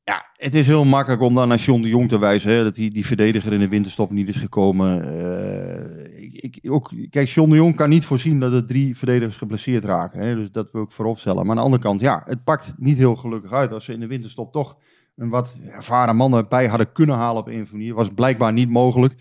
Ja, 0.03 0.25
het 0.33 0.55
is 0.55 0.67
heel 0.67 0.85
makkelijk 0.85 1.21
om 1.21 1.33
dan 1.33 1.47
naar 1.47 1.57
John 1.57 1.81
de 1.81 1.87
Jong 1.87 2.09
te 2.09 2.19
wijzen. 2.19 2.51
Hè, 2.51 2.63
dat 2.63 2.75
die, 2.75 2.91
die 2.91 3.05
verdediger 3.05 3.53
in 3.53 3.59
de 3.59 3.67
winterstop 3.67 4.11
niet 4.11 4.27
is 4.27 4.35
gekomen. 4.35 5.19
Eh, 5.19 6.43
ik, 6.43 6.59
ook, 6.69 6.91
kijk, 7.09 7.27
John 7.27 7.49
de 7.49 7.55
Jong 7.55 7.75
kan 7.75 7.89
niet 7.89 8.05
voorzien 8.05 8.39
dat 8.39 8.53
er 8.53 8.65
drie 8.65 8.97
verdedigers 8.97 9.37
geblesseerd 9.37 9.83
raken. 9.83 10.19
Hè, 10.19 10.35
dus 10.35 10.51
dat 10.51 10.71
wil 10.71 10.83
ik 10.83 10.91
voorop 10.91 11.17
stellen. 11.17 11.41
Maar 11.41 11.49
aan 11.49 11.55
de 11.55 11.61
andere 11.61 11.83
kant, 11.83 11.99
ja, 11.99 12.21
het 12.25 12.43
pakt 12.43 12.73
niet 12.77 12.97
heel 12.97 13.15
gelukkig 13.15 13.51
uit. 13.51 13.71
Als 13.71 13.85
ze 13.85 13.93
in 13.93 13.99
de 13.99 14.07
winterstop 14.07 14.51
toch 14.51 14.77
een 15.15 15.29
wat 15.29 15.55
ervaren 15.69 16.15
man 16.15 16.33
erbij 16.33 16.67
hadden 16.67 16.91
kunnen 16.91 17.15
halen 17.15 17.41
op 17.41 17.47
een 17.47 17.67
manier. 17.71 17.93
Was 17.93 18.09
blijkbaar 18.09 18.53
niet 18.53 18.69
mogelijk. 18.69 19.13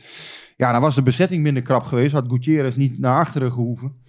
Ja, 0.56 0.72
dan 0.72 0.80
was 0.80 0.94
de 0.94 1.02
bezetting 1.02 1.42
minder 1.42 1.62
krap 1.62 1.82
geweest. 1.82 2.12
Had 2.12 2.24
Gutierrez 2.28 2.74
niet 2.74 2.98
naar 2.98 3.18
achteren 3.18 3.52
gehoeven. 3.52 4.02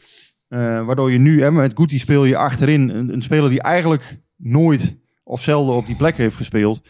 Uh, 0.50 0.86
waardoor 0.86 1.12
je 1.12 1.18
nu, 1.18 1.42
hè, 1.42 1.52
met 1.52 1.72
Guti 1.76 2.00
speel 2.00 2.26
je 2.26 2.38
achterin 2.38 2.90
een, 2.90 3.14
een, 3.14 3.22
speler 3.22 3.50
die 3.50 3.62
eigenlijk 3.62 4.18
nooit 4.36 4.98
of 5.24 5.42
zelden 5.42 5.76
op 5.76 5.86
die 5.86 5.96
plek 5.96 6.18
heeft 6.18 6.36
gespeeld. 6.36 6.82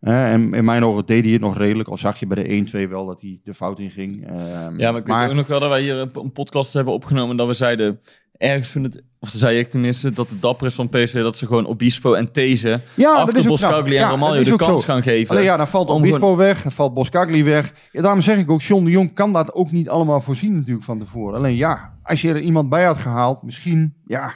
Uh, 0.00 0.32
en 0.32 0.54
in 0.54 0.64
mijn 0.64 0.84
ogen 0.84 1.06
deed 1.06 1.24
hij 1.24 1.32
het 1.32 1.40
nog 1.40 1.56
redelijk. 1.56 1.88
Al 1.88 1.96
zag 1.96 2.20
je 2.20 2.26
bij 2.26 2.44
de 2.44 2.86
1-2 2.86 2.90
wel 2.90 3.06
dat 3.06 3.20
hij 3.20 3.40
de 3.44 3.54
fout 3.54 3.78
in 3.78 3.90
ging. 3.90 4.30
Uh, 4.30 4.36
ja, 4.76 4.90
maar 4.92 5.00
ik 5.00 5.06
weet 5.06 5.28
ook 5.28 5.34
nog 5.34 5.46
wel 5.46 5.60
dat 5.60 5.68
wij 5.68 5.80
hier 5.82 5.96
een, 5.96 6.32
podcast 6.32 6.72
hebben 6.72 6.94
opgenomen. 6.94 7.36
Dat 7.36 7.46
we 7.46 7.54
zeiden, 7.54 8.00
ergens 8.40 8.70
vind 8.70 8.84
het, 8.84 9.02
of 9.18 9.28
zei 9.28 9.58
ik 9.58 9.70
tenminste, 9.70 10.12
dat 10.12 10.30
het 10.30 10.42
dapper 10.42 10.66
is 10.66 10.74
van 10.74 10.88
PSV 10.88 11.22
dat 11.22 11.36
ze 11.36 11.46
gewoon 11.46 11.66
Obispo 11.66 12.14
en 12.14 12.32
These 12.32 12.80
ja, 12.94 13.14
achter 13.14 13.46
Boskagli 13.46 13.96
en 13.96 14.18
ja, 14.20 14.42
de 14.42 14.56
kans 14.56 14.80
zo. 14.80 14.86
gaan 14.86 15.02
geven. 15.02 15.30
Alleen 15.30 15.44
ja, 15.44 15.56
dan 15.56 15.68
valt 15.68 15.88
Obispo 15.88 16.18
gewoon... 16.18 16.36
weg, 16.36 16.62
dan 16.62 16.72
valt 16.72 16.94
Boskagli 16.94 17.44
weg. 17.44 17.72
Ja, 17.92 18.02
daarom 18.02 18.20
zeg 18.20 18.38
ik 18.38 18.50
ook, 18.50 18.62
John 18.62 18.84
de 18.84 18.90
Jong 18.90 19.14
kan 19.14 19.32
dat 19.32 19.54
ook 19.54 19.72
niet 19.72 19.88
allemaal 19.88 20.20
voorzien 20.20 20.56
natuurlijk 20.56 20.84
van 20.84 20.98
tevoren. 20.98 21.38
Alleen 21.38 21.56
ja, 21.56 21.90
als 22.02 22.20
je 22.20 22.28
er 22.28 22.40
iemand 22.40 22.68
bij 22.68 22.84
had 22.84 22.98
gehaald, 22.98 23.42
misschien, 23.42 23.94
ja, 24.06 24.34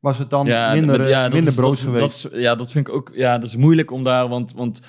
was 0.00 0.18
het 0.18 0.30
dan 0.30 0.46
ja, 0.46 0.72
minder, 0.72 1.08
ja, 1.08 1.22
minder 1.22 1.44
dat, 1.44 1.54
brood 1.54 1.76
dat, 1.76 1.84
geweest. 1.84 2.22
Dat, 2.22 2.32
ja, 2.40 2.54
dat 2.54 2.70
vind 2.70 2.88
ik 2.88 2.94
ook, 2.94 3.10
ja, 3.14 3.38
dat 3.38 3.48
is 3.48 3.56
moeilijk 3.56 3.90
om 3.90 4.04
daar, 4.04 4.28
want, 4.28 4.52
want 4.52 4.80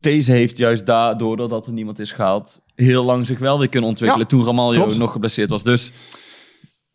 deze 0.00 0.32
heeft 0.32 0.56
juist 0.56 0.86
daardoor, 0.86 1.36
doordat 1.36 1.66
er 1.66 1.72
niemand 1.72 1.98
is 1.98 2.12
gehaald, 2.12 2.60
heel 2.74 3.04
lang 3.04 3.26
zich 3.26 3.38
wel 3.38 3.58
weer 3.58 3.68
kunnen 3.68 3.90
ontwikkelen. 3.90 4.26
Toen 4.26 4.44
Ramaljo 4.44 4.94
nog 4.94 5.12
geblesseerd 5.12 5.50
was. 5.50 5.62
Dus 5.62 5.92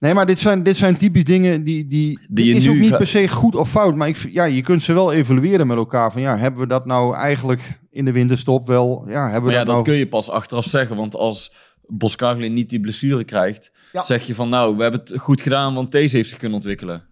Nee, 0.02 0.14
maar 0.14 0.26
dit 0.26 0.40
zijn, 0.40 0.64
dit 0.64 0.78
zijn 0.78 0.98
typisch 0.98 1.24
dingen 1.24 1.64
die. 1.64 1.86
die, 1.86 2.20
Die 2.20 2.28
dit 2.30 2.46
je 2.46 2.54
is 2.56 2.64
nu 2.66 2.70
ook 2.70 2.78
niet 2.78 2.90
ga- 2.92 2.98
per 2.98 3.08
se 3.08 3.28
goed 3.28 3.56
of 3.56 3.70
fout. 3.70 3.96
Maar 3.96 4.08
ik, 4.08 4.18
ja, 4.32 4.44
je 4.44 4.62
kunt 4.62 4.82
ze 4.84 4.94
wel 4.94 5.14
evalueren 5.14 5.68
met 5.68 5.78
elkaar. 5.78 6.12
Van 6.12 6.22
ja, 6.22 6.38
hebben 6.38 6.60
we 6.62 6.68
dat 6.68 6.86
nou 6.86 7.16
eigenlijk 7.16 7.80
in 7.92 8.06
de 8.06 8.12
winterstop 8.12 8.68
wel. 8.68 9.04
Ja, 9.08 9.24
hebben 9.24 9.40
we 9.42 9.46
maar 9.46 9.52
ja, 9.52 9.58
dat 9.58 9.66
dat 9.66 9.76
nou. 9.76 9.84
kun 9.88 9.94
je 9.96 10.08
pas 10.08 10.30
achteraf 10.30 10.66
zeggen. 10.66 10.96
Want 10.96 11.16
als 11.16 11.54
Boskagli 11.88 12.50
niet 12.50 12.70
die 12.70 12.80
blessure 12.80 13.24
krijgt, 13.24 13.72
Ja. 13.92 14.02
zeg 14.04 14.24
je 14.28 14.36
van 14.36 14.50
nou, 14.50 14.76
we 14.76 14.82
hebben 14.82 15.00
het 15.00 15.14
goed 15.20 15.42
gedaan, 15.42 15.74
want 15.74 15.92
deze 15.92 16.16
heeft 16.18 16.30
zich 16.30 16.38
kunnen 16.38 16.58
ontwikkelen. 16.58 17.04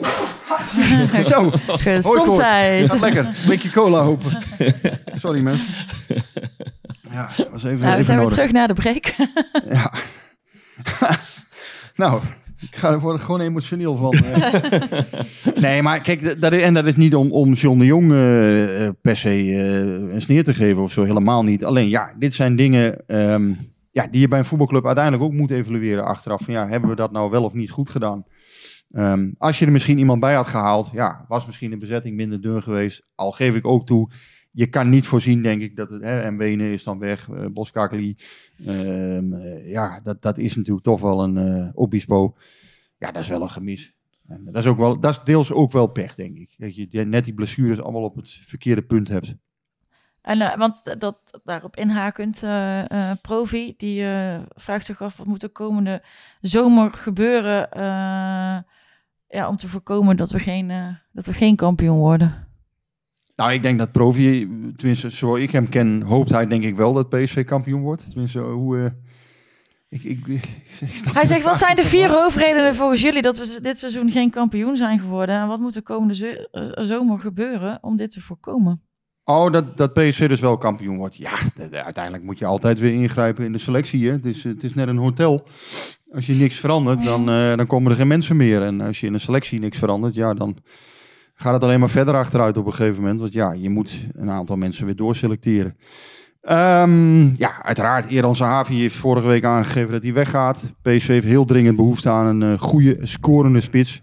Zo, 1.30 1.50
Gezondheid. 1.66 2.90
gaat 2.90 3.00
lekker. 3.00 3.28
Blikje 3.44 3.70
cola 3.70 4.00
open. 4.00 4.38
Sorry 5.14 5.40
mensen. 5.40 5.74
Ja, 7.10 7.28
dat 7.36 7.48
was 7.50 7.64
even, 7.64 7.78
Nou, 7.78 7.80
we 7.86 7.92
even 7.92 8.04
zijn 8.04 8.18
weer 8.18 8.28
terug 8.28 8.52
naar 8.52 8.66
de 8.68 8.74
break. 8.74 9.14
Ja. 9.68 9.92
nou, 11.94 12.20
ik 12.70 12.76
ga 12.76 12.92
er 12.92 13.18
gewoon 13.20 13.40
emotioneel 13.40 13.96
van. 13.96 14.12
eh. 14.12 14.92
nee, 15.64 15.82
maar 15.82 16.00
kijk, 16.00 16.40
dat- 16.40 16.52
en 16.52 16.74
dat 16.74 16.86
is 16.86 16.96
niet 16.96 17.14
om, 17.14 17.32
om 17.32 17.52
John 17.52 17.78
de 17.78 17.84
Jong 17.84 18.12
eh, 18.12 18.86
eh, 18.86 18.92
per 19.00 19.16
se 19.16 19.54
een 20.12 20.20
sneer 20.20 20.44
te 20.44 20.54
geven 20.54 20.82
of 20.82 20.92
zo, 20.92 21.02
helemaal 21.04 21.44
niet. 21.44 21.64
Alleen 21.64 21.88
ja, 21.88 22.14
dit 22.18 22.34
zijn 22.34 22.56
dingen 22.56 23.06
ehm, 23.06 23.54
ja, 23.90 24.06
die 24.10 24.20
je 24.20 24.28
bij 24.28 24.38
een 24.38 24.44
voetbalclub 24.44 24.86
uiteindelijk 24.86 25.24
ook 25.24 25.32
moet 25.32 25.50
evalueren 25.50 26.04
achteraf. 26.04 26.42
Van, 26.44 26.54
ja, 26.54 26.68
hebben 26.68 26.90
we 26.90 26.96
dat 26.96 27.12
nou 27.12 27.30
wel 27.30 27.44
of 27.44 27.52
niet 27.52 27.70
goed 27.70 27.90
gedaan? 27.90 28.24
Ehm, 28.88 29.30
als 29.38 29.58
je 29.58 29.66
er 29.66 29.72
misschien 29.72 29.98
iemand 29.98 30.20
bij 30.20 30.34
had 30.34 30.46
gehaald, 30.46 30.90
ja, 30.92 31.24
was 31.28 31.46
misschien 31.46 31.70
de 31.70 31.76
bezetting 31.78 32.16
minder 32.16 32.40
dun 32.40 32.62
geweest. 32.62 33.06
Al 33.14 33.30
geef 33.30 33.54
ik 33.54 33.66
ook 33.66 33.86
toe, 33.86 34.10
je 34.52 34.66
kan 34.66 34.88
niet 34.88 35.06
voorzien, 35.06 35.42
denk 35.42 35.62
ik, 35.62 35.76
dat 35.76 35.90
het, 35.90 36.02
hè, 36.02 36.20
en 36.20 36.36
Wenen 36.36 36.72
is 36.72 36.84
dan 36.84 36.98
weg, 36.98 37.28
eh 37.28 37.46
Boskakeli, 37.46 38.16
Ehm, 38.66 39.32
eh, 39.32 39.70
ja, 39.70 40.00
dat, 40.00 40.22
dat 40.22 40.38
is 40.38 40.56
natuurlijk 40.56 40.84
toch 40.84 41.00
wel 41.00 41.22
een 41.22 41.36
eh 41.36 41.68
Obispo. 41.74 42.36
Ja, 42.98 43.12
dat 43.12 43.22
is 43.22 43.28
wel 43.28 43.42
een 43.42 43.50
gemis. 43.50 43.94
En 44.26 44.44
dat 44.44 44.56
is 44.56 44.66
ook 44.66 44.78
wel, 44.78 45.00
dat 45.00 45.10
is 45.10 45.22
deels 45.24 45.52
ook 45.52 45.72
wel 45.72 45.86
pech, 45.86 46.14
denk 46.14 46.36
ik. 46.36 46.54
Dat 46.58 46.76
je 46.76 47.04
net 47.04 47.24
die 47.24 47.34
blessures 47.34 47.80
allemaal 47.80 48.02
op 48.02 48.16
het 48.16 48.28
verkeerde 48.28 48.82
punt 48.82 49.08
hebt. 49.08 49.34
En, 50.20 50.58
want 50.58 50.98
dat, 50.98 51.40
daarop 51.44 51.76
inhakend, 51.76 52.42
eh, 52.42 53.10
Provi, 53.22 53.74
die 53.76 54.04
vraagt 54.54 54.84
zich 54.84 55.02
af 55.02 55.16
wat 55.16 55.26
moet 55.26 55.40
de 55.40 55.48
komende 55.48 56.02
zomer 56.40 56.92
gebeuren 56.92 57.68
ja, 59.28 59.48
om 59.48 59.56
te 59.56 59.68
voorkomen 59.68 60.16
dat 60.16 60.30
we, 60.30 60.38
geen, 60.38 60.98
dat 61.12 61.26
we 61.26 61.32
geen 61.32 61.56
kampioen 61.56 61.98
worden. 61.98 62.51
Nou, 63.42 63.54
ik 63.54 63.62
denk 63.62 63.78
dat 63.78 63.92
Provi, 63.92 64.48
tenminste 64.76 65.10
zoals 65.10 65.38
ik 65.38 65.50
hem 65.50 65.68
ken, 65.68 66.02
hoopt 66.02 66.30
hij 66.30 66.46
denk 66.46 66.64
ik 66.64 66.76
wel 66.76 66.92
dat 66.92 67.08
PSV 67.08 67.44
kampioen 67.44 67.80
wordt. 67.80 68.10
Tenminste, 68.10 68.38
hoe... 68.38 68.78
eh, 68.78 68.86
ik, 69.88 70.02
ik, 70.02 70.26
Hij 71.12 71.22
de 71.22 71.26
zegt, 71.26 71.42
wat 71.42 71.58
zijn 71.58 71.76
de 71.76 71.84
vier 71.84 72.08
hoofdredenen 72.08 72.74
volgens 72.74 73.00
jullie 73.00 73.22
dat 73.22 73.38
we 73.38 73.58
dit 73.62 73.78
seizoen 73.78 74.10
geen 74.10 74.30
kampioen 74.30 74.76
zijn 74.76 74.98
geworden? 74.98 75.34
En 75.40 75.48
wat 75.48 75.60
moet 75.60 75.72
de 75.72 75.82
komende 75.82 76.48
eh, 76.50 76.84
zomer 76.84 77.18
gebeuren 77.18 77.78
om 77.80 77.96
dit 77.96 78.10
te 78.10 78.20
voorkomen? 78.20 78.82
Oh, 79.24 79.52
dat, 79.52 79.76
dat 79.76 79.92
PSV 79.92 80.28
dus 80.28 80.40
wel 80.40 80.56
kampioen 80.56 80.96
wordt. 80.96 81.16
Ja, 81.16 81.32
uiteindelijk 81.84 82.24
moet 82.24 82.38
je 82.38 82.46
altijd 82.46 82.78
weer 82.78 82.92
ingrijpen 82.92 83.44
in 83.44 83.52
de 83.52 83.58
selectie. 83.58 84.06
Hè? 84.06 84.12
Het, 84.12 84.24
is, 84.24 84.44
het 84.44 84.62
is 84.62 84.74
net 84.74 84.88
een 84.88 84.96
hotel. 84.96 85.46
Als 86.12 86.26
je 86.26 86.34
niks 86.34 86.56
verandert, 86.56 87.04
dan, 87.04 87.28
eh, 87.28 87.56
dan 87.56 87.66
komen 87.66 87.90
er 87.90 87.96
geen 87.96 88.06
mensen 88.06 88.36
meer. 88.36 88.62
En 88.62 88.80
als 88.80 89.00
je 89.00 89.06
in 89.06 89.14
een 89.14 89.20
selectie 89.20 89.60
niks 89.60 89.78
verandert, 89.78 90.14
ja, 90.14 90.34
dan 90.34 90.56
gaat 91.42 91.54
het 91.54 91.62
alleen 91.62 91.80
maar 91.80 91.90
verder 91.90 92.14
achteruit 92.14 92.56
op 92.56 92.66
een 92.66 92.74
gegeven 92.74 93.02
moment. 93.02 93.20
Want 93.20 93.32
ja, 93.32 93.52
je 93.52 93.70
moet 93.70 94.06
een 94.14 94.30
aantal 94.30 94.56
mensen 94.56 94.84
weer 94.84 94.96
doorselecteren. 94.96 95.76
Ehm, 96.40 97.34
ja, 97.34 97.62
uiteraard. 97.62 98.08
Eran 98.08 98.34
Zahavi 98.34 98.80
heeft 98.80 98.96
vorige 98.96 99.26
week 99.26 99.44
aangegeven 99.44 99.92
dat 99.92 100.02
hij 100.02 100.12
weggaat. 100.12 100.72
PSV 100.82 101.06
heeft 101.06 101.26
heel 101.26 101.44
dringend 101.44 101.76
behoefte 101.76 102.10
aan 102.10 102.26
een 102.26 102.52
eh, 102.52 102.60
goede, 102.60 102.98
scorende 103.00 103.60
spits. 103.60 104.02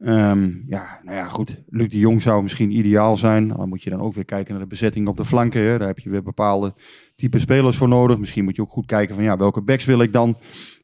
Ehm, 0.00 0.50
ja, 0.68 1.00
nou 1.02 1.16
ja, 1.16 1.28
goed. 1.28 1.62
Luc 1.68 1.88
de 1.88 1.98
Jong 1.98 2.22
zou 2.22 2.42
misschien 2.42 2.70
ideaal 2.70 3.16
zijn. 3.16 3.48
Dan 3.48 3.68
moet 3.68 3.82
je 3.82 3.90
dan 3.90 4.00
ook 4.00 4.14
weer 4.14 4.24
kijken 4.24 4.52
naar 4.52 4.62
de 4.62 4.68
bezetting 4.68 5.08
op 5.08 5.16
de 5.16 5.24
flanken. 5.24 5.78
Daar 5.78 5.88
heb 5.88 5.98
je 5.98 6.10
weer 6.10 6.22
bepaalde 6.22 6.74
type 7.14 7.38
spelers 7.38 7.76
voor 7.76 7.88
nodig. 7.88 8.18
Misschien 8.18 8.44
moet 8.44 8.56
je 8.56 8.62
ook 8.62 8.70
goed 8.70 8.86
kijken 8.86 9.14
van 9.14 9.24
ja, 9.24 9.36
welke 9.36 9.62
backs 9.62 9.84
wil 9.84 10.00
ik 10.00 10.12
dan? 10.12 10.36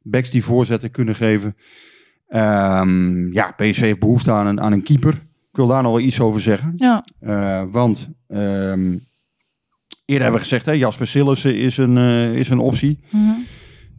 Backs 0.02 0.30
die 0.30 0.44
voorzetten 0.44 0.90
kunnen 0.90 1.14
geven. 1.14 1.56
Ehm, 2.28 3.32
ja, 3.32 3.50
PSV 3.56 3.80
heeft 3.80 3.98
behoefte 3.98 4.30
aan 4.30 4.46
een, 4.46 4.60
aan 4.60 4.72
een 4.72 4.82
keeper. 4.82 5.30
Ik 5.52 5.58
wil 5.58 5.66
daar 5.66 5.82
nog 5.82 5.92
wel 5.92 6.00
iets 6.00 6.20
over 6.20 6.40
zeggen. 6.40 6.72
Ja, 6.76 7.04
Eh, 7.20 7.62
want 7.70 8.08
ehm, 8.28 8.90
eerder 10.04 10.22
hebben 10.22 10.32
we 10.32 10.38
gezegd, 10.38 10.66
hè, 10.66 10.72
Jasper 10.72 11.06
Sillissen 11.06 11.56
is 11.56 11.76
een, 11.76 11.96
eh, 11.98 12.34
is 12.34 12.48
een 12.48 12.58
optie. 12.58 12.98
mhm. 13.10 13.30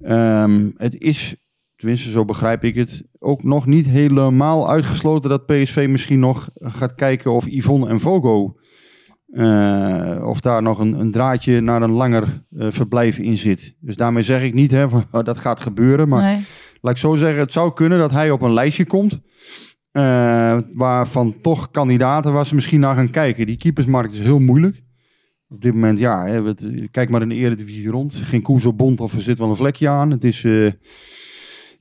Ehm, 0.02 0.70
het 0.78 1.00
is, 1.02 1.36
tenminste 1.76 2.12
zo 2.12 2.26
begrijp 2.26 2.64
ik 2.64 2.76
het, 2.76 3.04
ook 3.20 3.44
nog 3.44 3.66
niet 3.66 3.86
helemaal 3.88 4.70
uitgesloten 4.70 5.30
dat 5.30 5.46
PSV 5.46 5.88
misschien 5.90 6.20
nog 6.20 6.50
gaat 6.56 6.96
kijken 6.96 7.32
of 7.32 7.46
Yvonne 7.48 7.88
en 7.88 8.00
Vogo, 8.00 8.56
eh, 9.28 10.24
of 10.28 10.40
daar 10.40 10.62
nog 10.62 10.80
een, 10.80 11.00
een 11.00 11.12
draadje 11.12 11.62
naar 11.62 11.82
een 11.82 11.92
langer 11.92 12.46
verblijf 12.52 13.18
in 13.18 13.38
zit. 13.38 13.76
Dus 13.80 13.96
daarmee 13.96 14.24
zeg 14.24 14.44
ik 14.44 14.54
niet 14.54 14.72
hè, 14.72 14.90
van, 14.90 15.04
dat 15.24 15.38
gaat 15.38 15.60
gebeuren, 15.60 16.08
maar 16.08 16.22
nee. 16.22 16.46
laat 16.82 16.94
ik 16.94 17.00
zo 17.00 17.16
zeggen, 17.16 17.40
het 17.40 17.52
zou 17.52 17.74
kunnen 17.74 18.00
dat 18.00 18.12
hij 18.12 18.32
op 18.32 18.42
een 18.42 18.54
lijstje 18.54 18.86
komt. 18.86 19.20
Eh, 19.94 20.58
waarvan 20.74 21.36
toch 21.42 21.72
kandidaten 21.72 22.34
waar 22.34 22.46
ze 22.46 22.56
misschien 22.56 22.80
naar 22.80 22.96
gaan 22.96 23.10
kijken. 23.10 23.46
Die 23.46 23.58
keepersmarkt 23.58 24.14
is 24.14 24.20
heel 24.20 24.40
moeilijk. 24.40 24.82
Op 25.50 25.62
dit 25.62 25.74
moment, 25.74 26.00
ja, 26.00 26.26
hè, 26.26 26.54
kijk 26.92 27.10
maar 27.10 27.22
in 27.22 27.30
de 27.30 27.36
eredivisie 27.36 27.90
rond. 27.90 28.14
Geen 28.14 28.42
koers 28.42 28.66
op 28.66 28.78
bond 28.78 29.00
of 29.00 29.14
er 29.14 29.22
zit 29.22 29.38
wel 29.40 29.50
een 29.50 29.56
vlekje 29.56 29.88
aan. 29.90 30.12
Het 30.12 30.24
is, 30.24 30.44
eh, 30.44 30.72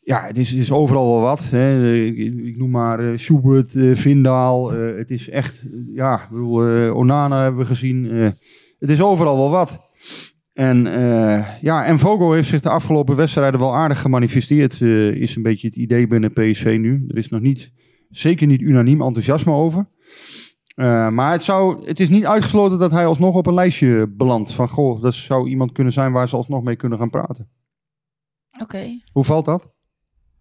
ja, 0.03 0.23
het 0.27 0.39
is, 0.39 0.53
is 0.53 0.73
overal 0.73 1.07
wel 1.13 1.21
wat. 1.21 1.41
Hè. 1.51 1.95
Ik, 2.05 2.17
ik 2.45 2.57
noem 2.57 2.71
maar 2.71 3.01
eh 3.01 3.19
Schubert, 3.19 3.75
eh, 3.75 3.95
Vindaal. 3.95 4.73
eh, 4.75 4.97
het 4.97 5.11
is 5.11 5.29
echt, 5.29 5.61
eh, 5.63 5.71
ja, 5.95 6.27
bedoel, 6.31 6.67
eh, 6.67 6.97
Onana 6.97 7.43
hebben 7.43 7.61
we 7.61 7.67
gezien. 7.67 8.11
eh, 8.11 8.29
het 8.79 8.91
is 8.91 9.03
overal 9.03 9.37
wel 9.37 9.51
wat. 9.51 9.79
En 10.53 10.87
eh, 10.87 11.47
ja, 11.61 11.85
en 11.85 11.99
Vogo 11.99 12.33
heeft 12.33 12.49
zich 12.49 12.61
de 12.63 12.69
afgelopen 12.69 13.17
wedstrijden 13.17 13.61
wel 13.61 13.75
aardig 13.77 14.01
gemanifesteerd. 14.01 14.81
eh, 14.81 15.11
is 15.11 15.37
een 15.37 15.43
beetje 15.43 15.67
het 15.67 15.77
idee 15.77 16.07
binnen 16.07 16.33
PSV 16.33 16.77
nu. 16.81 17.05
Er 17.09 17.17
is 17.17 17.29
nog 17.29 17.41
niet, 17.41 17.71
zeker 18.13 18.47
niet 18.47 18.61
unaniem 18.61 19.03
enthousiasme 19.03 19.53
over. 19.53 19.87
Eh, 20.75 21.09
maar 21.09 21.33
het, 21.33 21.43
zou, 21.43 21.87
het 21.87 22.01
is 22.01 22.09
niet 22.09 22.27
uitgesloten 22.27 22.79
dat 22.79 22.91
hij 22.91 23.07
alsnog 23.07 23.35
op 23.35 23.47
een 23.47 23.55
lijstje 23.55 24.09
belandt. 24.09 24.53
Van 24.53 24.69
goh, 24.69 25.03
dat 25.03 25.15
zou 25.15 25.49
iemand 25.49 25.73
kunnen 25.73 25.93
zijn 25.93 26.13
waar 26.13 26.29
ze 26.29 26.37
alsnog 26.37 26.63
mee 26.63 26.77
kunnen 26.77 26.99
gaan 26.99 27.11
praten. 27.11 27.51
Oké. 28.61 29.01
Hoe 29.13 29.25
valt 29.25 29.45
dat? 29.45 29.73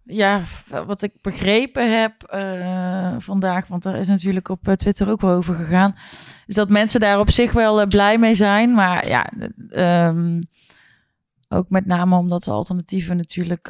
Ja, 0.04 0.42
wat 0.86 1.02
ik 1.02 1.12
begrepen 1.20 2.00
heb 2.00 2.22
eh, 2.22 3.14
vandaag, 3.18 3.66
want 3.66 3.82
daar 3.82 3.96
is 3.96 4.08
natuurlijk 4.08 4.48
op 4.48 4.68
eh, 4.68 4.74
Twitter 4.74 5.08
ook 5.08 5.20
wel 5.20 5.36
over 5.36 5.54
gegaan, 5.54 5.94
is 6.46 6.54
dat 6.54 6.68
mensen 6.68 7.00
daar 7.00 7.18
op 7.18 7.30
zich 7.30 7.52
wel 7.52 7.86
blij 7.86 8.18
mee 8.18 8.34
zijn. 8.34 8.74
Maar 8.74 9.08
ja, 9.08 9.30
eh, 9.68 10.06
ehm, 10.06 10.40
ook 11.48 11.70
met 11.70 11.86
name 11.86 12.16
omdat 12.16 12.42
de 12.42 12.50
alternatieven 12.50 13.16
natuurlijk 13.16 13.68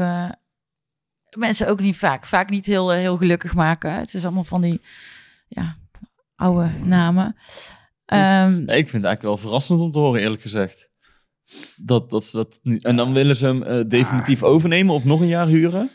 mensen 1.37 1.69
ook 1.69 1.81
niet 1.81 1.97
vaak, 1.97 2.27
vaak 2.27 2.51
niet 2.51 2.67
heel, 2.67 2.93
eh, 2.93 2.99
heel 2.99 3.17
gelukkig 3.17 3.55
maken. 3.55 3.95
Het 3.95 4.15
is 4.15 4.25
allemaal 4.25 4.45
van 4.45 4.61
die 4.61 4.81
ja, 5.49 5.77
oude 6.37 6.71
namen. 6.85 7.37
Ehm, 8.05 8.51
Nee, 8.51 8.79
ik 8.79 8.89
vind 8.89 9.03
het 9.03 9.05
eigenlijk 9.05 9.23
wel 9.23 9.37
verrassend 9.37 9.81
om 9.81 9.93
te 9.93 9.99
horen, 9.99 10.21
eerlijk 10.21 10.43
gezegd. 10.43 10.91
Dat, 11.77 12.11
dat 12.11 12.25
ze 12.25 12.37
dat 12.37 12.59
nu... 12.63 12.77
En 12.77 12.97
dan 12.97 13.13
willen 13.13 13.37
ze 13.37 13.47
hem 13.47 13.63
eh, 13.63 13.85
definitief 13.89 14.43
overnemen 14.43 14.95
of 14.95 15.05
nog 15.05 15.21
een 15.21 15.27
jaar 15.27 15.47
huren? 15.47 15.91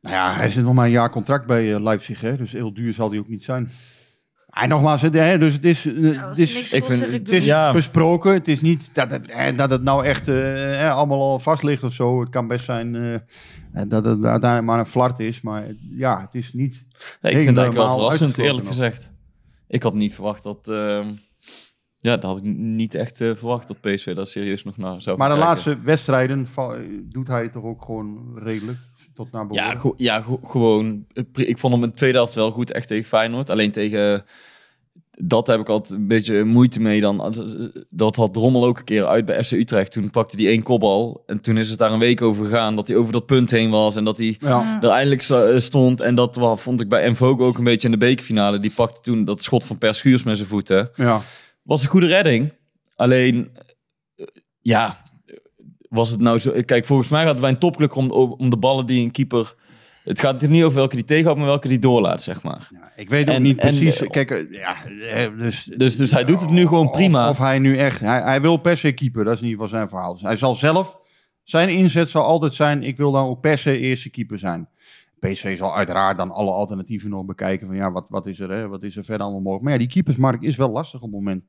Nou 0.00 0.14
ja, 0.14 0.34
hij 0.34 0.48
zit 0.48 0.64
nog 0.64 0.74
maar 0.74 0.84
een 0.84 0.90
jaar 0.90 1.10
contract 1.10 1.46
bij 1.46 1.74
eh, 1.74 1.82
Leipzig, 1.82 2.20
hè, 2.20 2.36
dus 2.36 2.52
heel 2.52 2.74
duur 2.74 2.92
zal 2.92 3.10
hij 3.10 3.18
ook 3.18 3.28
niet 3.28 3.44
zijn. 3.44 3.70
En 4.50 4.68
nogmaals, 4.68 5.02
het, 5.02 5.14
hè, 5.14 5.38
dus 5.38 5.52
het 5.52 5.64
is, 5.64 5.86
eh, 5.94 6.22
als 6.22 6.28
het 6.28 6.38
is, 6.48 6.54
niks 6.54 6.72
ik 6.72 6.84
vind- 6.84 7.00
het 7.12 7.32
is 7.32 7.44
Ja. 7.44 7.72
besproken. 7.72 8.32
Het 8.32 8.48
is 8.48 8.60
niet 8.60 8.90
dat 8.92 9.10
het, 9.10 9.32
hè, 9.32 9.54
dat 9.54 9.70
het 9.70 9.82
nou 9.82 10.04
echt 10.04 10.28
eh, 10.28 10.34
hè, 10.54 10.90
allemaal 10.90 11.20
al 11.22 11.38
vast 11.38 11.62
ligt 11.62 11.82
of 11.82 11.92
zo. 11.92 12.20
Het 12.20 12.28
kan 12.30 12.46
best 12.48 12.64
zijn 12.64 12.94
eh, 12.94 13.82
dat 13.88 14.04
het 14.04 14.24
uiteindelijk 14.24 14.62
maar 14.64 14.78
een 14.78 14.86
flart 14.86 15.18
is, 15.18 15.40
maar 15.40 15.64
ja, 15.96 16.20
het 16.20 16.34
is 16.34 16.52
niet. 16.52 16.84
Nee, 17.20 17.32
ik 17.32 17.38
vind 17.38 17.48
het 17.48 17.58
eigenlijk 17.58 17.74
wel 17.88 17.96
verrassend, 17.98 18.38
eerlijk 18.38 18.66
gezegd. 18.66 19.10
Ik 19.68 19.82
had 19.82 19.94
niet 19.94 20.14
verwacht 20.14 20.42
dat... 20.42 20.68
ehm, 20.68 21.06
ja, 22.02 22.16
dat 22.16 22.22
had 22.30 22.36
ik 22.38 22.44
niet 22.56 22.94
echt 22.94 23.20
eh, 23.20 23.30
verwacht 23.34 23.68
dat 23.68 23.80
PSV 23.80 24.14
daar 24.14 24.26
serieus 24.26 24.64
nog 24.64 24.76
naar 24.76 25.02
zou 25.02 25.16
Maar 25.18 25.28
de 25.28 25.34
kijken. 25.34 25.52
laatste 25.52 25.78
wedstrijden 25.84 26.46
doet 27.08 27.28
hij 27.28 27.42
het 27.42 27.52
toch 27.52 27.64
ook 27.64 27.82
gewoon 27.84 28.38
redelijk 28.42 28.78
tot 29.14 29.32
naar 29.32 29.46
Ja, 29.50 29.74
go- 29.74 29.94
ja 29.96 30.20
go- 30.20 30.40
gewoon. 30.44 31.04
eh, 31.12 31.24
Ik 31.34 31.58
vond 31.58 31.74
hem 31.74 31.82
in 31.82 31.88
de 31.90 31.96
tweede 31.96 32.16
helft 32.18 32.34
wel 32.34 32.50
goed, 32.50 32.72
echt 32.72 32.88
tegen 32.88 33.08
Feyenoord. 33.08 33.50
Alleen 33.50 33.72
tegen 33.72 34.24
dat 35.22 35.46
heb 35.46 35.60
ik 35.60 35.68
altijd 35.68 35.98
een 36.00 36.06
beetje 36.06 36.44
moeite 36.44 36.80
mee 36.80 37.00
dan. 37.00 37.34
Dat 37.90 38.16
had 38.16 38.32
Drommel 38.34 38.64
ook 38.64 38.78
een 38.78 38.84
keer 38.84 39.06
uit 39.06 39.24
bij 39.24 39.44
FC 39.44 39.52
Utrecht. 39.52 39.92
Toen 39.92 40.10
pakte 40.10 40.36
hij 40.36 40.46
één 40.46 40.62
kopbal. 40.62 41.22
En 41.26 41.40
toen 41.40 41.56
is 41.58 41.70
het 41.70 41.78
daar 41.78 41.92
een 41.92 41.98
week 41.98 42.22
over 42.22 42.44
gegaan 42.44 42.76
dat 42.76 42.88
hij 42.88 42.96
over 42.96 43.12
dat 43.12 43.26
punt 43.26 43.50
heen 43.50 43.70
was. 43.70 43.96
En 43.96 44.04
dat 44.04 44.18
hij 44.18 44.36
Ja. 44.40 44.78
er 44.82 44.88
eindelijk 44.88 45.22
eh, 45.22 45.58
stond. 45.58 46.00
En 46.00 46.14
dat 46.14 46.38
vond 46.54 46.80
ik 46.80 46.88
bij 46.88 47.10
Mvogo 47.10 47.46
ook 47.46 47.58
een 47.58 47.64
beetje 47.64 47.86
in 47.86 47.92
de 47.92 47.98
bekerfinale. 48.06 48.58
Die 48.58 48.70
pakte 48.74 49.00
toen 49.00 49.24
dat 49.24 49.42
schot 49.42 49.64
van 49.64 49.78
Per 49.78 49.94
Schuurs 49.94 50.22
met 50.22 50.36
zijn 50.36 50.48
voeten. 50.48 50.90
ja. 50.94 51.20
Was 51.70 51.82
een 51.82 51.88
goede 51.88 52.06
redding. 52.06 52.52
Alleen, 52.96 53.50
eh, 54.16 54.26
ja, 54.60 54.96
was 55.88 56.10
het 56.10 56.20
nou 56.20 56.38
zo... 56.38 56.52
Kijk, 56.64 56.86
volgens 56.86 57.08
mij 57.08 57.22
gaat 57.22 57.32
het 57.32 57.40
bij 57.40 57.50
een 57.50 57.58
topclub 57.58 57.96
om, 57.96 58.10
om 58.10 58.50
de 58.50 58.56
ballen 58.56 58.86
die 58.86 59.04
een 59.04 59.10
keeper... 59.10 59.54
Het 60.04 60.20
gaat 60.20 60.42
er 60.42 60.48
niet 60.48 60.62
over 60.64 60.76
welke 60.76 60.94
die 60.94 61.04
tegenhoudt, 61.04 61.38
maar 61.38 61.48
welke 61.48 61.68
die 61.68 61.78
doorlaat, 61.78 62.22
zeg 62.22 62.42
maar. 62.42 62.68
Ja, 62.72 62.92
ik 62.96 63.10
weet 63.10 63.28
ook 63.28 63.34
En- 63.34 63.42
niet 63.42 63.56
precies. 63.56 63.96
Kijk, 63.96 64.30
eh, 64.30 64.52
ja, 64.52 64.84
eh, 64.84 65.38
dus, 65.38 65.64
Dus, 65.64 65.96
dus 65.96 66.10
hij 66.10 66.24
doet 66.24 66.40
het 66.40 66.50
nu 66.50 66.66
gewoon 66.66 66.90
prima. 66.90 67.28
Of, 67.28 67.38
hij 67.38 67.58
nu 67.58 67.76
echt, 67.76 68.00
hij, 68.00 68.20
hij 68.20 68.40
wil 68.40 68.56
per 68.56 68.76
se 68.76 68.92
keeper, 68.92 69.24
dat 69.24 69.34
is 69.34 69.40
in 69.40 69.46
ieder 69.48 69.62
geval 69.62 69.78
zijn 69.78 69.88
verhaal. 69.88 70.18
Hij 70.20 70.36
zal 70.36 70.54
zelf, 70.54 70.98
zijn 71.42 71.68
inzet 71.68 72.10
zal 72.10 72.22
altijd 72.24 72.52
zijn, 72.52 72.82
ik 72.82 72.96
wil 72.96 73.12
dan 73.12 73.26
ook 73.26 73.40
per 73.40 73.58
se 73.58 73.78
eerste 73.78 74.10
keeper 74.10 74.38
zijn. 74.38 74.68
PSV 75.20 75.56
zal 75.56 75.76
uiteraard 75.76 76.16
dan 76.16 76.30
alle 76.30 76.50
alternatieven 76.50 77.10
nog 77.10 77.24
bekijken 77.24 77.66
van 77.66 77.76
ja, 77.76 77.92
wat, 77.92 78.08
wat 78.08 78.26
is 78.26 78.40
er, 78.40 78.50
hè? 78.50 78.68
wat 78.68 78.82
is 78.82 78.96
er 78.96 79.04
verder 79.04 79.22
allemaal 79.22 79.40
mogelijk. 79.40 79.64
Maar 79.64 79.72
ja, 79.72 79.78
die 79.78 79.88
keepersmarkt 79.88 80.44
is 80.44 80.56
wel 80.56 80.70
lastig 80.70 81.00
op 81.00 81.06
het 81.06 81.18
moment. 81.18 81.44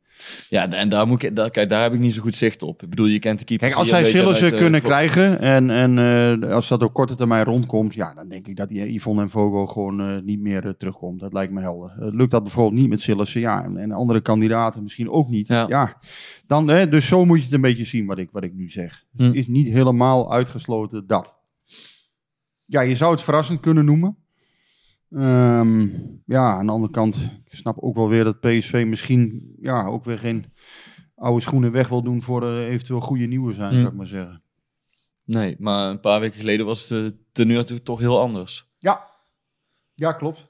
Ja, 0.49 0.69
en 0.69 0.89
daar, 0.89 1.07
moet 1.07 1.23
ik, 1.23 1.35
daar, 1.35 1.49
kijk, 1.49 1.69
daar 1.69 1.83
heb 1.83 1.93
ik 1.93 1.99
niet 1.99 2.13
zo 2.13 2.21
goed 2.21 2.35
zicht 2.35 2.63
op. 2.63 2.83
Ik 2.83 2.89
bedoel, 2.89 3.05
je 3.05 3.19
kent 3.19 3.39
de 3.39 3.45
keeper. 3.45 3.67
Kijk, 3.67 3.79
als 3.79 3.89
zij 3.89 4.03
Sillissen 4.03 4.55
kunnen 4.55 4.81
krijgen 4.81 5.39
en, 5.39 5.69
en 5.69 5.97
eh, 6.43 6.51
als 6.51 6.67
dat 6.67 6.83
op 6.83 6.93
korte 6.93 7.15
termijn 7.15 7.43
rondkomt, 7.43 7.93
ja, 7.93 8.13
dan 8.13 8.27
denk 8.27 8.47
ik 8.47 8.55
dat 8.55 8.69
die 8.69 8.93
Yvonne 8.93 9.21
en 9.21 9.29
Vogel 9.29 9.67
gewoon 9.67 10.01
eh, 10.01 10.21
niet 10.23 10.39
meer 10.39 10.65
eh, 10.65 10.71
terugkomt. 10.71 11.19
Dat 11.19 11.33
lijkt 11.33 11.53
me 11.53 11.61
helder. 11.61 11.93
Lukt 11.97 12.31
dat 12.31 12.43
bijvoorbeeld 12.43 12.79
niet 12.79 12.89
met 12.89 13.01
Sillissen, 13.01 13.41
ja, 13.41 13.63
en, 13.63 13.77
en 13.77 13.91
andere 13.91 14.21
kandidaten 14.21 14.83
misschien 14.83 15.09
ook 15.09 15.29
niet. 15.29 15.47
Ja. 15.47 15.65
Ja, 15.67 15.97
dan, 16.47 16.67
hè, 16.67 16.87
dus 16.87 17.07
zo 17.07 17.25
moet 17.25 17.37
je 17.37 17.43
het 17.43 17.53
een 17.53 17.61
beetje 17.61 17.85
zien 17.85 18.05
wat 18.05 18.19
ik, 18.19 18.29
wat 18.31 18.43
ik 18.43 18.53
nu 18.53 18.69
zeg. 18.69 19.05
Hm. 19.15 19.23
Het 19.23 19.35
is 19.35 19.47
niet 19.47 19.67
helemaal 19.67 20.33
uitgesloten 20.33 21.07
dat. 21.07 21.39
Ja, 22.71 22.81
je 22.81 22.95
zou 22.95 23.11
het 23.11 23.21
verrassend 23.21 23.59
kunnen 23.59 23.85
noemen. 23.85 24.17
Ehm, 25.09 25.81
ja, 26.25 26.57
aan 26.57 26.65
de 26.65 26.71
andere 26.71 26.93
kant, 26.93 27.15
ik 27.45 27.55
snap 27.55 27.77
ook 27.79 27.95
wel 27.95 28.09
weer 28.09 28.23
dat 28.23 28.39
PSV 28.39 28.83
misschien 28.87 29.53
ja, 29.61 29.85
ook 29.85 30.03
weer 30.03 30.19
geen 30.19 30.53
oude 31.15 31.41
schoenen 31.41 31.71
weg 31.71 31.87
wil 31.87 32.01
doen 32.03 32.21
voor 32.21 32.43
er 32.43 32.67
eventueel 32.67 32.99
goede 32.99 33.25
nieuwe 33.25 33.53
zijn, 33.53 33.71
Hm. 33.73 33.77
zou 33.79 33.87
ik 33.91 33.97
maar 33.97 34.05
zeggen. 34.07 34.43
Nee, 35.23 35.55
maar 35.59 35.89
een 35.89 35.99
paar 35.99 36.19
weken 36.19 36.39
geleden 36.39 36.65
was 36.65 36.87
de 36.87 37.17
teneur 37.31 37.83
toch 37.83 37.99
heel 37.99 38.19
anders. 38.19 38.71
Ja, 38.77 39.09
ja 39.93 40.11
klopt. 40.13 40.47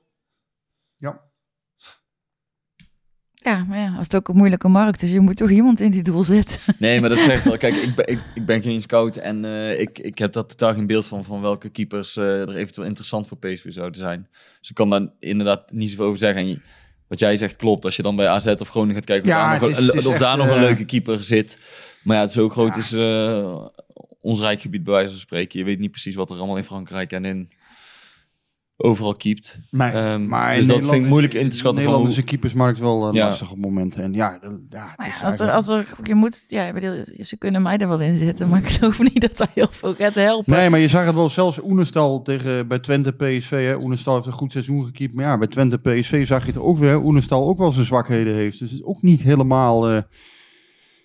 Ja. 0.96 1.30
Ja, 3.42 3.64
maar 3.68 3.78
ja, 3.80 3.94
als 3.98 4.04
het 4.06 4.16
ook 4.16 4.28
een 4.28 4.36
moeilijke 4.36 4.68
markt 4.68 5.02
is, 5.02 5.12
je 5.12 5.20
moet 5.20 5.38
toch 5.38 5.50
iemand 5.50 5.80
in 5.80 5.92
die 5.92 6.04
doel 6.04 6.24
zetten. 6.24 6.60
Nee, 6.78 7.00
maar 7.00 7.10
dat 7.10 7.20
zeg 7.20 7.38
ik 7.38 7.44
wel. 7.44 7.58
Kijk, 7.68 7.76
ik 7.76 7.96
ben, 7.96 8.08
ik, 8.08 8.20
ik 8.36 8.46
ben 8.46 8.62
geen 8.62 8.82
scout 8.82 9.16
en 9.16 9.46
eh, 9.46 9.80
ik, 9.80 10.00
ik 10.00 10.18
heb 10.18 10.34
daar 10.34 10.46
totaal 10.46 10.74
geen 10.74 10.88
beeld 10.88 11.06
van, 11.08 11.24
van 11.24 11.42
welke 11.42 11.70
keepers 11.70 12.18
eh, 12.18 12.42
er 12.42 12.56
eventueel 12.56 12.88
interessant 12.88 13.28
voor 13.28 13.38
PSV 13.38 13.66
zouden 13.72 13.98
zijn. 14.00 14.28
Dus 14.60 14.70
ik 14.70 14.76
kan 14.76 14.90
daar 14.90 15.08
inderdaad 15.20 15.72
niet 15.72 15.90
zoveel 15.90 16.06
over 16.06 16.18
zeggen. 16.18 16.42
En 16.42 16.48
je- 16.48 16.60
wat 17.08 17.20
jij 17.20 17.38
zegt 17.38 17.56
klopt. 17.56 17.86
Als 17.86 17.96
je 17.96 18.02
dan 18.02 18.16
bij 18.16 18.28
AZ 18.28 18.46
of 18.46 18.70
Groningen 18.70 18.96
gaat 18.96 19.06
kijken 19.06 19.30
of 19.30 19.36
Ja, 19.36 19.52
daar, 19.52 19.60
nog, 19.62 19.70
is- 19.70 19.78
een, 19.78 19.90
of 20.00 20.12
echt, 20.12 20.20
daar 20.20 20.38
nog 20.38 20.48
een 20.48 20.54
eh, 20.56 20.60
leuke 20.60 20.86
keeper 20.86 21.24
zit. 21.24 21.58
Maar 22.04 22.18
ja, 22.18 22.28
zo 22.28 22.50
groot 22.50 22.74
Ja. 22.76 22.80
is 22.80 22.92
eh, 22.94 23.66
ons 24.22 24.40
rijkgebied 24.40 24.84
bij 24.84 24.94
wijze 24.94 25.10
van 25.10 25.20
spreken. 25.20 25.60
Je 25.60 25.66
weet 25.66 25.80
niet 25.80 25.92
precies 25.92 26.16
wat 26.16 26.30
er 26.30 26.38
allemaal 26.38 26.58
in 26.58 26.64
Frankrijk 26.64 27.12
en 27.12 27.26
in 27.26 27.50
overal 28.84 29.16
keept. 29.16 29.60
Maar, 29.70 29.94
Ehm, 29.96 30.28
maar 30.28 30.56
dus 30.56 30.68
dat 30.68 30.80
vind 30.80 31.04
ik 31.04 31.10
moeilijk 31.10 31.34
in 31.34 31.50
te 31.50 31.56
schatten 31.56 31.84
van 31.84 31.92
Nederland 31.92 32.16
hoe- 32.16 32.26
keepersmarkt 32.30 32.80
wel 32.80 33.08
eh, 33.08 33.14
Ja. 33.14 33.26
lastig 33.26 33.48
op 33.50 33.56
het 33.56 33.66
moment. 33.66 33.96
En 33.96 34.14
ja, 34.14 34.40
ja 34.70 34.94
het 34.98 35.08
is 35.08 35.20
ja, 35.20 35.26
als 35.26 35.40
er, 35.40 35.48
eigenlijk- 35.48 35.52
als 35.52 35.68
er, 35.68 36.08
je 36.08 36.16
moet, 36.16 36.44
ja, 36.48 36.74
bedoel, 36.74 37.04
ze 37.20 37.38
kunnen 37.38 37.62
mij 37.62 37.78
er 37.78 37.88
wel 37.88 38.00
in 38.02 38.16
zitten, 38.16 38.50
maar 38.50 38.60
ik 38.60 38.70
geloof 38.70 39.00
niet 39.00 39.22
dat 39.22 39.38
dat 39.38 39.50
heel 39.54 39.68
veel 39.70 39.94
gaat 39.94 40.16
helpen. 40.16 40.54
Nee, 40.54 40.70
maar 40.70 40.80
je 40.80 40.88
zag 40.88 41.06
het 41.06 41.16
wel 41.16 41.30
zelfs 41.30 41.62
Oenestal 41.64 42.22
tegen 42.22 42.68
bij 42.68 42.80
Twente 42.80 43.12
PSV. 43.12 43.50
Hè. 43.68 43.76
Oenestal 43.78 44.16
heeft 44.16 44.26
een 44.28 44.32
goed 44.34 44.52
seizoen 44.52 44.86
gekiept. 44.86 45.16
Maar 45.16 45.26
ja, 45.26 45.38
bij 45.38 45.48
Twente 45.48 45.78
PSV 45.78 46.26
zag 46.26 46.42
je 46.46 46.52
het 46.52 46.62
ook 46.62 46.78
weer. 46.78 47.04
Oenestal 47.04 47.48
ook 47.48 47.58
wel 47.58 47.72
zijn 47.72 47.86
zwakheden 47.86 48.34
heeft. 48.34 48.60
Dus 48.60 48.70
het 48.72 48.80
is 48.80 48.86
ook 48.86 49.02
niet 49.02 49.24
helemaal... 49.24 49.90
eh, 49.90 50.02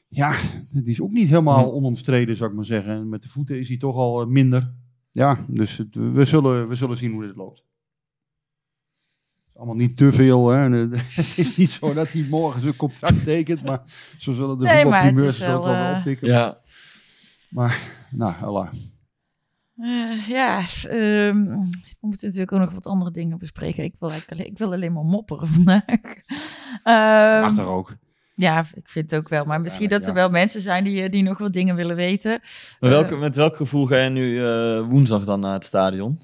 ja, 0.09 0.35
het 0.73 0.87
is 0.87 1.01
ook 1.01 1.11
niet 1.11 1.29
helemaal 1.29 1.69
Hm. 1.71 1.75
onomstreden, 1.77 2.37
zou 2.37 2.51
ik 2.51 2.57
maar 2.57 2.65
zeggen. 2.65 2.93
En 2.93 3.09
met 3.09 3.23
de 3.23 3.29
voeten 3.29 3.59
is 3.59 3.69
hij 3.69 3.77
toch 3.77 3.97
al 3.97 4.21
eh, 4.21 4.27
minder. 4.27 4.73
Ja, 5.11 5.45
dus 5.49 5.77
het- 5.77 5.95
we, 5.95 6.25
zullen, 6.25 6.69
we 6.69 6.75
zullen 6.75 6.97
zien 6.97 7.13
hoe 7.13 7.27
dit 7.27 7.37
loopt. 7.37 7.65
Allemaal 9.57 9.77
niet 9.77 9.97
te 9.97 10.13
veel. 10.13 10.49
Hè. 10.49 10.85
Eh, 10.85 10.99
het 11.15 11.39
is 11.39 11.57
niet 11.57 11.71
zo 11.71 11.95
dat 11.95 12.13
hij 12.13 12.27
morgen 12.31 12.61
zijn 12.61 12.77
contract 12.77 13.25
tekent. 13.25 13.63
Maar 13.63 13.83
zo 14.19 14.33
zullen 14.33 14.59
de 14.59 14.65
Nee, 14.65 14.83
voetbalprimeurs 14.83 15.39
wel 15.39 15.49
wel, 15.49 15.75
wel 15.75 15.91
eh, 15.91 15.97
optikken. 15.97 16.29
Ja, 16.29 16.59
Maar, 17.49 17.81
nou, 18.11 18.35
Allah. 18.43 18.73
Eh, 19.77 20.29
ja, 20.29 20.59
ehm, 20.59 21.45
we 21.45 22.07
moeten 22.07 22.27
natuurlijk 22.27 22.53
ook 22.53 22.61
nog 22.61 22.73
wat 22.73 22.87
andere 22.87 23.11
dingen 23.11 23.39
bespreken. 23.39 23.85
Ik 23.85 23.95
wil, 23.99 24.11
eigenlijk 24.11 24.41
alleen, 24.41 24.53
ik 24.53 24.59
wil 24.59 24.73
alleen 24.73 24.93
maar 24.93 25.05
mopperen 25.05 25.49
vandaag. 25.49 25.85
Ehm, 26.83 27.41
Mag 27.41 27.55
toch 27.55 27.67
ook? 27.67 27.97
ja, 28.35 28.65
ik 28.75 28.89
vind 28.89 29.11
het 29.11 29.21
ook 29.21 29.29
wel. 29.29 29.45
Maar 29.45 29.61
misschien 29.61 29.89
dat 29.89 30.03
er 30.03 30.09
ja. 30.09 30.15
wel 30.15 30.31
mensen 30.31 30.61
zijn 30.61 30.85
die, 30.85 31.09
die 31.09 31.23
nog 31.23 31.39
wat 31.39 31.53
dingen 31.53 31.75
willen 31.75 31.97
weten. 31.97 32.41
maar 32.81 32.91
welke, 32.91 33.17
met 33.17 33.37
welk 33.37 33.57
gevoel 33.57 33.87
ga 33.87 33.97
je 33.97 34.11
nu 34.11 34.45
eh, 34.45 34.81
woensdag 34.81 35.25
dan 35.25 35.41
naar 35.41 35.53
het 35.53 35.65
stadion? 35.65 36.21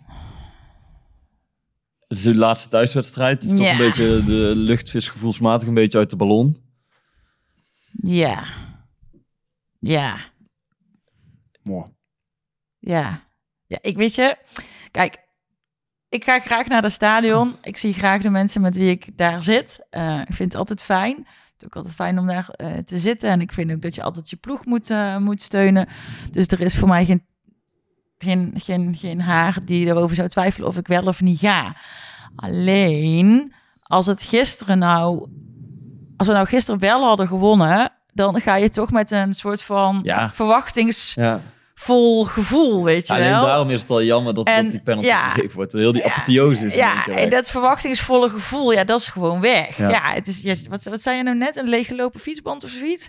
Het 2.13 2.21
is 2.21 2.27
de 2.27 2.35
laatste 2.35 2.69
thuiswedstrijd. 2.69 3.43
Het 3.43 3.53
is 3.53 3.59
toch 3.59 3.71
een 3.71 3.77
beetje 3.77 4.25
de 4.25 4.53
luchtvis 4.55 5.09
gevoelsmatig 5.09 5.69
een 5.69 5.75
beetje 5.75 5.99
uit 5.99 6.11
de 6.11 6.17
ballon. 6.17 6.57
Ja. 8.03 8.45
Ja. 9.79 10.17
Mooi. 11.63 11.85
Ja. 12.79 13.23
Ja, 13.67 13.79
ik 13.81 13.97
weet 13.97 14.15
je. 14.15 14.37
Kijk, 14.91 15.19
ik 16.09 16.25
ga 16.25 16.41
graag 16.41 16.67
naar 16.67 16.83
het 16.83 16.93
stadion. 16.93 17.55
Ik 17.63 17.77
zie 17.77 17.93
graag 17.95 18.23
de 18.23 18.31
mensen 18.31 18.61
met 18.61 18.77
wie 18.77 18.91
ik 18.91 19.19
daar 19.19 19.43
zit. 19.43 19.87
Eh, 19.91 20.21
ik 20.21 20.35
vind 20.35 20.53
het 20.53 20.55
altijd 20.55 20.83
fijn. 20.83 21.17
Het 21.17 21.55
is 21.59 21.65
ook 21.65 21.77
altijd 21.77 21.95
fijn 21.95 22.19
om 22.19 22.27
daar 22.27 22.49
eh, 22.49 22.79
te 22.79 22.99
zitten. 22.99 23.31
En 23.31 23.41
ik 23.41 23.53
vind 23.53 23.73
ook 23.73 23.83
dat 23.83 23.95
je 23.95 24.03
altijd 24.03 24.31
je 24.31 24.37
ploeg 24.37 24.65
moet, 24.65 24.91
eh, 24.91 25.17
moet 25.17 25.43
steunen. 25.43 25.89
Dus 26.31 26.47
er 26.47 26.61
is 26.61 26.75
voor 26.75 26.89
mij 26.89 27.05
geen, 27.05 27.27
geen, 28.23 28.53
geen, 28.57 28.95
geen 28.99 29.21
haar 29.21 29.59
die 29.65 29.87
erover 29.87 30.17
zou 30.17 30.29
twijfelen 30.29 30.69
of 30.69 30.77
ik 30.77 30.87
wel 30.87 31.03
of 31.03 31.21
niet 31.21 31.39
ga. 31.39 31.77
Alleen, 32.37 33.53
als 33.83 34.07
het 34.07 34.23
gisteren 34.23 34.79
nou... 34.79 35.29
Als 36.17 36.27
we 36.31 36.37
nou 36.37 36.47
gisteren 36.47 36.81
wel 36.81 37.05
hadden 37.05 37.27
gewonnen... 37.27 37.93
dan 38.13 38.41
ga 38.41 38.57
je 38.57 38.69
toch 38.69 38.91
met 38.91 39.11
een 39.11 39.35
soort 39.35 39.63
van 39.63 40.01
Ja. 40.03 40.31
verwachtingsvol 40.31 41.23
Ja. 41.23 41.41
Gevoel, 42.25 42.85
weet 42.85 43.07
je 43.07 43.13
Alleen 43.13 43.31
wel. 43.31 43.41
daarom 43.45 43.71
is 43.71 43.81
het 43.81 43.91
al 43.91 44.03
jammer 44.03 44.35
dat, 44.35 44.47
En, 44.47 44.63
dat 44.63 44.71
die 44.71 44.81
penalty 44.81 45.07
ja. 45.07 45.29
gegeven 45.29 45.57
wordt. 45.57 45.73
Heel 45.73 45.93
die 45.93 46.05
apotheose 46.05 46.67
is 46.67 46.75
Ja, 46.75 47.07
en 47.07 47.29
dat 47.31 47.51
verwachtingsvolle 47.51 48.29
gevoel, 48.31 48.73
ja, 48.73 48.85
dat 48.85 49.01
is 49.01 49.07
gewoon 49.09 49.41
weg. 49.41 49.77
Ja. 49.77 49.89
Ja, 49.89 50.13
het 50.15 50.27
is, 50.27 50.67
wat, 50.69 50.83
wat 50.83 51.01
zei 51.03 51.17
je 51.17 51.23
nou 51.23 51.37
net? 51.37 51.57
Een 51.57 51.69
leeggelopen 51.69 52.21
fietsband 52.21 52.65
of 52.65 52.71
zoiets? 52.71 53.09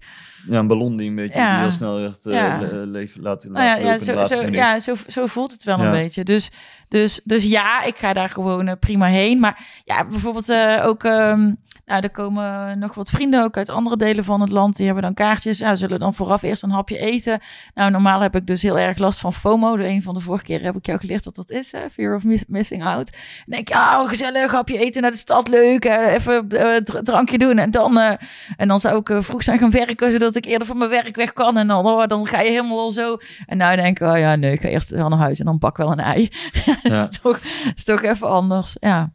Ja, 0.50 0.60
een 0.60 0.68
ballon 0.68 0.98
die 0.98 1.10
een 1.10 1.16
beetje 1.16 1.40
Ja. 1.40 1.52
die 1.52 1.60
heel 1.62 1.72
snel 1.72 2.00
werd 2.00 2.26
eh, 2.26 2.58
le- 2.60 2.84
leeg 2.86 3.16
laten 3.20 3.52
Nou 3.52 3.66
ja, 3.84 3.98
zo, 3.98 4.46
ja 4.52 4.80
zo, 4.80 4.94
zo 5.08 5.26
voelt 5.26 5.52
het 5.52 5.64
wel 5.64 5.80
een 5.80 5.92
beetje. 5.92 6.24
Dus, 6.24 6.52
dus, 6.88 7.22
dus 7.24 7.44
ja, 7.44 7.84
ik 7.84 7.96
ga 7.98 8.14
daar 8.14 8.30
gewoon 8.30 8.68
eh, 8.68 8.76
prima 8.80 9.06
heen. 9.06 9.40
Maar 9.40 9.60
ja, 9.86 10.06
bijvoorbeeld 10.06 10.50
eh, 10.50 10.84
ook... 10.86 11.04
ehm, 11.04 11.52
nou, 11.86 12.02
er 12.04 12.12
komen 12.12 12.80
nog 12.80 12.94
wat 12.94 13.10
vrienden 13.10 13.44
ook 13.44 13.58
uit 13.58 13.70
andere 13.70 13.98
delen 13.98 14.24
van 14.24 14.42
het 14.42 14.50
land. 14.50 14.76
Die 14.76 14.86
hebben 14.86 15.04
dan 15.04 15.14
kaartjes. 15.14 15.58
Ja, 15.58 15.76
zullen 15.76 16.00
dan 16.00 16.14
vooraf 16.14 16.42
eerst 16.42 16.64
een 16.64 16.70
hapje 16.72 16.98
eten. 16.98 17.40
Nou, 17.74 17.92
normaal 17.92 18.20
heb 18.22 18.36
ik 18.36 18.48
dus 18.48 18.62
heel 18.64 18.78
erg 18.80 18.98
last 18.98 19.20
van 19.20 19.34
FOMO. 19.34 19.78
De 19.78 19.88
een 19.88 20.02
van 20.02 20.14
de 20.14 20.20
vorige 20.20 20.44
keer 20.44 20.62
heb 20.64 20.76
ik 20.76 20.86
jou 20.86 21.00
geleerd 21.00 21.26
wat 21.26 21.36
dat 21.36 21.50
is, 21.52 21.72
hè? 21.72 21.90
Fear 21.90 22.16
of 22.16 22.24
miss- 22.24 22.44
Missing 22.48 22.84
Out. 22.84 23.18
Denk 23.46 23.68
ja, 23.70 24.02
oh, 24.02 24.10
gezellig, 24.10 24.52
hapje 24.52 24.78
eten 24.80 25.02
naar 25.02 25.12
de 25.12 25.18
stad, 25.18 25.48
leuk. 25.48 25.84
hè, 25.84 26.08
even 26.10 26.48
dr- 26.84 26.98
drankje 27.04 27.38
doen. 27.38 27.58
En 27.58 27.72
dan, 27.72 28.00
eh, 28.00 28.14
en 28.58 28.68
dan 28.68 28.80
zou 28.80 28.98
ik 28.98 29.10
eh, 29.10 29.22
vroeg 29.22 29.44
zijn 29.44 29.58
gaan 29.60 29.72
werken, 29.72 30.12
zodat 30.12 30.36
ik 30.36 30.46
eerder 30.46 30.68
van 30.68 30.78
mijn 30.78 30.90
werk 30.90 31.16
weg 31.16 31.34
kan. 31.34 31.58
En 31.58 31.68
dan, 31.68 31.86
oh, 31.86 32.08
dan 32.08 32.28
ga 32.28 32.42
je 32.42 32.50
helemaal 32.50 32.90
zo. 32.90 33.18
En 33.46 33.58
nou 33.58 33.76
denk 33.76 34.00
ik, 34.00 34.08
oh 34.08 34.18
ja, 34.18 34.36
nee, 34.36 34.52
ik 34.54 34.62
ga 34.62 34.68
eerst 34.68 34.90
wel 34.90 35.10
naar 35.10 35.20
huis 35.20 35.40
en 35.40 35.46
dan 35.46 35.58
pak 35.58 35.78
wel 35.78 35.92
een 35.92 36.00
ei. 36.00 36.30
Ja. 36.84 37.02
het, 37.02 37.12
is 37.12 37.20
toch, 37.20 37.40
is 37.76 37.84
toch 37.84 38.02
even 38.04 38.30
anders, 38.30 38.76
ja. 38.80 39.14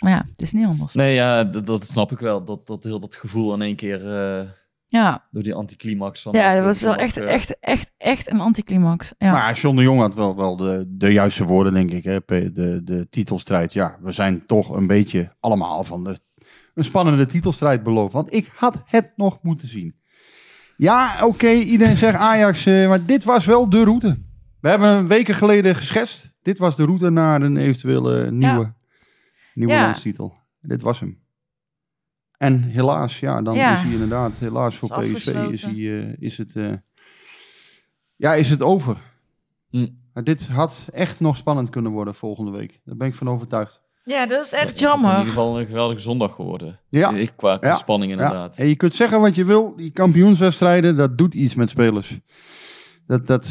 Maar 0.00 0.10
ja, 0.12 0.24
het 0.30 0.42
is 0.42 0.52
niet 0.52 0.66
anders. 0.66 0.94
Nee, 0.94 1.14
ja, 1.14 1.44
dat, 1.44 1.66
dat 1.66 1.82
snap 1.84 2.12
ik 2.12 2.18
wel. 2.18 2.44
Dat, 2.44 2.66
dat 2.66 2.84
heel 2.84 3.00
dat 3.00 3.14
gevoel 3.14 3.54
in 3.54 3.62
één 3.62 3.76
keer 3.76 4.00
Ja, 4.88 5.26
door 5.30 5.42
die 5.42 5.54
anticlimax 5.54 6.22
van... 6.22 6.32
ja 6.32 6.50
eh, 6.50 6.56
dat 6.56 6.64
was 6.64 6.80
wel 6.80 6.96
echt, 6.96 7.16
eh, 7.16 7.32
echt, 7.34 7.56
echt, 7.60 7.90
echt 7.98 8.30
een 8.30 8.40
anticlimax. 8.40 9.12
Ja. 9.18 9.32
Maar 9.32 9.54
John 9.54 9.76
de 9.76 9.82
Jong 9.82 10.00
had 10.00 10.14
wel, 10.14 10.36
wel 10.36 10.56
de, 10.56 10.84
de 10.88 11.12
juiste 11.12 11.44
woorden, 11.44 11.72
denk 11.72 11.90
ik. 11.90 12.04
Hè? 12.04 12.18
De, 12.26 12.80
de 12.84 13.06
titelstrijd. 13.10 13.72
Ja, 13.72 13.98
we 14.00 14.12
zijn 14.12 14.46
toch 14.46 14.76
een 14.76 14.86
beetje 14.86 15.36
allemaal 15.40 15.84
van 15.84 16.04
de, 16.04 16.18
een 16.74 16.84
spannende 16.84 17.26
titelstrijd 17.26 17.82
beloofd. 17.82 18.12
Want 18.12 18.34
ik 18.34 18.50
had 18.54 18.82
het 18.84 19.12
nog 19.16 19.38
moeten 19.42 19.68
zien. 19.68 19.94
Ja, 20.76 21.16
oké, 21.26 21.50
iedereen 21.50 21.96
zegt 21.96 22.16
Ajax, 22.16 22.66
eh, 22.66 22.88
maar 22.88 23.04
dit 23.06 23.24
was 23.24 23.44
wel 23.44 23.70
de 23.70 23.84
route. 23.84 24.18
We 24.60 24.68
hebben 24.68 25.06
weken 25.06 25.34
geleden 25.34 25.74
geschetst. 25.76 26.32
Dit 26.42 26.58
was 26.58 26.76
de 26.76 26.84
route 26.84 27.10
naar 27.10 27.42
een 27.42 27.56
eventuele 27.56 28.30
nieuwe, 28.30 28.74
nieuwe 29.54 29.72
Ja. 29.72 29.80
landstitel. 29.82 30.34
Dit 30.60 30.82
was 30.82 31.00
hem. 31.00 31.24
En 32.38 32.62
helaas, 32.62 33.20
ja, 33.20 33.42
dan 33.42 33.54
Ja. 33.54 33.72
is 33.72 33.82
hij 33.82 33.92
inderdaad, 33.92 34.38
helaas 34.38 34.76
voor 34.76 35.02
Is 35.04 35.12
PSV 35.12 35.34
is, 35.50 35.62
hij, 35.62 35.72
eh, 35.74 36.12
is, 36.18 36.38
het, 36.38 36.56
eh, 36.56 36.72
ja, 38.16 38.34
is 38.34 38.50
het 38.50 38.62
over. 38.62 38.96
Hm. 39.70 39.86
Dit 40.12 40.46
had 40.46 40.80
echt 40.92 41.20
nog 41.20 41.36
spannend 41.36 41.70
kunnen 41.70 41.92
worden 41.92 42.14
volgende 42.14 42.50
week. 42.50 42.80
Daar 42.84 42.96
ben 42.96 43.06
ik 43.08 43.14
van 43.14 43.28
overtuigd. 43.28 43.80
ja, 44.04 44.26
dat 44.26 44.44
is 44.44 44.52
echt 44.52 44.62
het 44.66 44.74
is 44.74 44.80
in 44.80 44.86
jammer. 44.86 45.10
ieder 45.10 45.26
geval 45.26 45.60
een 45.60 45.66
geweldige 45.66 46.00
zondag 46.00 46.34
geworden. 46.34 46.80
Ja. 46.88 47.10
Ik 47.10 47.32
qua 47.36 47.58
Ja. 47.60 47.74
spanning 47.74 48.12
Ja. 48.12 48.16
inderdaad. 48.18 48.58
En 48.58 48.66
je 48.66 48.76
kunt 48.76 48.94
zeggen 48.94 49.20
wat 49.20 49.34
je 49.34 49.44
wil, 49.44 49.76
die 49.76 49.90
kampioenswedstrijden, 49.90 50.96
dat 50.96 51.18
doet 51.18 51.34
iets 51.34 51.54
met 51.54 51.68
spelers. 51.70 52.18
Dat, 53.06 53.26
dat, 53.26 53.46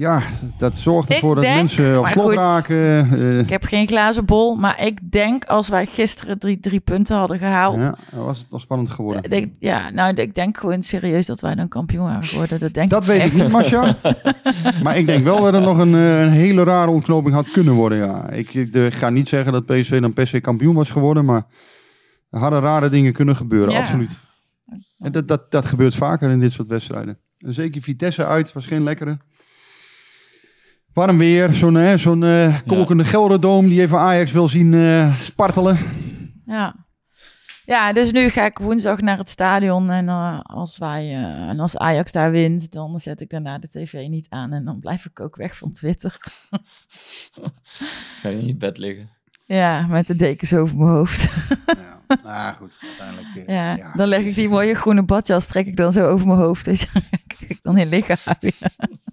ja, 0.00 0.22
dat 0.58 0.76
zorgt 0.76 1.10
ervoor 1.10 1.34
dat 1.34 1.44
denk- 1.44 1.56
mensen 1.56 1.98
op 1.98 2.06
slot 2.06 2.32
raken. 2.32 2.76
eh, 3.12 3.38
Ik 3.38 3.48
heb 3.48 3.64
geen 3.64 3.86
glazen 3.88 4.24
bol, 4.24 4.54
maar 4.54 4.82
ik 4.86 5.12
denk 5.12 5.44
als 5.44 5.68
wij 5.68 5.86
gisteren 5.86 6.38
drie, 6.38 6.60
drie 6.60 6.80
punten 6.80 7.16
hadden 7.16 7.38
gehaald. 7.38 7.78
ja, 7.78 7.94
dan 8.12 8.24
was 8.24 8.38
het 8.38 8.50
nog 8.50 8.60
spannend 8.60 8.90
geworden. 8.90 9.52
ja, 9.58 9.90
nou, 9.90 10.14
ik 10.14 10.34
denk 10.34 10.56
gewoon 10.58 10.82
serieus 10.82 11.26
dat 11.26 11.40
wij 11.40 11.54
dan 11.54 11.68
kampioen 11.68 12.04
waren 12.04 12.22
geworden. 12.22 12.58
Dat 12.58 12.72
denk 12.74 12.90
Dat 12.90 13.02
ik 13.02 13.08
weet 13.08 13.20
echt. 13.20 13.32
ik 13.32 13.42
niet, 13.42 13.50
Masja. 13.52 13.96
maar 14.82 14.98
ik 14.98 15.06
denk 15.06 15.24
wel 15.24 15.42
dat 15.42 15.54
er 15.54 15.60
nog 15.60 15.78
een, 15.78 15.94
eh, 15.94 16.20
een 16.20 16.30
hele 16.32 16.62
rare 16.64 16.90
ontknoping 16.90 17.34
had 17.34 17.50
kunnen 17.50 17.74
worden. 17.74 17.98
Ja. 17.98 18.30
Ik, 18.30 18.54
ik 18.54 18.94
ga 18.94 19.10
niet 19.10 19.28
zeggen 19.28 19.52
dat 19.52 19.66
PSV 19.66 20.00
dan 20.00 20.12
per 20.12 20.26
se 20.26 20.40
kampioen 20.40 20.74
was 20.74 20.90
geworden, 20.90 21.24
maar 21.24 21.46
er 22.30 22.38
hadden 22.38 22.60
rare 22.60 22.88
dingen 22.88 23.12
kunnen 23.12 23.36
gebeuren, 23.36 23.72
Ja. 23.72 23.78
absoluut. 23.78 24.10
En 24.98 25.12
dat, 25.12 25.28
dat, 25.28 25.50
dat 25.50 25.66
gebeurt 25.66 25.94
vaker 25.94 26.30
in 26.30 26.40
dit 26.40 26.52
soort 26.52 26.68
wedstrijden. 26.68 27.18
En 27.38 27.54
zeker 27.54 27.82
Vitesse 27.82 28.26
uit 28.26 28.52
was 28.52 28.66
geen 28.66 28.82
lekkere. 28.82 29.16
Warm 30.92 31.18
weer, 31.18 31.52
zo'n 31.52 31.98
zo'n 31.98 32.24
eh, 32.24 32.58
kolkende 32.66 33.04
Gelderdoom 33.04 33.66
die 33.66 33.80
even 33.80 33.98
Ajax 33.98 34.32
wil 34.32 34.48
zien 34.48 34.74
eh, 34.74 35.14
spartelen. 35.14 35.78
Ja. 36.46 36.86
ja, 37.64 37.92
dus 37.92 38.12
nu 38.12 38.28
ga 38.28 38.44
ik 38.44 38.58
woensdag 38.58 39.00
naar 39.00 39.18
het 39.18 39.28
stadion. 39.28 39.90
En 39.90 40.08
eh, 40.08 40.40
als, 40.42 40.78
wij, 40.78 41.04
eh, 41.04 41.48
en 41.48 41.60
als 41.60 41.76
Ajax 41.76 42.12
daar 42.12 42.30
wint, 42.30 42.72
dan 42.72 43.00
zet 43.00 43.20
ik 43.20 43.30
daarna 43.30 43.58
de 43.58 43.68
tv 43.68 44.06
niet 44.08 44.26
aan. 44.28 44.52
En 44.52 44.64
dan 44.64 44.80
blijf 44.80 45.04
ik 45.04 45.20
ook 45.20 45.36
weg 45.36 45.56
van 45.56 45.70
Twitter. 45.70 46.16
Ga 48.20 48.28
je 48.28 48.38
in 48.38 48.46
je 48.46 48.56
bed 48.56 48.78
liggen. 48.78 49.10
Ja, 49.54 49.86
met 49.86 50.06
de 50.06 50.16
dekens 50.16 50.52
over 50.54 50.76
mijn 50.76 50.90
hoofd. 50.90 51.22
Ja, 51.66 52.16
nou 52.24 52.54
goed, 52.56 52.72
uiteindelijk. 52.82 53.28
eh, 53.36 53.54
Ja, 53.56 53.76
ja. 53.76 53.92
dan 53.94 54.08
leg 54.08 54.24
ik 54.24 54.34
die 54.34 54.48
mooie 54.48 54.74
groene 54.74 55.02
badjas, 55.02 55.46
trek 55.46 55.66
ik 55.66 55.76
dan 55.76 55.92
zo 55.92 56.08
over 56.08 56.26
mijn 56.26 56.38
hoofd. 56.38 56.64
Dus 56.64 56.86
kijk 57.26 57.40
ik 57.50 57.58
dan 57.62 57.78
in 57.78 57.88
liggen. 57.88 58.36
In 58.40 58.52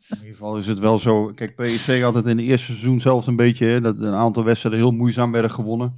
ieder 0.09 0.27
geval 0.31 0.57
is 0.57 0.67
het 0.67 0.79
wel 0.79 0.97
zo. 0.97 1.25
Kijk, 1.35 1.55
PSV 1.55 2.01
had 2.01 2.15
het 2.15 2.27
in 2.27 2.37
het 2.37 2.45
eerste 2.45 2.65
seizoen 2.65 2.99
zelfs 3.01 3.27
een 3.27 3.35
beetje. 3.35 3.65
Hè, 3.65 3.81
dat 3.81 4.01
een 4.01 4.13
aantal 4.13 4.43
wedstrijden 4.43 4.79
heel 4.81 4.91
moeizaam 4.91 5.31
werden 5.31 5.51
gewonnen. 5.51 5.95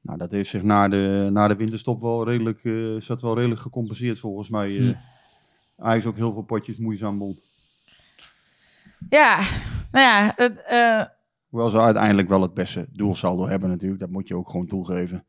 Nou, 0.00 0.18
dat 0.18 0.30
heeft 0.30 0.50
zich 0.50 0.62
na 0.62 0.88
de, 0.88 1.28
na 1.32 1.48
de 1.48 1.56
winterstop 1.56 2.00
wel 2.02 2.24
redelijk, 2.28 2.64
is 2.98 3.06
dat 3.06 3.22
wel 3.22 3.34
redelijk 3.36 3.60
gecompenseerd 3.60 4.18
volgens 4.18 4.48
mij. 4.48 4.78
eh 4.88 4.94
Ajax 5.78 6.06
ook 6.06 6.16
heel 6.16 6.32
veel 6.32 6.42
potjes 6.42 6.76
moeizaam 6.76 7.18
won. 7.18 7.40
Ja, 9.10 9.36
nou 9.92 10.04
ja, 10.06 10.32
het, 10.36 10.62
eh, 10.66 11.00
Hoewel 11.54 11.70
ze 11.72 11.80
uiteindelijk 11.80 12.28
wel 12.28 12.42
het 12.42 12.54
beste 12.54 12.88
doelsaldo 12.92 13.46
hebben 13.48 13.68
natuurlijk. 13.68 14.00
Dat 14.00 14.10
moet 14.10 14.28
je 14.28 14.36
ook 14.36 14.50
gewoon 14.50 14.66
toegeven. 14.66 15.24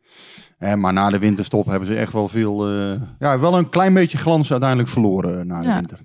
Maar 0.75 0.93
na 0.93 1.09
de 1.09 1.19
winterstop 1.19 1.65
hebben 1.65 1.87
ze 1.87 1.95
echt 1.95 2.13
wel 2.13 2.27
veel... 2.27 2.67
eh, 2.69 3.01
ja, 3.19 3.39
wel 3.39 3.57
een 3.57 3.69
klein 3.69 3.93
beetje 3.93 4.17
glans 4.17 4.51
uiteindelijk 4.51 4.89
verloren 4.89 5.39
eh, 5.39 5.45
na 5.45 5.61
de 5.61 5.67
Ja. 5.67 5.75
winter. 5.75 5.99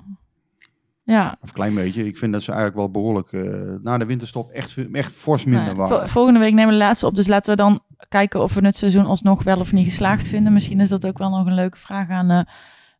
ja. 1.02 1.36
Of 1.42 1.52
klein 1.52 1.74
beetje. 1.74 2.06
Ik 2.06 2.16
vind 2.16 2.32
dat 2.32 2.42
ze 2.42 2.52
eigenlijk 2.52 2.80
wel 2.80 2.90
behoorlijk... 2.90 3.32
eh, 3.32 3.74
na 3.82 3.98
de 3.98 4.04
winterstop 4.06 4.50
echt, 4.50 4.76
echt 4.92 5.12
fors 5.12 5.44
minder 5.44 5.62
Nou, 5.74 5.76
vol- 5.76 5.88
waren. 5.88 6.08
volgende 6.08 6.38
week 6.38 6.52
nemen 6.54 6.72
we 6.72 6.78
de 6.78 6.84
laatste 6.84 7.06
op. 7.06 7.14
Dus 7.14 7.26
laten 7.26 7.50
we 7.50 7.56
dan 7.56 7.80
kijken 8.08 8.42
of 8.42 8.54
we 8.54 8.64
het 8.66 8.76
seizoen 8.76 9.06
alsnog 9.06 9.42
wel 9.42 9.58
of 9.60 9.72
niet 9.72 9.84
geslaagd 9.84 10.26
vinden. 10.26 10.52
Misschien 10.52 10.80
is 10.80 10.88
dat 10.88 11.06
ook 11.06 11.18
wel 11.18 11.30
nog 11.30 11.46
een 11.46 11.54
leuke 11.54 11.78
vraag 11.78 12.08
aan, 12.08 12.30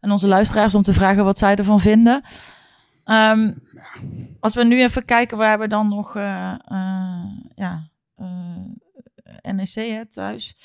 aan 0.00 0.10
onze 0.10 0.26
luisteraars 0.28 0.74
om 0.74 0.82
te 0.82 0.92
vragen 0.92 1.24
wat 1.24 1.38
zij 1.38 1.54
ervan 1.54 1.80
vinden. 1.80 2.22
Ehm, 3.10 3.52
als 4.40 4.54
we 4.54 4.64
nu 4.64 4.82
even 4.82 5.04
kijken, 5.04 5.38
we 5.38 5.44
hebben 5.44 5.68
dan 5.68 5.88
nog 5.88 6.16
eh, 6.16 6.54
ja, 7.54 7.90
eh, 8.16 9.52
NEC 9.52 10.04
thuis. 10.10 10.56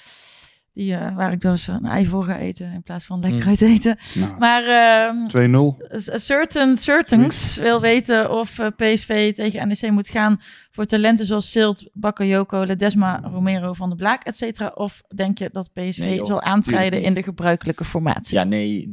Die, 0.75 0.93
eh, 0.95 1.15
waar 1.15 1.31
ik 1.31 1.41
dus 1.41 1.67
een 1.67 1.85
ei 1.85 2.05
voor 2.07 2.23
ga 2.23 2.37
eten 2.37 2.71
in 2.71 2.83
plaats 2.83 3.05
van 3.05 3.19
lekker 3.19 3.41
Mm. 3.41 3.47
uit 3.47 3.61
eten. 3.61 3.97
Nou, 4.13 4.37
Maar 4.39 4.63
ehm, 4.63 5.27
2-0. 5.27 5.77
Certain 6.15 6.75
Certains 6.75 7.57
wil 7.57 7.81
weten 7.81 8.31
of 8.31 8.59
eh, 8.59 8.67
PSV 8.75 9.33
tegen 9.33 9.67
NEC 9.67 9.91
moet 9.91 10.07
gaan 10.09 10.41
voor 10.71 10.85
talenten 10.85 11.25
zoals 11.25 11.51
Silt, 11.51 11.89
Bakayoko, 11.93 12.63
Ledesma, 12.63 13.21
Romero 13.23 13.73
van 13.73 13.89
de 13.89 13.95
Blaak, 13.95 14.23
et 14.23 14.35
cetera. 14.37 14.71
Of 14.75 15.01
denk 15.15 15.37
je 15.37 15.49
dat 15.51 15.69
PSV 15.73 15.97
Nee, 15.97 16.25
zal 16.25 16.41
tuurlijk 16.61 16.93
in 17.03 17.13
de 17.13 17.23
gebruikelijke 17.23 17.83
formatie? 17.83 18.37
Ja, 18.37 18.43
nee. 18.43 18.89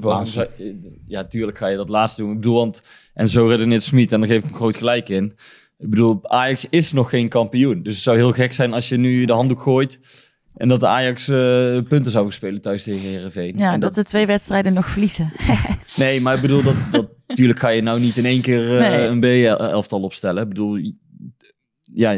Laatste. 0.00 0.50
eh, 0.58 0.66
ja, 1.06 1.24
tuurlijk 1.24 1.58
ga 1.58 1.66
je 1.66 1.76
dat 1.76 1.88
laatste 1.88 2.22
doen. 2.22 2.30
Ik 2.30 2.36
bedoel, 2.36 2.56
want... 2.58 2.82
En 3.14 3.28
zo 3.28 3.46
redeneert 3.46 3.82
Smit 3.82 4.12
en 4.12 4.20
daar 4.20 4.28
geef 4.28 4.38
ik 4.38 4.44
hem 4.44 4.54
groot 4.54 4.76
gelijk 4.76 5.08
in. 5.08 5.24
Ik 5.78 5.90
bedoel, 5.90 6.20
Ajax 6.22 6.66
is 6.70 6.92
nog 6.92 7.10
geen 7.10 7.28
kampioen. 7.28 7.82
Dus 7.82 7.94
het 7.94 8.02
zou 8.02 8.16
heel 8.16 8.32
gek 8.32 8.52
zijn 8.52 8.72
als 8.72 8.88
je 8.88 8.96
nu 8.96 9.24
de 9.24 9.32
handdoek 9.32 9.60
gooit... 9.62 10.00
en 10.54 10.68
dat 10.68 10.80
de 10.80 10.86
Ajax 10.86 11.28
eh, 11.28 11.36
punten 11.88 12.10
zou 12.12 12.32
spelen 12.32 12.60
thuis 12.60 12.82
tegen 12.82 13.00
Herenveen. 13.08 13.58
Ja, 13.58 13.72
en 13.72 13.80
dat 13.80 13.94
we 13.94 14.02
twee 14.04 14.26
wedstrijden 14.26 14.72
nog 14.72 14.86
verliezen. 14.86 15.32
Nee, 15.96 16.20
maar 16.20 16.34
ik 16.34 16.40
bedoel, 16.40 16.62
dat, 16.62 16.74
dat, 16.90 17.08
natuurlijk 17.26 17.58
ga 17.58 17.68
je 17.68 17.82
nou 17.82 18.00
niet 18.00 18.16
in 18.16 18.24
één 18.24 18.40
keer 18.40 18.78
eh, 18.78 18.90
Nee. 18.90 19.06
een 19.06 19.20
B-elftal 19.20 20.00
opstellen. 20.02 20.42
Ik 20.42 20.48
bedoel, 20.48 20.78
ja, 21.92 22.10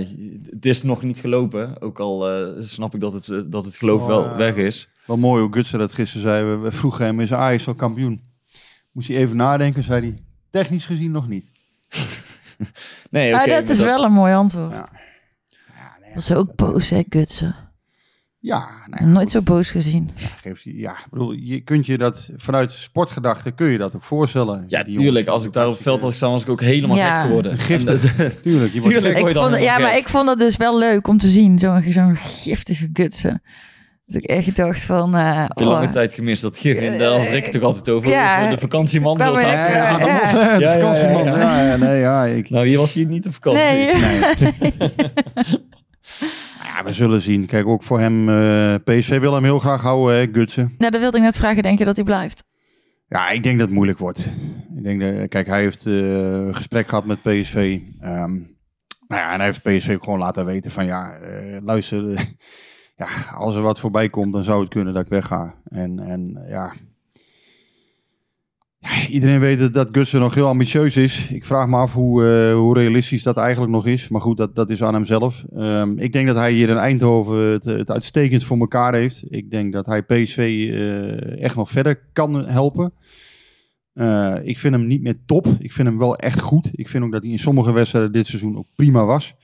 het 0.51 0.66
is 0.66 0.82
nog 0.82 1.03
niet 1.03 1.18
gelopen. 1.18 1.82
Ook 1.82 2.01
al 2.01 2.30
eh, 2.30 2.62
snap 2.62 2.95
ik 2.95 3.01
dat 3.01 3.12
het, 3.12 3.53
dat 3.53 3.64
het 3.64 3.76
geloof 3.76 4.01
Oh, 4.01 4.07
wel 4.07 4.37
weg 4.37 4.57
is. 4.57 4.89
Wel 5.07 5.16
mooi 5.16 5.43
hoe 5.43 5.53
Gutsen 5.53 5.78
dat 5.78 5.93
gisteren 5.95 6.22
zei. 6.22 6.45
We, 6.45 6.57
we 6.57 6.72
vroegen 6.72 7.05
hem, 7.05 7.20
is 7.20 7.32
Ajax 7.32 7.66
al 7.66 7.74
kampioen? 7.74 8.22
Moest 8.93 9.09
hij 9.09 9.16
even 9.16 9.37
nadenken, 9.37 9.82
zei 9.82 10.01
hij. 10.01 10.18
Technisch 10.51 10.87
gezien 10.87 11.11
nog 11.11 11.28
niet. 11.28 11.51
Nee, 13.11 13.28
Ja, 13.28 13.41
oké, 13.41 13.51
dat 13.51 13.68
is 13.68 13.80
wel 13.80 14.05
een 14.05 14.12
mooi 14.12 14.34
antwoord. 14.34 14.72
Ja. 14.72 14.89
Ja, 15.74 15.97
nee, 16.01 16.14
Was 16.14 16.32
ook 16.32 16.55
boos, 16.55 16.91
hè, 16.91 17.03
Gutsen. 17.09 17.55
Ja, 18.47 18.67
nou 18.87 19.05
ja, 19.05 19.11
Nooit 19.11 19.23
goed. 19.23 19.31
zo 19.33 19.53
boos 19.53 19.71
gezien. 19.71 20.11
Ja, 20.43 20.51
ja, 20.63 20.91
ik 20.91 21.07
bedoel, 21.11 21.33
je 21.33 21.61
kunt 21.61 21.87
je 21.87 21.99
dat 21.99 22.31
vanuit 22.37 22.71
sportgedachte 22.73 23.51
kun 23.51 23.67
je 23.67 23.79
dat 23.79 23.95
ook 23.97 24.03
voorstellen. 24.03 24.65
Ja, 24.69 24.83
Die 24.85 24.97
tuurlijk. 24.97 25.27
Als 25.29 25.45
ik 25.45 25.53
daar 25.53 25.67
op 25.67 25.73
het 25.73 25.83
veld 25.83 26.01
had 26.01 26.11
gestaan, 26.11 26.31
was 26.31 26.43
ik 26.43 26.49
ook 26.49 26.61
helemaal 26.61 26.97
Ja. 26.97 27.17
gek 27.17 27.27
geworden. 27.27 27.59
Giftig. 27.59 28.01
Dat- 28.17 28.43
Tuurlijk, 28.43 28.73
je 28.73 28.81
Tuurlijk. 28.81 29.17
gek. 29.17 29.27
Ik 29.29 29.37
vond, 29.37 29.59
ja, 29.61 29.79
maar 29.79 29.97
ik 29.97 30.09
vond 30.09 30.27
dat 30.27 30.39
dus 30.39 30.57
wel 30.57 30.79
leuk 30.79 31.09
om 31.09 31.19
te 31.19 31.29
zien. 31.29 31.59
Zo'n 31.59 31.85
zo'n 31.89 32.17
giftige 32.17 32.91
Gutsen. 32.93 33.43
Dat 34.07 34.23
ik 34.23 34.29
echt 34.31 34.57
dacht 34.57 34.81
van... 34.85 35.15
eh, 35.17 35.37
heb 35.43 35.59
je 35.59 35.65
oh, 35.65 35.71
lange 35.71 35.89
tijd 35.91 36.15
gemist. 36.15 36.43
Dat 36.43 36.59
gif 36.59 36.79
in, 36.81 36.99
daar 36.99 37.19
had 37.19 37.35
ik 37.35 37.43
het 37.45 37.53
toch 37.53 37.63
altijd 37.63 37.89
over. 37.89 38.11
Ja. 38.11 38.39
over 38.39 38.51
de 38.51 38.59
vakantieman. 38.59 39.17
Kwam 39.17 39.27
Zoals 39.27 39.41
hij- 39.41 39.51
Ja, 39.53 39.69
ja, 39.69 39.99
Ja, 39.99 39.99
ja, 39.99 40.07
ja. 40.07 40.33
ja. 40.33 40.59
Ja, 40.59 40.59
ja, 40.59 40.73
ja, 40.73 40.81
vakantieman. 40.81 41.25
ja. 41.25 41.39
Ja, 41.39 41.67
ja, 41.71 41.77
nee, 41.77 42.01
ja, 42.01 42.25
ik, 42.25 42.51
Nou, 42.51 42.67
hier 42.67 42.79
was 42.79 42.95
hij 42.95 43.05
niet 43.05 43.27
op 43.27 43.35
vakantie. 43.35 43.63
Nee. 43.63 44.73
ja, 46.77 46.85
we 46.85 46.93
zullen 46.93 47.20
zien. 47.20 47.47
Kijk, 47.47 47.66
ook 47.66 47.83
voor 47.83 48.01
hem, 48.01 48.29
eh, 48.29 48.74
PSV 48.85 49.20
wil 49.20 49.35
hem 49.35 49.45
heel 49.45 49.59
graag 49.59 49.83
houden, 49.83 50.16
hè, 50.16 50.29
Gutsen. 50.33 50.74
Nou, 50.79 50.91
dat 50.91 51.01
wilde 51.01 51.16
ik 51.16 51.22
net 51.22 51.37
vragen. 51.37 51.62
Denk 51.62 51.79
je 51.79 51.85
dat 51.85 51.97
hij 51.97 52.05
blijft? 52.05 52.45
Ja, 53.09 53.31
ik 53.31 53.43
denk 53.43 53.59
dat 53.59 53.66
het 53.66 53.74
moeilijk 53.74 53.99
wordt. 53.99 54.18
Ik 54.77 54.85
denk 54.85 55.01
dat, 55.01 55.29
kijk, 55.29 55.47
hij 55.47 55.61
heeft 55.61 55.87
eh, 55.87 56.55
gesprek 56.55 56.89
gehad 56.89 57.05
met 57.05 57.22
PSV. 57.22 57.81
Ehm, 58.01 58.33
nou 59.09 59.22
ja, 59.22 59.33
en 59.33 59.37
hij 59.37 59.45
heeft 59.45 59.62
PSV 59.62 59.97
gewoon 60.01 60.18
laten 60.18 60.45
weten 60.45 60.70
van 60.70 60.87
ja, 60.87 61.12
eh, 61.12 61.57
luister, 61.64 62.05
ja, 63.03 63.09
als 63.37 63.57
er 63.57 63.62
wat 63.62 63.81
voorbij 63.81 64.09
komt, 64.09 64.33
dan 64.33 64.45
zou 64.45 64.61
het 64.61 64.70
kunnen 64.70 64.95
dat 64.95 65.03
ik 65.03 65.11
wegga. 65.11 65.55
En, 65.68 65.99
en 65.99 66.45
ja. 66.49 66.72
Iedereen 69.11 69.39
weet 69.41 69.72
dat- 69.74 69.89
Gutsen 69.93 70.20
nog 70.20 70.34
heel 70.34 70.47
ambitieus 70.47 70.97
is. 70.97 71.28
Ik 71.30 71.45
vraag 71.45 71.68
me 71.68 71.76
af 71.76 71.93
hoe, 71.93 72.24
eh, 72.26 72.55
hoe 72.55 72.74
realistisch 72.78 73.22
dat 73.22 73.37
eigenlijk 73.37 73.72
nog 73.72 73.87
is. 73.87 74.09
Maar 74.09 74.20
goed, 74.20 74.37
dat, 74.37 74.55
dat 74.55 74.70
is 74.70 74.82
aan 74.82 74.95
hemzelf. 74.95 75.45
Ehm, 75.57 75.99
ik 75.99 76.12
denk 76.12 76.26
dat 76.26 76.37
hij 76.37 76.53
hier 76.53 76.68
in 76.68 76.76
Eindhoven 76.76 77.37
het, 77.39 77.64
het 77.64 77.91
uitstekend 77.91 78.45
voor 78.45 78.59
elkaar 78.59 78.95
heeft. 78.95 79.24
Ik 79.28 79.51
denk 79.51 79.72
dat 79.72 79.87
hij 79.87 80.03
PSV 80.03 80.39
eh, 80.72 81.43
echt 81.43 81.57
nog 81.57 81.70
verder 81.70 82.01
kan 82.12 82.47
helpen. 82.47 82.93
Eh, 83.93 84.34
ik 84.43 84.59
vind 84.59 84.74
hem 84.74 84.87
niet 84.87 85.03
meer 85.03 85.16
top. 85.26 85.47
Ik 85.59 85.72
vind 85.72 85.89
hem 85.89 85.99
wel 85.99 86.16
echt 86.16 86.41
goed. 86.41 86.70
Ik 86.72 86.89
vind 86.89 87.05
ook 87.05 87.12
dat 87.12 87.22
hij 87.22 87.32
in 87.32 87.39
sommige 87.39 87.72
wedstrijden 87.72 88.12
dit 88.12 88.26
seizoen 88.26 88.57
ook 88.59 88.66
prima 88.74 89.05
was. 89.05 89.34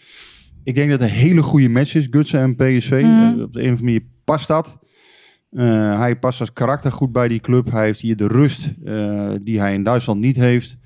Ik 0.65 0.75
denk 0.75 0.91
dat 0.91 1.01
het 1.01 1.09
een 1.11 1.15
hele 1.17 1.43
goede 1.43 1.69
match 1.69 1.95
is, 1.95 2.07
Gutsen 2.11 2.41
en 2.41 2.57
PSV. 2.57 3.03
Mhm. 3.05 3.41
Op 3.43 3.53
de 3.53 3.59
een 3.59 3.65
of 3.65 3.71
andere 3.71 3.83
manier 3.85 4.03
past 4.25 4.49
dat. 4.49 4.79
Eh, 5.53 5.99
hij 5.99 6.17
past 6.17 6.41
als 6.41 6.53
karakter 6.53 6.93
goed 6.93 7.13
bij 7.13 7.29
die 7.29 7.41
club. 7.41 7.71
Hij 7.71 7.85
heeft 7.85 8.01
hier 8.01 8.17
de 8.17 8.27
rust 8.27 8.71
eh, 8.85 9.31
die 9.43 9.61
hij 9.61 9.75
in 9.75 9.83
Duitsland 9.83 10.21
niet 10.21 10.37
heeft. 10.37 10.77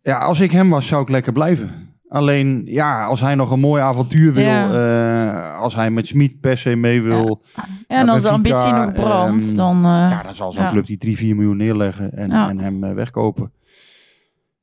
Ja, 0.00 0.18
als 0.18 0.40
ik 0.40 0.50
hem 0.50 0.70
was, 0.70 0.86
zou 0.86 1.02
ik 1.02 1.08
lekker 1.08 1.32
blijven. 1.32 1.70
Alleen, 2.08 2.62
ja, 2.66 3.04
als 3.04 3.20
hij 3.20 3.34
nog 3.34 3.50
een 3.50 3.60
mooi 3.60 3.82
avontuur 3.82 4.32
wil, 4.32 4.44
Ja. 4.44 5.52
eh, 5.52 5.58
als 5.60 5.74
hij 5.74 5.90
met 5.90 6.06
Smit 6.06 6.40
per 6.40 6.56
se 6.56 6.76
mee 6.76 7.02
wil, 7.02 7.42
Ja, 7.56 7.64
en 7.86 8.08
als 8.08 8.22
de 8.22 8.28
ambitie 8.28 8.72
nog 8.72 8.92
brandt, 8.92 9.44
ehm, 9.46 9.54
dan... 9.54 9.82
ja, 9.82 10.22
dan 10.22 10.34
zal 10.34 10.52
zo'n 10.52 10.62
ja. 10.62 10.70
club 10.70 10.86
die 10.86 10.96
3, 10.96 11.16
4 11.16 11.34
miljoen 11.34 11.56
neerleggen 11.56 12.12
en, 12.12 12.30
en 12.30 12.58
hem 12.58 12.94
wegkopen. 12.94 13.52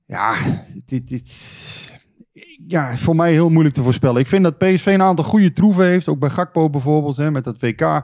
Ja, 0.05 0.34
dit, 0.86 1.07
dit, 1.07 1.32
ja, 2.68 2.95
voor 2.97 3.16
mij 3.16 3.32
heel 3.32 3.49
moeilijk 3.49 3.76
te 3.76 3.84
voorspellen. 3.84 4.22
Ik 4.22 4.28
vind 4.28 4.43
dat 4.43 4.57
PSV 4.57 4.86
een 4.86 5.01
aantal 5.01 5.26
goede 5.26 5.51
troeven 5.51 5.86
heeft, 5.86 6.07
ook 6.07 6.20
bij 6.20 6.30
Gakpo 6.30 6.70
bijvoorbeeld, 6.70 7.18
hè, 7.18 7.32
met 7.32 7.43
dat 7.43 7.59
WK. 7.59 8.03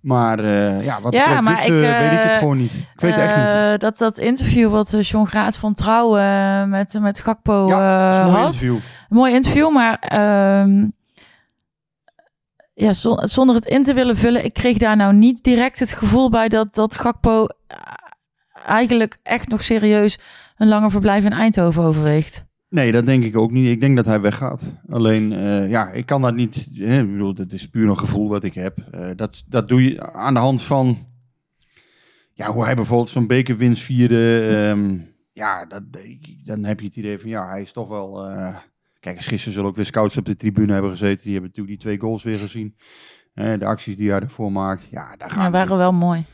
Maar 0.00 0.38
eh, 0.38 0.84
ja, 0.84 1.00
wat 1.00 1.12
Ja, 1.12 1.40
maar 1.40 1.66
ik, 1.66 1.72
eh, 1.82 1.98
weet 1.98 2.12
ik 2.12 2.22
het 2.22 2.36
gewoon 2.36 2.56
niet. 2.56 2.72
Ik 2.72 3.00
weet 3.00 3.14
het 3.14 3.20
echt 3.24 3.36
niet. 3.36 3.46
eh, 3.46 3.78
dat, 3.78 3.98
dat 3.98 4.18
interview 4.18 4.70
wat 4.70 4.92
eh, 4.92 5.02
John 5.02 5.26
Graat 5.26 5.56
van 5.56 5.74
Trouw 5.74 6.16
eh, 6.18 6.64
met, 6.64 6.98
met 7.00 7.18
Gakpo 7.18 7.68
Ja, 7.68 8.04
dat 8.04 8.14
is 8.14 8.20
eh, 8.20 8.26
een 8.26 8.30
mooi 8.32 8.42
had. 8.44 8.52
interview. 8.52 8.74
Een 9.08 9.16
mooi 9.16 9.34
interview, 9.34 9.72
maar 9.72 9.98
ehm, 9.98 10.88
ja, 12.74 12.92
zo- 12.92 13.18
zonder 13.20 13.54
het 13.54 13.66
in 13.66 13.82
te 13.82 13.94
willen 13.94 14.16
vullen, 14.16 14.44
ik 14.44 14.52
kreeg 14.52 14.78
daar 14.78 14.96
nou 14.96 15.14
niet 15.14 15.42
direct 15.42 15.78
het 15.78 15.90
gevoel 15.92 16.30
bij 16.30 16.48
dat, 16.48 16.74
dat 16.74 16.96
Gakpo 16.96 17.46
eh, 17.66 17.76
eigenlijk 18.66 19.18
echt 19.22 19.48
nog 19.48 19.62
serieus 19.62 20.18
een 20.56 20.68
langer 20.68 20.90
verblijf 20.90 21.24
in 21.24 21.32
Eindhoven 21.32 21.82
overweegt. 21.82 22.44
Nee, 22.70 22.92
dat 22.92 23.06
denk 23.06 23.24
ik 23.24 23.36
ook 23.36 23.50
niet. 23.50 23.68
Ik 23.68 23.80
denk 23.80 23.96
dat 23.96 24.06
hij 24.06 24.20
weggaat. 24.20 24.62
Alleen, 24.88 25.32
eh, 25.32 25.70
ja, 25.70 25.90
ik 25.90 26.06
kan 26.06 26.22
dat 26.22 26.34
niet... 26.34 26.68
Hè, 26.74 27.00
ik 27.00 27.10
bedoel, 27.12 27.34
dat 27.34 27.52
is 27.52 27.68
puur 27.68 27.88
een 27.88 27.98
gevoel 27.98 28.28
wat 28.28 28.44
ik 28.44 28.54
heb. 28.54 28.78
Eh, 28.90 29.10
dat, 29.16 29.44
dat 29.46 29.68
doe 29.68 29.82
je 29.84 30.12
aan 30.12 30.34
de 30.34 30.40
hand 30.40 30.62
van... 30.62 31.06
Ja, 32.32 32.52
hoe 32.52 32.64
hij 32.64 32.74
bijvoorbeeld 32.74 33.08
zo'n 33.08 33.26
bekerwinst 33.26 33.82
vierde. 33.82 34.48
ehm, 34.48 34.98
ja, 35.32 35.64
dat, 35.66 35.82
dan 36.44 36.64
heb 36.64 36.80
je 36.80 36.86
het 36.86 36.96
idee 36.96 37.18
van... 37.18 37.28
Ja, 37.28 37.48
hij 37.48 37.60
is 37.60 37.72
toch 37.72 37.88
wel... 37.88 38.28
eh, 38.28 38.56
kijk, 39.00 39.20
gisteren 39.20 39.54
zullen 39.54 39.68
ook 39.68 39.76
weer 39.76 39.84
scouts 39.84 40.16
op 40.16 40.24
de 40.24 40.36
tribune 40.36 40.72
hebben 40.72 40.90
gezeten. 40.90 41.22
Die 41.24 41.32
hebben 41.32 41.50
natuurlijk 41.50 41.80
die 41.80 41.86
twee 41.86 42.00
goals 42.00 42.22
weer 42.22 42.38
gezien. 42.38 42.76
De 43.34 43.64
acties 43.64 43.96
die 43.96 44.10
hij 44.10 44.20
ervoor 44.20 44.52
maakt. 44.52 44.88
Ja, 44.90 45.16
daar 45.16 45.30
gaat 45.30 45.44
Ja, 45.44 45.50
waren 45.50 45.76
wel 45.76 45.92
mooi. 45.92 46.24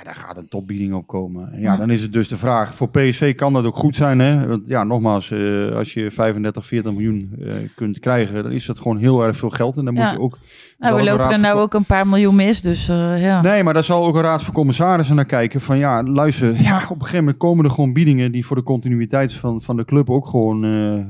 Ja, 0.00 0.06
daar 0.06 0.16
gaat 0.16 0.36
een 0.36 0.48
topbieding 0.48 0.94
op 0.94 1.06
komen. 1.06 1.52
En 1.52 1.60
Ja, 1.60 1.72
Ja. 1.72 1.76
dan 1.78 1.90
is 1.90 2.02
het 2.02 2.12
dus 2.12 2.28
de 2.28 2.36
vraag. 2.36 2.74
Voor 2.74 2.88
PSV 2.90 3.34
kan 3.34 3.52
dat 3.52 3.64
ook 3.64 3.76
goed 3.76 3.94
zijn. 3.94 4.18
Hè? 4.18 4.46
Want 4.46 4.66
ja, 4.66 4.84
nogmaals, 4.84 5.30
eh, 5.30 5.70
als 5.74 5.92
je 5.92 6.10
35, 6.10 6.66
40 6.66 6.92
miljoen 6.92 7.34
eh, 7.40 7.54
kunt 7.74 7.98
krijgen, 7.98 8.42
dan 8.42 8.52
is 8.52 8.66
dat 8.66 8.78
gewoon 8.78 8.98
heel 8.98 9.24
erg 9.24 9.36
veel 9.36 9.50
geld. 9.50 9.76
En 9.76 9.84
dan 9.84 9.94
Ja. 9.94 10.04
moet 10.04 10.12
je 10.12 10.20
ook. 10.20 10.38
Nou, 10.78 10.94
we 10.96 11.02
lopen 11.02 11.30
er 11.30 11.38
nou 11.40 11.60
ook 11.60 11.74
een 11.74 11.84
paar 11.84 12.06
miljoen 12.06 12.34
mis, 12.34 12.60
dus 12.62 12.88
eh, 12.88 13.22
ja. 13.22 13.40
Nee, 13.40 13.62
maar 13.62 13.74
daar 13.74 13.84
zal 13.84 14.06
ook 14.06 14.14
een 14.14 14.22
raad 14.22 14.42
van 14.42 14.54
commissarissen 14.54 15.16
naar 15.16 15.24
kijken. 15.24 15.60
Van 15.60 15.78
ja, 15.78 16.02
luister, 16.02 16.62
ja, 16.62 16.76
op 16.76 16.90
een 16.96 17.00
gegeven 17.00 17.18
moment 17.18 17.36
komen 17.36 17.64
er 17.64 17.70
gewoon 17.70 17.92
biedingen 17.92 18.32
die 18.32 18.46
voor 18.46 18.56
de 18.56 18.62
continuïteit 18.62 19.32
van, 19.32 19.62
van 19.62 19.76
de 19.76 19.84
club 19.84 20.10
ook 20.10 20.26
gewoon 20.26 20.60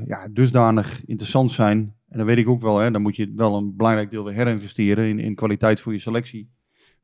ja, 0.07 0.27
dusdanig 0.31 1.05
interessant 1.05 1.51
zijn. 1.51 1.77
En 2.09 2.17
dan 2.17 2.25
weet 2.27 2.37
ik 2.37 2.47
ook 2.49 2.61
wel, 2.61 2.77
hè, 2.77 2.91
dan 2.91 3.01
moet 3.01 3.15
je 3.15 3.31
wel 3.35 3.55
een 3.57 3.75
belangrijk 3.75 4.11
deel 4.11 4.23
weer 4.23 4.33
herinvesteren 4.33 5.07
in, 5.07 5.19
in 5.19 5.35
kwaliteit 5.35 5.81
voor 5.81 5.91
je 5.93 5.99
selectie. 5.99 6.49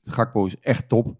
De 0.01 0.11
Gakpo 0.11 0.45
is 0.45 0.59
echt 0.59 0.87
top. 0.89 1.15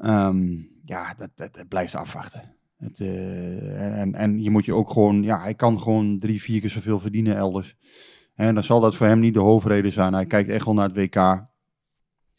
Ehm, 0.00 0.62
ja, 0.82 1.14
dat, 1.14 1.30
dat, 1.34 1.54
dat 1.54 1.68
blijft 1.68 1.94
afwachten. 1.94 2.56
Het, 2.76 3.00
eh, 3.00 4.00
en, 4.00 4.14
en 4.14 4.42
je 4.42 4.50
moet 4.50 4.64
je 4.64 4.74
ook 4.74 4.90
gewoon, 4.90 5.22
ja, 5.22 5.40
hij 5.40 5.54
kan 5.54 5.80
gewoon 5.80 6.18
drie, 6.18 6.42
vier 6.42 6.60
keer 6.60 6.70
zoveel 6.70 6.98
verdienen 6.98 7.36
elders. 7.36 7.76
En 8.34 8.54
dan 8.54 8.62
zal 8.62 8.80
dat 8.80 8.96
voor 8.96 9.06
hem 9.06 9.18
niet 9.18 9.34
de 9.34 9.40
hoofdreden 9.40 9.92
zijn. 9.92 10.12
Hij 10.12 10.26
kijkt 10.26 10.50
echt 10.50 10.64
wel 10.64 10.74
naar 10.74 10.88
het 10.88 10.96
WK. 10.96 11.14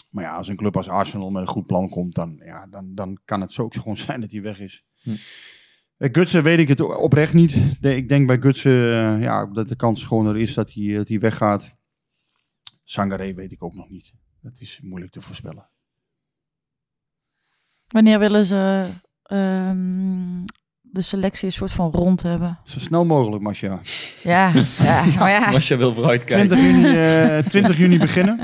Maar 0.09 0.23
ja, 0.23 0.35
als 0.35 0.47
een 0.47 0.55
club 0.55 0.75
als 0.75 0.89
Arsenal 0.89 1.29
met 1.29 1.41
een 1.41 1.47
goed 1.47 1.65
plan 1.65 1.89
komt, 1.89 2.15
dan, 2.15 2.41
ja, 2.45 2.67
dan, 2.67 2.95
dan 2.95 3.19
kan 3.25 3.41
het 3.41 3.51
zo 3.51 3.63
ook 3.63 3.75
gewoon 3.75 3.97
zijn 4.07 4.21
dat 4.21 4.31
hij 4.31 4.41
weg 4.41 4.59
is. 4.59 4.85
Hm. 5.01 5.15
Bij 5.97 6.09
Gutsen 6.11 6.43
weet 6.43 6.59
ik 6.59 6.67
het 6.67 6.79
oprecht 6.79 7.33
niet. 7.33 7.55
Ik 7.81 8.09
denk 8.09 8.27
bij 8.27 8.39
Gutsen 8.39 8.71
eh, 8.71 9.21
ja, 9.21 9.45
dat 9.45 9.67
de 9.67 9.75
kans 9.75 10.03
gewoon 10.03 10.27
er 10.27 10.37
is 10.37 10.53
dat 10.53 10.73
hij, 10.73 10.95
dat 10.95 11.07
hij 11.07 11.19
weggaat. 11.19 11.75
Sangaré 12.83 13.33
weet 13.33 13.51
ik 13.51 13.63
ook 13.63 13.75
nog 13.75 13.89
niet. 13.89 14.13
Dat 14.41 14.59
is 14.59 14.79
moeilijk 14.83 15.11
te 15.11 15.21
voorspellen. 15.21 15.70
Wanneer 17.91 18.19
willen 18.19 18.45
ze 18.45 18.85
ehm, 19.23 20.45
de 20.81 21.01
selectie 21.01 21.45
een 21.45 21.51
soort 21.51 21.71
van 21.71 21.91
rond 21.91 22.23
hebben? 22.23 22.59
Zo 22.63 22.79
snel 22.79 23.05
mogelijk, 23.05 23.43
Masja. 23.43 23.79
Ja, 24.23 24.51
ja, 24.77 25.03
maar 25.19 25.29
ja. 25.29 25.51
Als 25.51 25.67
je 25.67 25.75
wil 25.75 25.93
vooruitkijken. 25.93 26.47
20 26.47 26.71
juni, 26.83 26.97
eh, 26.97 27.37
20 27.49 27.77
juni 27.77 27.97
beginnen. 27.97 28.39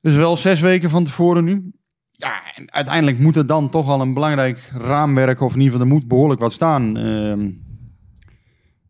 Dus 0.00 0.14
wel 0.14 0.36
zes 0.36 0.60
weken 0.60 0.90
van 0.90 1.04
tevoren 1.04 1.44
nu. 1.44 1.70
Ja, 2.10 2.32
en 2.54 2.72
uiteindelijk 2.72 3.18
moet 3.18 3.36
er 3.36 3.46
dan 3.46 3.70
toch 3.70 3.86
wel 3.86 4.00
een 4.00 4.14
belangrijk 4.14 4.72
raamwerk, 4.74 5.40
of 5.40 5.52
in 5.54 5.60
ieder 5.60 5.72
geval 5.72 5.86
er 5.88 5.92
moet 5.94 6.08
behoorlijk 6.08 6.40
wat 6.40 6.52
staan. 6.52 6.96
Ehm, 6.96 7.50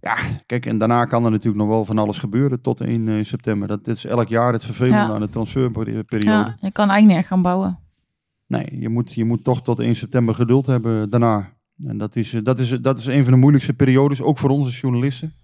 ja, 0.00 0.16
kijk, 0.46 0.66
en 0.66 0.78
daarna 0.78 1.04
kan 1.04 1.24
er 1.24 1.30
natuurlijk 1.30 1.62
nog 1.64 1.68
wel 1.68 1.84
van 1.84 1.98
alles 1.98 2.18
gebeuren 2.18 2.60
tot 2.60 2.80
1 2.80 3.08
eh, 3.08 3.24
september. 3.24 3.68
Dat 3.68 3.86
is 3.86 4.04
elk 4.04 4.28
jaar 4.28 4.52
het 4.52 4.64
vervelende 4.64 4.96
Ja. 4.96 5.14
aan 5.14 5.20
de 5.20 5.28
transferperiode. 5.28 6.26
ja, 6.26 6.56
je 6.60 6.72
kan 6.72 6.88
eigenlijk 6.90 7.06
niet 7.06 7.16
echt 7.16 7.26
gaan 7.26 7.42
bouwen. 7.42 7.78
Nee, 8.46 8.80
je 8.80 8.88
moet, 8.88 9.12
je 9.12 9.24
moet 9.24 9.44
toch 9.44 9.62
tot 9.62 9.80
1 9.80 9.96
september 9.96 10.34
geduld 10.34 10.66
hebben 10.66 11.10
daarna. 11.10 11.56
En 11.80 11.98
dat 11.98 12.16
is, 12.16 12.34
eh, 12.34 12.42
dat, 12.42 12.58
is, 12.58 12.68
dat 12.68 12.98
is 12.98 13.06
een 13.06 13.22
van 13.22 13.32
de 13.32 13.38
moeilijkste 13.38 13.74
periodes, 13.74 14.22
ook 14.22 14.38
voor 14.38 14.50
ons 14.50 14.64
als 14.64 14.80
journalisten. 14.80 15.34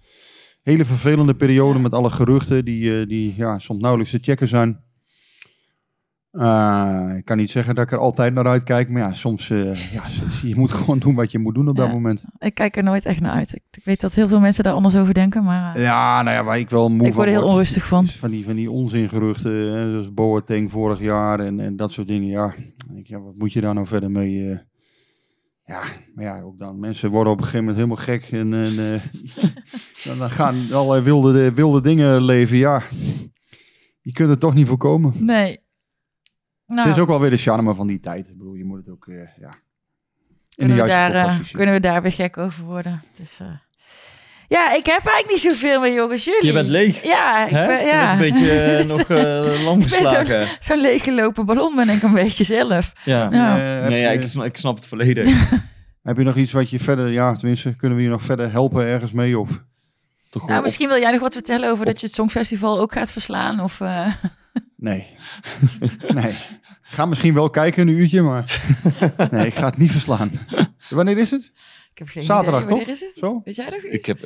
Hele 0.61 0.85
vervelende 0.85 1.35
periode 1.35 1.79
met 1.79 1.93
alle 1.93 2.09
geruchten 2.09 2.65
die, 2.65 2.99
eh, 2.99 3.07
die 3.07 3.33
ja, 3.37 3.59
soms 3.59 3.81
nauwelijks 3.81 4.11
te 4.11 4.19
checken 4.21 4.47
zijn. 4.47 4.79
Eh, 6.33 7.09
ik 7.17 7.25
kan 7.25 7.37
niet 7.37 7.51
zeggen 7.51 7.75
dat 7.75 7.83
ik 7.83 7.91
er 7.91 7.97
altijd 7.97 8.33
naar 8.33 8.47
uitkijk, 8.47 8.89
maar 8.89 9.01
ja, 9.01 9.13
soms 9.13 9.49
eh, 9.49 9.91
ja, 9.93 10.03
je 10.41 10.55
moet 10.55 10.71
gewoon 10.81 10.99
doen 10.99 11.15
wat 11.15 11.31
je 11.31 11.39
moet 11.39 11.53
doen 11.55 11.67
op 11.69 11.75
dat 11.75 11.87
Ja. 11.87 11.91
moment. 11.93 12.23
Ik 12.37 12.53
kijk 12.53 12.77
er 12.77 12.83
nooit 12.83 13.05
echt 13.05 13.19
naar 13.19 13.31
uit. 13.31 13.53
Ik, 13.55 13.61
ik 13.71 13.83
weet 13.83 14.01
dat 14.01 14.13
heel 14.13 14.27
veel 14.27 14.39
mensen 14.39 14.63
daar 14.63 14.73
anders 14.73 14.95
over 14.95 15.13
denken, 15.13 15.43
maar 15.43 15.75
eh, 15.75 15.81
Ja, 15.83 16.21
nou 16.21 16.35
ja, 16.35 16.43
waar 16.43 16.59
ik 16.59 16.69
wel 16.69 16.89
moe 16.89 17.07
ik 17.07 17.13
word 17.13 17.27
er 17.27 17.33
heel 17.33 17.43
onrustig 17.43 17.85
van. 17.87 18.05
van 18.07 18.31
die, 18.31 18.45
van 18.45 18.55
die 18.55 18.71
onzingeruchten, 18.71 19.51
hè, 19.51 19.91
zoals 19.91 20.13
Boateng 20.13 20.71
vorig 20.71 20.99
jaar 20.99 21.39
en, 21.39 21.59
en 21.59 21.75
dat 21.75 21.91
soort 21.91 22.07
dingen. 22.07 22.27
Ja, 22.29 22.53
ik, 22.95 23.07
ja, 23.07 23.19
wat 23.19 23.33
moet 23.37 23.53
je 23.53 23.61
daar 23.61 23.73
nou 23.73 23.87
verder 23.87 24.11
mee? 24.11 24.59
ja, 25.65 25.81
maar 26.15 26.23
ja, 26.25 26.41
ook 26.41 26.59
dan. 26.59 26.79
Mensen 26.79 27.09
worden 27.09 27.33
op 27.33 27.39
een 27.39 27.45
gegeven 27.45 27.65
moment 27.65 27.83
helemaal 27.83 28.05
gek 28.05 28.31
en, 28.31 28.53
en 28.53 29.01
dan- 30.19 30.29
gaan 30.29 30.55
allerlei 30.71 31.01
wilde, 31.03 31.53
wilde 31.53 31.81
dingen 31.81 32.21
leven. 32.23 32.57
Ja, 32.57 32.81
je 34.01 34.11
kunt 34.11 34.29
er 34.29 34.37
toch 34.37 34.53
niet 34.53 34.67
voorkomen. 34.67 35.13
Nee. 35.17 35.61
Nou, 36.73 36.87
Het 36.87 36.95
is 36.97 37.01
ook 37.01 37.07
wel 37.07 37.19
weer 37.19 37.29
de 37.29 37.37
charme 37.37 37.73
van 37.73 37.87
die 37.87 37.99
tijd. 37.99 38.29
Ik 38.29 38.37
bedoel, 38.37 38.53
je 38.53 38.65
moet 38.65 38.77
het 38.77 38.89
ook, 38.89 39.07
eh, 39.07 39.15
ja, 39.15 39.23
in 39.25 39.27
de 39.39 40.55
kunnen, 40.55 40.75
we 40.75 40.89
juiste 40.91 41.13
daar, 41.13 41.25
eh, 41.27 41.31
zien. 41.33 41.55
kunnen 41.55 41.73
we 41.73 41.79
daar 41.79 42.01
weer 42.01 42.11
gek 42.11 42.37
over 42.37 42.63
worden. 42.63 43.01
Dus, 43.17 43.37
eh, 43.39 43.47
ja, 44.47 44.73
ik 44.73 44.85
heb 44.85 45.05
eigenlijk 45.05 45.29
niet 45.29 45.51
zoveel 45.51 45.79
meer 45.79 45.93
jongens. 45.93 46.23
Jullie? 46.23 46.45
Je 46.45 46.53
bent 46.53 46.69
leeg. 46.69 47.03
Ja, 47.03 47.45
ik 47.45 47.51
ben, 47.51 47.79
Je 47.79 47.85
ja. 47.85 48.15
bent 48.17 48.21
een 48.21 48.31
beetje 48.31 48.83
nog 48.97 48.99
eh 48.99 49.59
Ik 49.59 49.63
ben 49.65 49.83
geslagen. 49.83 50.47
Zo'n 50.59 50.81
leeggelopen 50.81 51.45
ballon 51.45 51.75
ben 51.75 51.89
ik 51.89 52.01
een 52.01 52.13
beetje 52.13 52.43
zelf. 52.43 52.93
Ja. 53.05 53.29
Nee, 53.87 54.01
ja, 54.01 54.09
ik, 54.09 54.23
snap, 54.23 54.45
ik 54.45 54.57
snap 54.57 54.75
het 54.75 54.85
volledig. 54.85 55.51
Heb 56.03 56.17
je 56.17 56.23
nog 56.23 56.35
iets 56.35 56.51
wat 56.51 56.69
je 56.69 56.79
verder, 56.79 57.11
ja, 57.11 57.35
tenminste, 57.35 57.75
kunnen 57.75 57.97
we 57.97 58.03
je 58.03 58.09
nog 58.09 58.21
verder 58.23 58.51
helpen 58.51 58.83
ergens 58.85 59.13
mee? 59.13 59.39
Of? 59.39 59.63
Toch 60.29 60.45
Nou, 60.45 60.57
op- 60.57 60.63
misschien 60.63 60.87
wil 60.87 60.99
jij 60.99 61.11
nog 61.11 61.21
wat 61.21 61.33
vertellen 61.33 61.69
over 61.71 61.85
dat 61.85 61.99
je 61.99 62.05
het 62.05 62.15
Songfestival 62.15 62.79
ook 62.79 62.93
gaat 62.93 63.11
verslaan. 63.11 63.59
Of, 63.59 63.81
eh, 63.81 64.07
Nee. 64.77 65.07
nee. 66.13 66.33
Ik 66.93 66.99
ga 66.99 67.05
misschien 67.05 67.33
wel 67.33 67.49
kijken 67.49 67.87
een 67.87 67.93
uurtje, 67.93 68.21
maar 68.21 68.61
nee, 69.31 69.45
ik 69.45 69.53
ga 69.53 69.65
het 69.65 69.77
niet 69.77 69.91
verslaan. 69.91 70.31
Wanneer 70.89 71.17
is 71.17 71.31
het? 71.31 71.51
ik 71.91 71.97
heb 71.97 72.07
geen 72.07 72.23
Zaterdag, 72.23 72.63
idee. 72.63 72.77
Wanneer 72.77 72.85
toch? 72.85 72.95
Is, 72.95 73.01
het? 73.09 73.17
Zo? 73.17 73.41
Weet 73.43 73.55
jij 73.55 73.65
nog 73.69 73.83
iets? 73.83 73.95
Ik 73.95 74.05
heb 74.05 74.21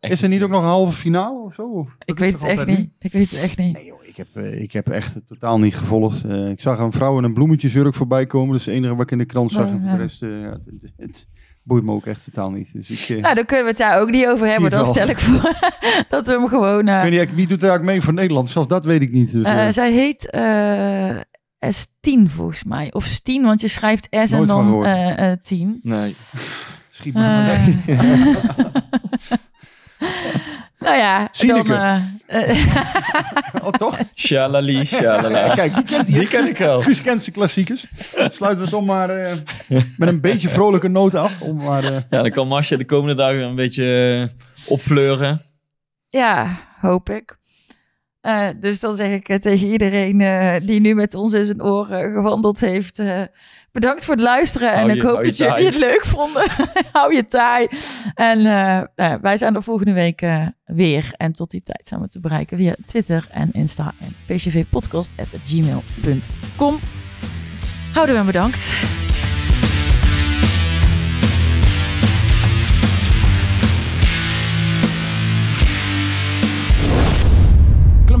echt 0.00 0.12
Is 0.12 0.22
er 0.22 0.28
niet 0.28 0.42
ook 0.42 0.50
nog 0.50 0.60
een 0.60 0.66
halve 0.66 0.92
finale 0.92 1.38
of 1.38 1.54
zo? 1.54 1.74
Dat 1.74 2.08
Ik 2.08 2.18
weet 2.18 2.32
het 2.32 2.42
echt 2.42 2.66
niet. 2.66 2.90
Ik 2.98 3.12
weet 3.12 3.30
het 3.30 3.40
echt 3.40 3.58
niet. 3.58 3.72
Nee 3.74 3.84
joh, 3.84 4.04
ik 4.04 4.16
heb, 4.16 4.26
eh, 4.32 4.60
ik 4.60 4.72
heb 4.72 4.88
echt 4.88 5.20
totaal 5.26 5.58
niet 5.58 5.76
gevolgd. 5.76 6.24
Eh, 6.24 6.48
ik 6.48 6.60
zag 6.60 6.78
een 6.78 6.92
vrouw 6.92 7.18
in 7.18 7.24
een 7.24 7.34
bloemetjesjurk 7.34 7.94
voorbij 7.94 8.26
komen. 8.26 8.50
Dat 8.50 8.60
is 8.60 8.66
het 8.66 8.74
enige 8.74 8.94
wat 8.94 9.02
ik 9.02 9.10
in 9.10 9.18
de 9.18 9.24
krant 9.24 9.50
zag. 9.50 9.66
Oh, 9.66 9.72
en 9.72 9.80
voor 9.80 9.88
ja. 9.88 9.96
de 9.96 10.02
rest, 10.02 10.22
eh, 10.22 10.40
ja, 10.40 10.50
het, 10.50 10.92
het 10.96 11.26
boeit 11.62 11.84
me 11.84 11.92
ook 11.92 12.06
echt 12.06 12.24
totaal 12.24 12.50
niet. 12.50 12.72
Dus 12.72 12.90
ik, 12.90 13.20
Nou, 13.20 13.34
dan 13.34 13.44
kunnen 13.44 13.64
we 13.64 13.70
het 13.70 13.80
daar 13.80 14.00
ook 14.00 14.10
niet 14.10 14.26
over 14.26 14.46
hebben. 14.46 14.70
Dan 14.70 14.86
stel 14.86 15.08
ik 15.08 15.18
voor 15.18 15.52
dat 16.08 16.26
we 16.26 16.32
hem 16.32 16.48
gewoon... 16.48 16.88
ik 16.88 17.02
weet 17.02 17.20
niet, 17.20 17.34
wie 17.34 17.46
doet 17.46 17.62
er 17.62 17.68
eigenlijk 17.68 17.82
mee 17.82 18.00
voor 18.00 18.12
Nederland? 18.12 18.48
Zelfs 18.48 18.68
dat 18.68 18.84
weet 18.84 19.02
ik 19.02 19.12
niet. 19.12 19.32
Dus, 19.32 19.74
zij 19.74 19.92
heet 19.92 20.30
eh, 20.30 21.16
S10 21.64 22.22
volgens 22.30 22.64
mij. 22.64 22.92
Of 22.92 23.04
Stien, 23.04 23.42
want 23.42 23.60
je 23.60 23.68
schrijft 23.68 24.06
S 24.10 24.10
en 24.10 24.30
Nooit 24.30 24.48
van 24.48 24.70
dan 24.70 24.84
eh 24.84 25.30
eh 25.30 25.38
10. 25.42 25.78
Nee. 25.82 26.16
Schiet 26.90 27.14
me 27.14 27.20
maar 27.20 27.46
weg. 27.46 27.86
Eh, 27.86 28.00
nou 30.78 30.96
ja, 30.96 31.28
Sineke. 31.30 31.68
dan... 31.68 32.10
eh, 32.26 32.50
eh, 32.50 32.66
Oh, 33.64 33.68
toch? 33.70 33.98
Shalali, 34.14 34.84
shalala. 34.84 35.54
Kijk, 35.54 35.74
die 35.74 35.84
kent 35.84 36.08
hij. 36.08 36.18
Die 36.18 36.28
ken 36.28 36.46
ik 36.46 36.58
wel. 36.58 36.80
Guus 36.80 37.00
kent 37.02 37.22
zijn 37.22 37.34
klassiekers. 37.34 37.86
Sluiten 38.14 38.58
we 38.58 38.64
het 38.64 38.72
om 38.74 38.84
maar 38.84 39.10
eh, 39.10 39.32
met 39.96 40.08
een 40.08 40.20
beetje 40.20 40.48
vrolijke 40.48 40.88
noot 40.88 41.14
af. 41.14 41.40
Om 41.40 41.56
maar, 41.56 41.84
eh, 41.84 41.92
Ja, 42.10 42.22
dan 42.22 42.30
kan 42.30 42.48
Masje 42.48 42.76
de 42.76 42.84
komende 42.84 43.14
dagen 43.14 43.42
een 43.42 43.54
beetje 43.54 44.30
opfleuren. 44.66 45.40
Ja, 46.08 46.58
hoop 46.80 47.10
ik. 47.10 47.36
Eh, 48.26 48.48
dus 48.60 48.80
dan 48.80 48.96
zeg 48.96 49.10
ik 49.12 49.40
tegen 49.40 49.66
iedereen 49.68 50.20
eh, 50.20 50.54
die 50.62 50.80
nu 50.80 50.94
met 50.94 51.14
ons 51.14 51.32
in 51.32 51.44
zijn 51.44 51.62
oren 51.62 52.12
gewandeld 52.12 52.60
heeft. 52.60 52.98
eh, 52.98 53.20
bedankt 53.72 54.04
voor 54.04 54.14
het 54.14 54.22
luisteren. 54.22 54.68
Hou 54.74 54.80
en 54.80 54.86
je- 54.94 55.00
ik 55.00 55.06
hoop 55.06 55.24
dat 55.24 55.36
jullie 55.36 55.64
het 55.66 55.76
leuk 55.78 56.04
vonden. 56.04 56.44
hou 56.92 57.14
je 57.14 57.24
taai. 57.24 57.66
En 58.14 58.42
nou, 58.42 58.86
wij 59.20 59.36
zijn 59.36 59.54
er 59.54 59.62
volgende 59.62 59.92
week 59.92 60.26
weer. 60.64 61.12
En 61.16 61.32
tot 61.32 61.50
die 61.50 61.62
tijd 61.62 61.86
zijn 61.86 62.00
we 62.00 62.08
te 62.08 62.20
bereiken 62.20 62.56
via 62.56 62.74
Twitter 62.84 63.26
en 63.30 63.48
Insta 63.52 63.92
en 64.00 64.14
pcvpodcast.gmail.com. 64.26 66.78
Houden 67.92 68.18
we 68.18 68.22
bedankt. 68.24 68.60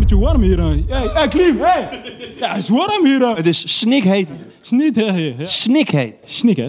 Beetje 0.06 0.24
warm 0.24 0.42
hier. 0.42 0.58
hè. 0.58 0.74
Hey, 0.88 1.08
hey 1.12 1.28
Klim, 1.28 1.60
hey. 1.60 1.88
Ja, 2.38 2.48
het 2.48 2.58
is 2.58 2.68
warm 2.68 3.04
hier. 3.04 3.36
Het 3.36 3.46
is 3.46 3.78
snikheet. 3.78 4.28
Snik, 4.60 4.94
hè, 4.94 5.04
hè. 5.04 5.34
Snikheet. 5.46 6.14
Snik, 6.24 6.56
hè. 6.56 6.68